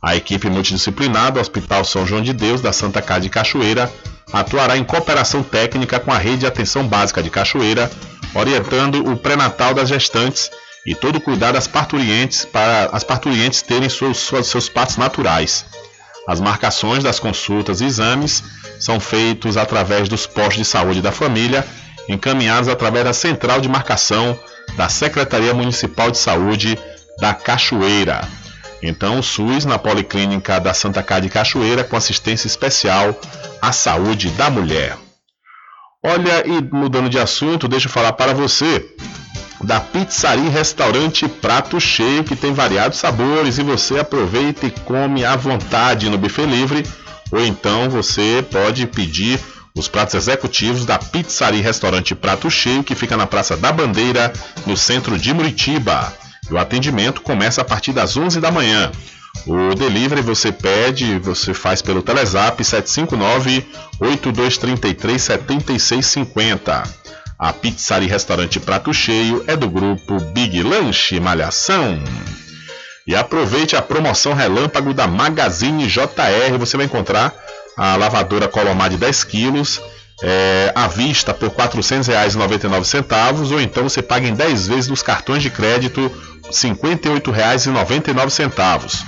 [0.00, 3.92] A equipe multidisciplinar do Hospital São João de Deus da Santa Casa de Cachoeira
[4.32, 7.90] atuará em cooperação técnica com a Rede de Atenção Básica de Cachoeira,
[8.34, 10.50] orientando o pré-natal das gestantes
[10.86, 15.66] e todo cuidado às parturientes para as parturientes terem seus, seus partos naturais.
[16.28, 18.42] As marcações das consultas e exames
[18.78, 21.66] são feitos através dos postos de saúde da família,
[22.08, 24.38] encaminhados através da central de marcação
[24.76, 26.78] da Secretaria Municipal de Saúde
[27.20, 28.26] da Cachoeira.
[28.82, 33.18] Então, o SUS na Policlínica da Santa Cá de Cachoeira com assistência especial
[33.60, 34.96] à saúde da mulher.
[36.04, 38.84] Olha, e mudando de assunto, deixa eu falar para você
[39.62, 45.34] da Pizzaria Restaurante Prato Cheio, que tem variados sabores e você aproveita e come à
[45.36, 46.84] vontade no buffet livre,
[47.30, 49.40] ou então você pode pedir
[49.74, 54.32] os pratos executivos da Pizzaria Restaurante Prato Cheio, que fica na Praça da Bandeira,
[54.66, 56.12] no centro de Muritiba.
[56.50, 58.90] E o atendimento começa a partir das 11 da manhã.
[59.46, 63.66] O delivery você pede, você faz pelo Telezap 759
[64.00, 66.82] 8233 7650.
[67.38, 72.02] A pizzaria e restaurante Prato Cheio é do grupo Big Lanche Malhação.
[73.06, 76.56] E aproveite a promoção relâmpago da Magazine JR.
[76.58, 77.34] Você vai encontrar
[77.76, 79.82] a lavadora Colomar de 10 quilos
[80.22, 85.42] é, à vista por R$ 400,99 ou então você paga em 10 vezes nos cartões
[85.42, 86.10] de crédito
[86.44, 89.04] R$ 58,99.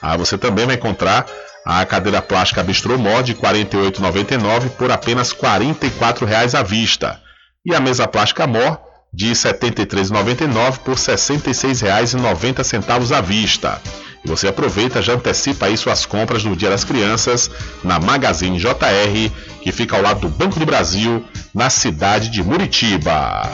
[0.00, 1.26] Ah, você também vai encontrar
[1.66, 7.20] a cadeira plástica Bistro Mod de R$ 48,99 por apenas R$ 44,00 à vista.
[7.64, 8.80] E a mesa plástica Mor
[9.14, 13.80] de R$ 73,99 por R$ 66,90 à vista.
[14.24, 17.48] E você aproveita, já antecipa aí suas compras no Dia das Crianças
[17.84, 19.30] na Magazine JR,
[19.60, 21.24] que fica ao lado do Banco do Brasil,
[21.54, 23.48] na cidade de Muritiba.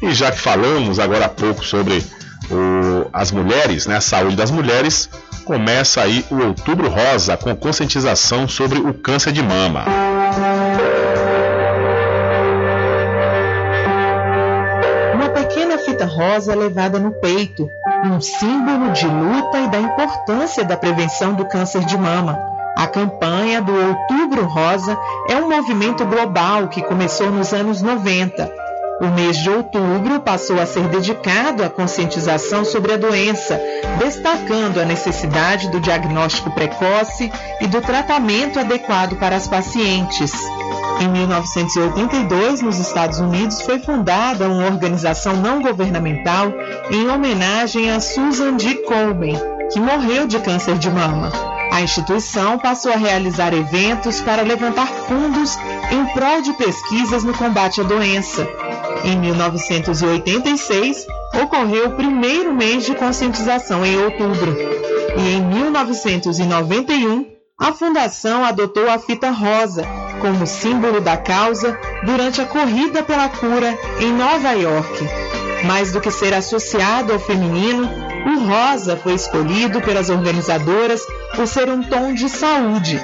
[0.00, 2.04] E já que falamos agora há pouco sobre
[2.48, 5.10] o, as mulheres, né, a saúde das mulheres,
[5.44, 9.84] começa aí o Outubro Rosa com conscientização sobre o câncer de mama.
[15.96, 17.70] Fita rosa levada no peito,
[18.04, 22.38] um símbolo de luta e da importância da prevenção do câncer de mama.
[22.76, 24.96] A campanha do Outubro Rosa
[25.30, 28.66] é um movimento global que começou nos anos 90
[28.98, 33.60] o mês de outubro passou a ser dedicado à conscientização sobre a doença,
[33.98, 40.32] destacando a necessidade do diagnóstico precoce e do tratamento adequado para as pacientes.
[40.98, 46.50] Em 1982, nos Estados Unidos, foi fundada uma organização não governamental
[46.90, 48.76] em homenagem a Susan G.
[48.76, 49.36] Komen,
[49.72, 51.30] que morreu de câncer de mama.
[51.70, 55.58] A instituição passou a realizar eventos para levantar fundos
[55.92, 58.48] em prol de pesquisas no combate à doença.
[59.04, 61.06] Em 1986,
[61.42, 64.56] ocorreu o primeiro mês de conscientização em outubro.
[65.18, 69.82] E em 1991, a fundação adotou a fita rosa
[70.20, 75.04] como símbolo da causa durante a corrida pela cura em Nova York.
[75.64, 77.88] Mais do que ser associado ao feminino,
[78.26, 81.00] o rosa foi escolhido pelas organizadoras
[81.34, 83.00] por ser um tom de saúde.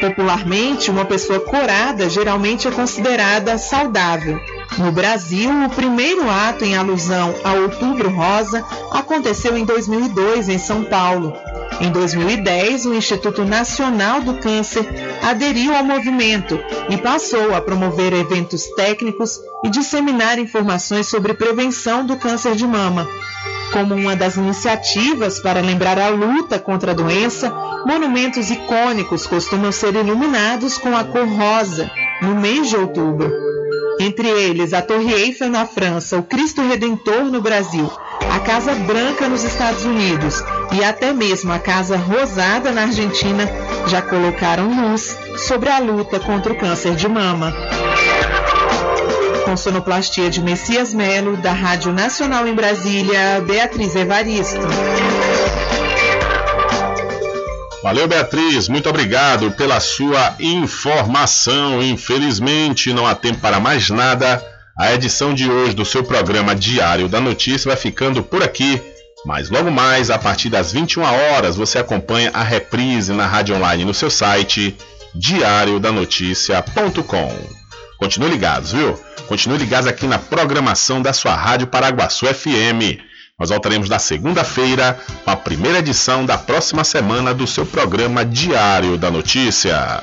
[0.00, 4.40] Popularmente, uma pessoa corada geralmente é considerada saudável.
[4.76, 10.82] No Brasil, o primeiro ato em alusão ao Outubro Rosa aconteceu em 2002 em São
[10.82, 11.32] Paulo.
[11.80, 14.86] Em 2010, o Instituto Nacional do Câncer
[15.22, 22.16] aderiu ao movimento e passou a promover eventos técnicos e disseminar informações sobre prevenção do
[22.16, 23.08] câncer de mama.
[23.72, 27.52] Como uma das iniciativas para lembrar a luta contra a doença,
[27.84, 31.90] monumentos icônicos costumam ser iluminados com a cor rosa
[32.22, 33.32] no mês de outubro.
[33.98, 37.90] Entre eles, a Torre Eiffel na França, o Cristo Redentor no Brasil,
[38.32, 40.42] a Casa Branca nos Estados Unidos
[40.72, 43.48] e até mesmo a Casa Rosada na Argentina
[43.86, 47.54] já colocaram luz sobre a luta contra o câncer de mama.
[49.44, 54.60] Com sonoplastia de Messias Melo, da Rádio Nacional em Brasília, Beatriz Evaristo.
[57.84, 58.66] Valeu, Beatriz.
[58.66, 61.82] Muito obrigado pela sua informação.
[61.82, 64.42] Infelizmente, não há tempo para mais nada.
[64.76, 68.82] A edição de hoje do seu programa Diário da Notícia vai ficando por aqui.
[69.24, 73.84] Mas logo mais, a partir das 21 horas, você acompanha a reprise na rádio online
[73.84, 74.76] no seu site
[75.14, 77.32] diariodanoticia.com.
[77.98, 78.98] Continue ligados, viu?
[79.28, 82.98] Continue ligados aqui na programação da sua Rádio Paraguaçu FM.
[83.38, 88.98] Nós voltaremos na segunda-feira com a primeira edição da próxima semana do seu programa Diário
[88.98, 90.02] da Notícia.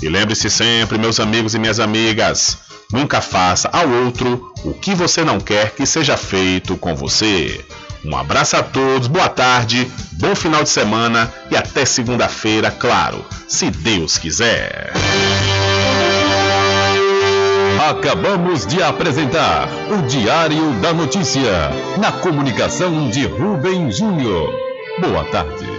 [0.00, 5.24] E lembre-se sempre, meus amigos e minhas amigas, nunca faça ao outro o que você
[5.24, 7.64] não quer que seja feito com você.
[8.04, 13.70] Um abraço a todos, boa tarde, bom final de semana e até segunda-feira, claro, se
[13.70, 14.92] Deus quiser.
[17.88, 24.52] Acabamos de apresentar o Diário da Notícia, na comunicação de Rubem Júnior.
[25.00, 25.71] Boa tarde.